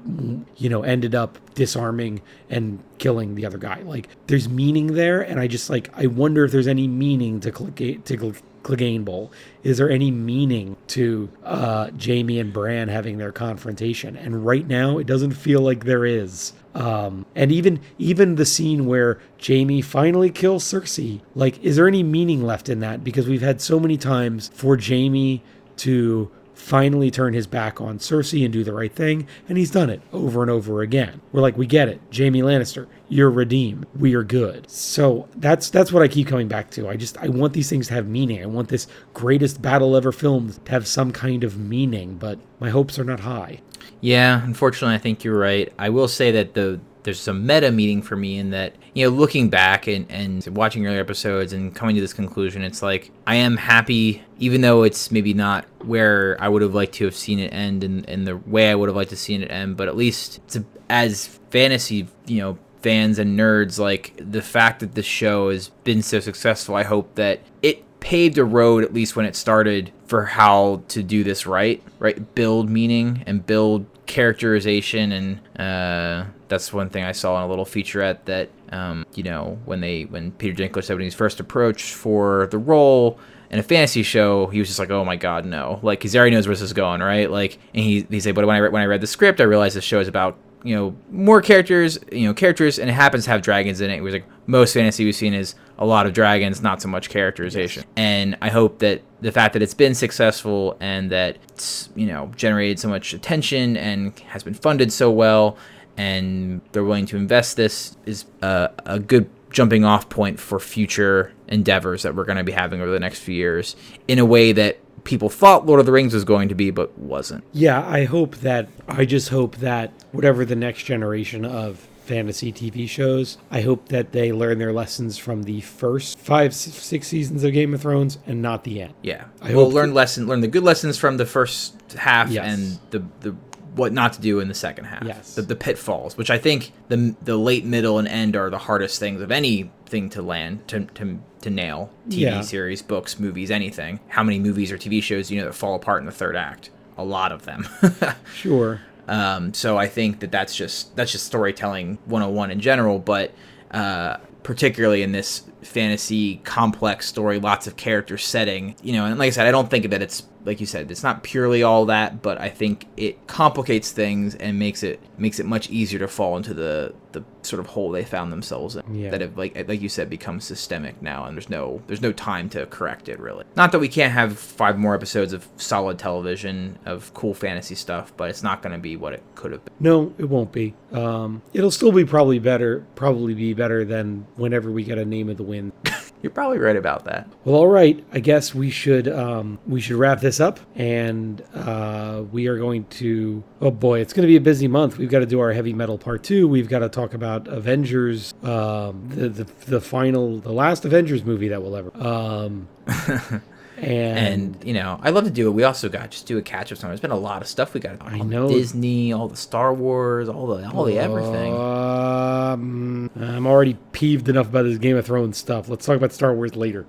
you 0.56 0.68
know 0.68 0.82
ended 0.82 1.14
up 1.14 1.38
disarming 1.54 2.20
and 2.48 2.82
killing 2.98 3.34
the 3.34 3.44
other 3.44 3.58
guy 3.58 3.80
like 3.82 4.08
there's 4.26 4.48
meaning 4.48 4.94
there 4.94 5.20
and 5.20 5.38
i 5.38 5.46
just 5.46 5.68
like 5.68 5.90
i 5.96 6.06
wonder 6.06 6.44
if 6.44 6.52
there's 6.52 6.66
any 6.66 6.88
meaning 6.88 7.38
to 7.40 7.52
Clegane, 7.52 8.02
to 8.04 8.16
Cle- 8.16 8.34
Clegane. 8.64 9.30
Is 9.62 9.78
there 9.78 9.90
any 9.90 10.10
meaning 10.10 10.76
to 10.88 11.30
uh, 11.44 11.90
Jaime 12.02 12.40
and 12.40 12.52
Bran 12.52 12.88
having 12.88 13.18
their 13.18 13.30
confrontation? 13.30 14.16
And 14.16 14.44
right 14.44 14.66
now, 14.66 14.98
it 14.98 15.06
doesn't 15.06 15.32
feel 15.32 15.60
like 15.60 15.84
there 15.84 16.04
is. 16.04 16.52
Um, 16.74 17.24
and 17.36 17.52
even 17.52 17.80
even 17.98 18.34
the 18.34 18.44
scene 18.44 18.86
where 18.86 19.20
Jaime 19.46 19.82
finally 19.82 20.30
kills 20.30 20.64
Cersei, 20.64 21.20
like, 21.34 21.62
is 21.62 21.76
there 21.76 21.88
any 21.88 22.02
meaning 22.02 22.42
left 22.42 22.68
in 22.68 22.80
that? 22.80 23.04
Because 23.04 23.28
we've 23.28 23.42
had 23.42 23.60
so 23.60 23.78
many 23.78 23.96
times 23.96 24.50
for 24.54 24.78
Jaime 24.80 25.42
to 25.78 26.30
finally 26.54 27.10
turn 27.10 27.34
his 27.34 27.46
back 27.46 27.80
on 27.80 27.98
Cersei 27.98 28.44
and 28.44 28.52
do 28.52 28.64
the 28.64 28.72
right 28.72 28.92
thing, 28.92 29.26
and 29.48 29.58
he's 29.58 29.70
done 29.70 29.90
it 29.90 30.00
over 30.12 30.40
and 30.40 30.50
over 30.50 30.80
again. 30.80 31.20
We're 31.32 31.42
like, 31.42 31.58
we 31.58 31.66
get 31.66 31.88
it, 31.88 32.00
Jaime 32.16 32.40
Lannister, 32.40 32.86
you're 33.08 33.30
redeemed, 33.30 33.86
we 33.98 34.14
are 34.14 34.22
good. 34.22 34.70
So 34.70 35.28
that's 35.36 35.68
that's 35.68 35.92
what 35.92 36.02
I 36.02 36.08
keep 36.08 36.28
coming 36.28 36.48
back 36.48 36.70
to. 36.72 36.88
I 36.88 36.96
just 36.96 37.18
I 37.18 37.28
want 37.28 37.52
these 37.52 37.68
things 37.68 37.88
to 37.88 37.94
have 37.94 38.06
meaning. 38.06 38.42
I 38.42 38.46
want 38.46 38.68
this 38.68 38.86
greatest 39.12 39.60
battle 39.60 39.96
ever 39.96 40.12
filmed 40.12 40.64
to 40.64 40.70
have 40.70 40.86
some 40.86 41.12
kind 41.12 41.44
of 41.44 41.58
meaning, 41.58 42.16
but 42.16 42.38
my 42.60 42.70
hopes 42.70 42.98
are 42.98 43.04
not 43.04 43.20
high. 43.20 43.60
Yeah, 44.00 44.42
unfortunately, 44.42 44.94
I 44.94 44.98
think 44.98 45.24
you're 45.24 45.38
right. 45.38 45.72
I 45.78 45.90
will 45.90 46.08
say 46.08 46.30
that 46.30 46.54
the 46.54 46.80
there's 47.04 47.20
some 47.20 47.46
meta 47.46 47.70
meaning 47.70 48.02
for 48.02 48.16
me 48.16 48.38
in 48.38 48.50
that 48.50 48.74
you 48.94 49.04
know 49.04 49.14
looking 49.14 49.48
back 49.48 49.86
and 49.86 50.10
and 50.10 50.44
watching 50.48 50.86
earlier 50.86 51.00
episodes 51.00 51.52
and 51.52 51.74
coming 51.74 51.94
to 51.94 52.00
this 52.00 52.12
conclusion, 52.12 52.62
it's 52.62 52.82
like 52.82 53.10
I 53.26 53.36
am 53.36 53.56
happy, 53.56 54.22
even 54.38 54.60
though 54.62 54.82
it's 54.82 55.10
maybe 55.10 55.32
not 55.32 55.66
where 55.84 56.36
I 56.40 56.48
would 56.48 56.62
have 56.62 56.74
liked 56.74 56.94
to 56.94 57.04
have 57.04 57.14
seen 57.14 57.38
it 57.38 57.52
end 57.52 57.84
and 57.84 58.04
in 58.06 58.24
the 58.24 58.36
way 58.36 58.70
I 58.70 58.74
would 58.74 58.88
have 58.88 58.96
liked 58.96 59.10
to 59.10 59.16
seen 59.16 59.42
it 59.42 59.50
end, 59.50 59.76
but 59.76 59.86
at 59.86 59.96
least 59.96 60.40
a, 60.56 60.64
as 60.90 61.38
fantasy, 61.50 62.08
you 62.26 62.40
know. 62.40 62.58
Fans 62.82 63.18
and 63.18 63.38
nerds, 63.38 63.78
like 63.78 64.12
the 64.18 64.42
fact 64.42 64.80
that 64.80 64.94
this 64.94 65.06
show 65.06 65.48
has 65.48 65.70
been 65.84 66.02
so 66.02 66.20
successful, 66.20 66.74
I 66.74 66.82
hope 66.82 67.14
that 67.14 67.40
it 67.62 67.82
paved 68.00 68.36
a 68.36 68.44
road, 68.44 68.84
at 68.84 68.92
least 68.92 69.16
when 69.16 69.24
it 69.24 69.34
started, 69.34 69.90
for 70.06 70.26
how 70.26 70.82
to 70.88 71.02
do 71.02 71.24
this 71.24 71.46
right, 71.46 71.82
right? 71.98 72.34
Build 72.34 72.68
meaning 72.68 73.24
and 73.26 73.46
build 73.46 73.86
characterization, 74.04 75.12
and 75.12 75.58
uh, 75.58 76.26
that's 76.48 76.72
one 76.72 76.90
thing 76.90 77.04
I 77.04 77.12
saw 77.12 77.38
in 77.38 77.44
a 77.44 77.48
little 77.48 77.64
featurette 77.64 78.18
that, 78.26 78.50
um, 78.70 79.06
you 79.14 79.22
know, 79.22 79.58
when 79.64 79.80
they 79.80 80.02
when 80.02 80.32
Peter 80.32 80.54
Dinklage 80.54 80.84
said 80.84 80.94
when 80.94 81.02
he 81.02 81.06
was 81.06 81.14
first 81.14 81.40
approached 81.40 81.94
for 81.94 82.48
the 82.50 82.58
role 82.58 83.18
in 83.50 83.58
a 83.58 83.62
fantasy 83.62 84.02
show, 84.02 84.46
he 84.48 84.58
was 84.58 84.68
just 84.68 84.78
like, 84.78 84.90
"Oh 84.90 85.04
my 85.04 85.16
god, 85.16 85.44
no!" 85.44 85.80
Like, 85.82 86.02
he 86.02 86.18
already 86.18 86.34
knows 86.34 86.46
where 86.46 86.54
this 86.54 86.62
is 86.62 86.72
going, 86.72 87.00
right? 87.00 87.30
Like, 87.30 87.58
and 87.74 87.84
he 87.84 88.06
he 88.10 88.20
said, 88.20 88.34
"But 88.34 88.46
when 88.46 88.56
I 88.56 88.58
re- 88.58 88.70
when 88.70 88.82
I 88.82 88.86
read 88.86 89.00
the 89.00 89.06
script, 89.06 89.40
I 89.40 89.44
realized 89.44 89.76
this 89.76 89.84
show 89.84 90.00
is 90.00 90.08
about." 90.08 90.38
You 90.66 90.74
know, 90.74 90.96
more 91.10 91.42
characters, 91.42 91.98
you 92.10 92.26
know, 92.26 92.32
characters, 92.32 92.78
and 92.78 92.88
it 92.88 92.94
happens 92.94 93.24
to 93.24 93.30
have 93.30 93.42
dragons 93.42 93.82
in 93.82 93.90
it. 93.90 93.98
It 93.98 94.00
was 94.00 94.14
like 94.14 94.24
most 94.46 94.72
fantasy 94.72 95.04
we've 95.04 95.14
seen 95.14 95.34
is 95.34 95.54
a 95.78 95.84
lot 95.84 96.06
of 96.06 96.14
dragons, 96.14 96.62
not 96.62 96.80
so 96.80 96.88
much 96.88 97.10
characterization. 97.10 97.84
And 97.96 98.38
I 98.40 98.48
hope 98.48 98.78
that 98.78 99.02
the 99.20 99.32
fact 99.32 99.52
that 99.54 99.62
it's 99.62 99.74
been 99.74 99.94
successful 99.94 100.78
and 100.80 101.10
that 101.10 101.36
it's, 101.50 101.90
you 101.94 102.06
know, 102.06 102.30
generated 102.36 102.78
so 102.78 102.88
much 102.88 103.12
attention 103.12 103.76
and 103.76 104.18
has 104.20 104.42
been 104.42 104.54
funded 104.54 104.90
so 104.92 105.10
well 105.10 105.58
and 105.96 106.60
they're 106.72 106.84
willing 106.84 107.06
to 107.06 107.16
invest 107.16 107.56
this 107.56 107.96
is 108.06 108.24
a, 108.42 108.70
a 108.86 108.98
good 108.98 109.28
jumping 109.50 109.84
off 109.84 110.08
point 110.08 110.40
for 110.40 110.58
future 110.58 111.32
endeavors 111.48 112.02
that 112.02 112.14
we're 112.14 112.24
going 112.24 112.38
to 112.38 112.44
be 112.44 112.52
having 112.52 112.80
over 112.80 112.90
the 112.90 112.98
next 112.98 113.20
few 113.20 113.34
years 113.34 113.76
in 114.08 114.18
a 114.18 114.24
way 114.24 114.50
that 114.52 114.78
people 115.04 115.28
thought 115.28 115.66
Lord 115.66 115.78
of 115.80 115.86
the 115.86 115.92
Rings 115.92 116.12
was 116.14 116.24
going 116.24 116.48
to 116.48 116.54
be 116.54 116.70
but 116.70 116.96
wasn't. 116.98 117.44
Yeah, 117.52 117.86
I 117.86 118.04
hope 118.04 118.36
that 118.36 118.68
I 118.88 119.04
just 119.04 119.28
hope 119.28 119.56
that 119.56 119.92
whatever 120.12 120.44
the 120.44 120.56
next 120.56 120.84
generation 120.84 121.44
of 121.44 121.86
fantasy 122.04 122.52
TV 122.52 122.88
shows, 122.88 123.38
I 123.50 123.60
hope 123.62 123.88
that 123.88 124.12
they 124.12 124.32
learn 124.32 124.58
their 124.58 124.72
lessons 124.72 125.16
from 125.16 125.44
the 125.44 125.60
first 125.62 126.18
five, 126.18 126.54
six 126.54 127.06
seasons 127.08 127.44
of 127.44 127.52
Game 127.52 127.72
of 127.74 127.80
Thrones 127.82 128.18
and 128.26 128.42
not 128.42 128.64
the 128.64 128.82
end. 128.82 128.94
Yeah. 129.02 129.24
I 129.40 129.54
we'll 129.54 129.66
hope 129.66 129.74
learn 129.74 129.94
lesson 129.94 130.26
learn 130.26 130.40
the 130.40 130.48
good 130.48 130.64
lessons 130.64 130.98
from 130.98 131.16
the 131.16 131.26
first 131.26 131.74
half 131.92 132.30
Yes. 132.30 132.44
and 132.58 132.78
the 132.90 133.04
the 133.20 133.36
what 133.74 133.92
not 133.92 134.12
to 134.14 134.20
do 134.20 134.40
in 134.40 134.48
the 134.48 134.54
second 134.54 134.84
half. 134.84 135.04
Yes. 135.04 135.34
The, 135.34 135.42
the 135.42 135.56
pitfalls, 135.56 136.16
which 136.16 136.30
I 136.30 136.38
think 136.38 136.72
the 136.88 137.14
the 137.22 137.36
late, 137.36 137.64
middle, 137.64 137.98
and 137.98 138.08
end 138.08 138.36
are 138.36 138.50
the 138.50 138.58
hardest 138.58 138.98
things 139.00 139.20
of 139.20 139.30
anything 139.30 140.10
to 140.10 140.22
land 140.22 140.66
to 140.68 140.86
to, 140.94 141.18
to 141.42 141.50
nail. 141.50 141.90
TV 142.08 142.18
Yeah. 142.20 142.40
series, 142.42 142.82
books, 142.82 143.18
movies, 143.18 143.50
anything. 143.50 144.00
How 144.08 144.22
many 144.22 144.38
movies 144.38 144.70
or 144.72 144.78
TV 144.78 145.02
shows 145.02 145.30
you 145.30 145.38
know 145.40 145.46
that 145.46 145.54
fall 145.54 145.74
apart 145.74 146.00
in 146.00 146.06
the 146.06 146.12
third 146.12 146.36
act? 146.36 146.70
A 146.96 147.04
lot 147.04 147.32
of 147.32 147.44
them. 147.44 147.66
Sure. 148.34 148.80
Um, 149.06 149.52
so 149.52 149.76
I 149.76 149.86
think 149.88 150.20
that 150.20 150.30
that's 150.32 150.54
just 150.56 150.94
that's 150.96 151.12
just 151.12 151.26
storytelling 151.26 151.98
101 152.06 152.50
in 152.50 152.60
general, 152.60 152.98
but 152.98 153.32
uh, 153.70 154.16
particularly 154.42 155.02
in 155.02 155.12
this 155.12 155.42
fantasy 155.64 156.36
complex 156.44 157.06
story, 157.08 157.38
lots 157.40 157.66
of 157.66 157.76
character 157.76 158.18
setting, 158.18 158.76
you 158.82 158.92
know. 158.92 159.04
And 159.06 159.18
like 159.18 159.28
I 159.28 159.30
said, 159.30 159.46
I 159.46 159.50
don't 159.50 159.70
think 159.70 159.90
that 159.90 160.02
it's 160.02 160.24
like 160.44 160.60
you 160.60 160.66
said, 160.66 160.90
it's 160.90 161.02
not 161.02 161.22
purely 161.22 161.62
all 161.62 161.86
that, 161.86 162.20
but 162.20 162.38
I 162.38 162.50
think 162.50 162.86
it 162.98 163.26
complicates 163.26 163.92
things 163.92 164.34
and 164.34 164.58
makes 164.58 164.82
it 164.82 165.00
makes 165.16 165.40
it 165.40 165.46
much 165.46 165.70
easier 165.70 165.98
to 166.00 166.08
fall 166.08 166.36
into 166.36 166.52
the 166.54 166.94
the 167.12 167.24
sort 167.42 167.60
of 167.60 167.66
hole 167.66 167.90
they 167.92 168.04
found 168.04 168.32
themselves 168.32 168.74
in 168.74 168.94
Yeah. 168.94 169.10
that 169.10 169.20
have 169.20 169.38
like 169.38 169.68
like 169.68 169.80
you 169.80 169.88
said 169.88 170.10
become 170.10 170.40
systemic 170.40 171.00
now 171.00 171.26
and 171.26 171.36
there's 171.36 171.48
no 171.48 171.80
there's 171.86 172.02
no 172.02 172.10
time 172.12 172.48
to 172.50 172.66
correct 172.66 173.08
it 173.08 173.20
really 173.20 173.44
not 173.54 173.70
that 173.70 173.78
we 173.78 173.86
can't 173.86 174.12
have 174.12 174.36
five 174.36 174.76
more 174.78 174.96
episodes 174.96 175.32
of 175.32 175.46
solid 175.56 175.96
television 175.98 176.76
of 176.86 177.14
cool 177.14 177.32
fantasy 177.32 177.76
stuff 177.76 178.12
but 178.16 178.30
it's 178.30 178.42
not 178.42 178.62
going 178.62 178.72
to 178.72 178.78
be 178.80 178.96
what 178.96 179.12
it 179.12 179.22
could 179.36 179.52
have 179.52 179.64
been 179.64 179.74
No, 179.78 180.12
it 180.18 180.24
won't 180.28 180.50
be. 180.52 180.74
Um, 180.92 181.42
it'll 181.52 181.70
still 181.70 181.92
be 181.92 182.04
probably 182.04 182.38
better, 182.40 182.84
probably 182.96 183.34
be 183.34 183.52
better 183.54 183.84
than 183.84 184.26
whenever 184.36 184.70
we 184.72 184.82
get 184.82 184.98
a 184.98 185.04
name 185.04 185.28
of 185.28 185.36
the 185.36 185.42
wind. 185.54 185.72
you're 186.22 186.30
probably 186.30 186.58
right 186.58 186.76
about 186.76 187.04
that 187.04 187.28
Well, 187.44 187.56
all 187.56 187.66
right. 187.68 188.02
I 188.12 188.20
guess 188.20 188.54
we 188.54 188.70
should 188.70 189.08
um, 189.08 189.58
we 189.66 189.80
should 189.80 189.96
wrap 189.96 190.20
this 190.20 190.40
up, 190.40 190.58
and 190.74 191.42
uh, 191.54 192.24
we 192.32 192.46
are 192.48 192.58
going 192.58 192.84
to. 193.00 193.42
Oh 193.60 193.70
boy, 193.70 194.00
it's 194.00 194.12
going 194.12 194.22
to 194.22 194.28
be 194.28 194.36
a 194.36 194.40
busy 194.40 194.66
month. 194.68 194.96
We've 194.98 195.10
got 195.10 195.20
to 195.20 195.26
do 195.26 195.40
our 195.40 195.52
heavy 195.52 195.72
metal 195.72 195.98
part 195.98 196.22
two. 196.22 196.48
We've 196.48 196.68
got 196.68 196.78
to 196.80 196.88
talk 196.88 197.14
about 197.14 197.46
Avengers, 197.48 198.34
um, 198.42 199.08
the, 199.10 199.28
the 199.28 199.44
the 199.66 199.80
final, 199.80 200.38
the 200.38 200.52
last 200.52 200.84
Avengers 200.84 201.24
movie 201.24 201.48
that 201.48 201.62
we'll 201.62 201.76
ever. 201.76 201.92
Um, 201.96 202.68
And, 203.76 204.54
And 204.56 204.64
you 204.64 204.72
know, 204.72 204.98
I 205.02 205.10
love 205.10 205.24
to 205.24 205.30
do 205.30 205.48
it. 205.48 205.50
We 205.50 205.64
also 205.64 205.88
got 205.88 206.10
just 206.10 206.26
do 206.26 206.38
a 206.38 206.42
catch 206.42 206.72
up. 206.72 206.78
There's 206.78 207.00
been 207.00 207.10
a 207.10 207.16
lot 207.16 207.42
of 207.42 207.48
stuff 207.48 207.74
we 207.74 207.80
got. 207.80 208.00
I 208.00 208.18
know. 208.18 208.48
Disney, 208.48 209.12
all 209.12 209.28
the 209.28 209.36
Star 209.36 209.74
Wars, 209.74 210.28
all 210.28 210.46
the 210.46 210.68
all 210.70 210.84
the 210.84 210.98
everything. 210.98 211.54
Um, 211.54 213.10
I'm 213.16 213.46
already 213.46 213.76
peeved 213.92 214.28
enough 214.28 214.46
about 214.48 214.62
this 214.62 214.78
Game 214.78 214.96
of 214.96 215.06
Thrones 215.06 215.36
stuff. 215.36 215.68
Let's 215.68 215.84
talk 215.86 215.96
about 215.96 216.12
Star 216.12 216.34
Wars 216.34 216.54
later. 216.56 216.86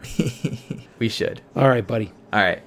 we 0.99 1.09
should. 1.09 1.41
All 1.55 1.67
right, 1.67 1.85
buddy. 1.85 2.11
All 2.31 2.41
right. 2.41 2.61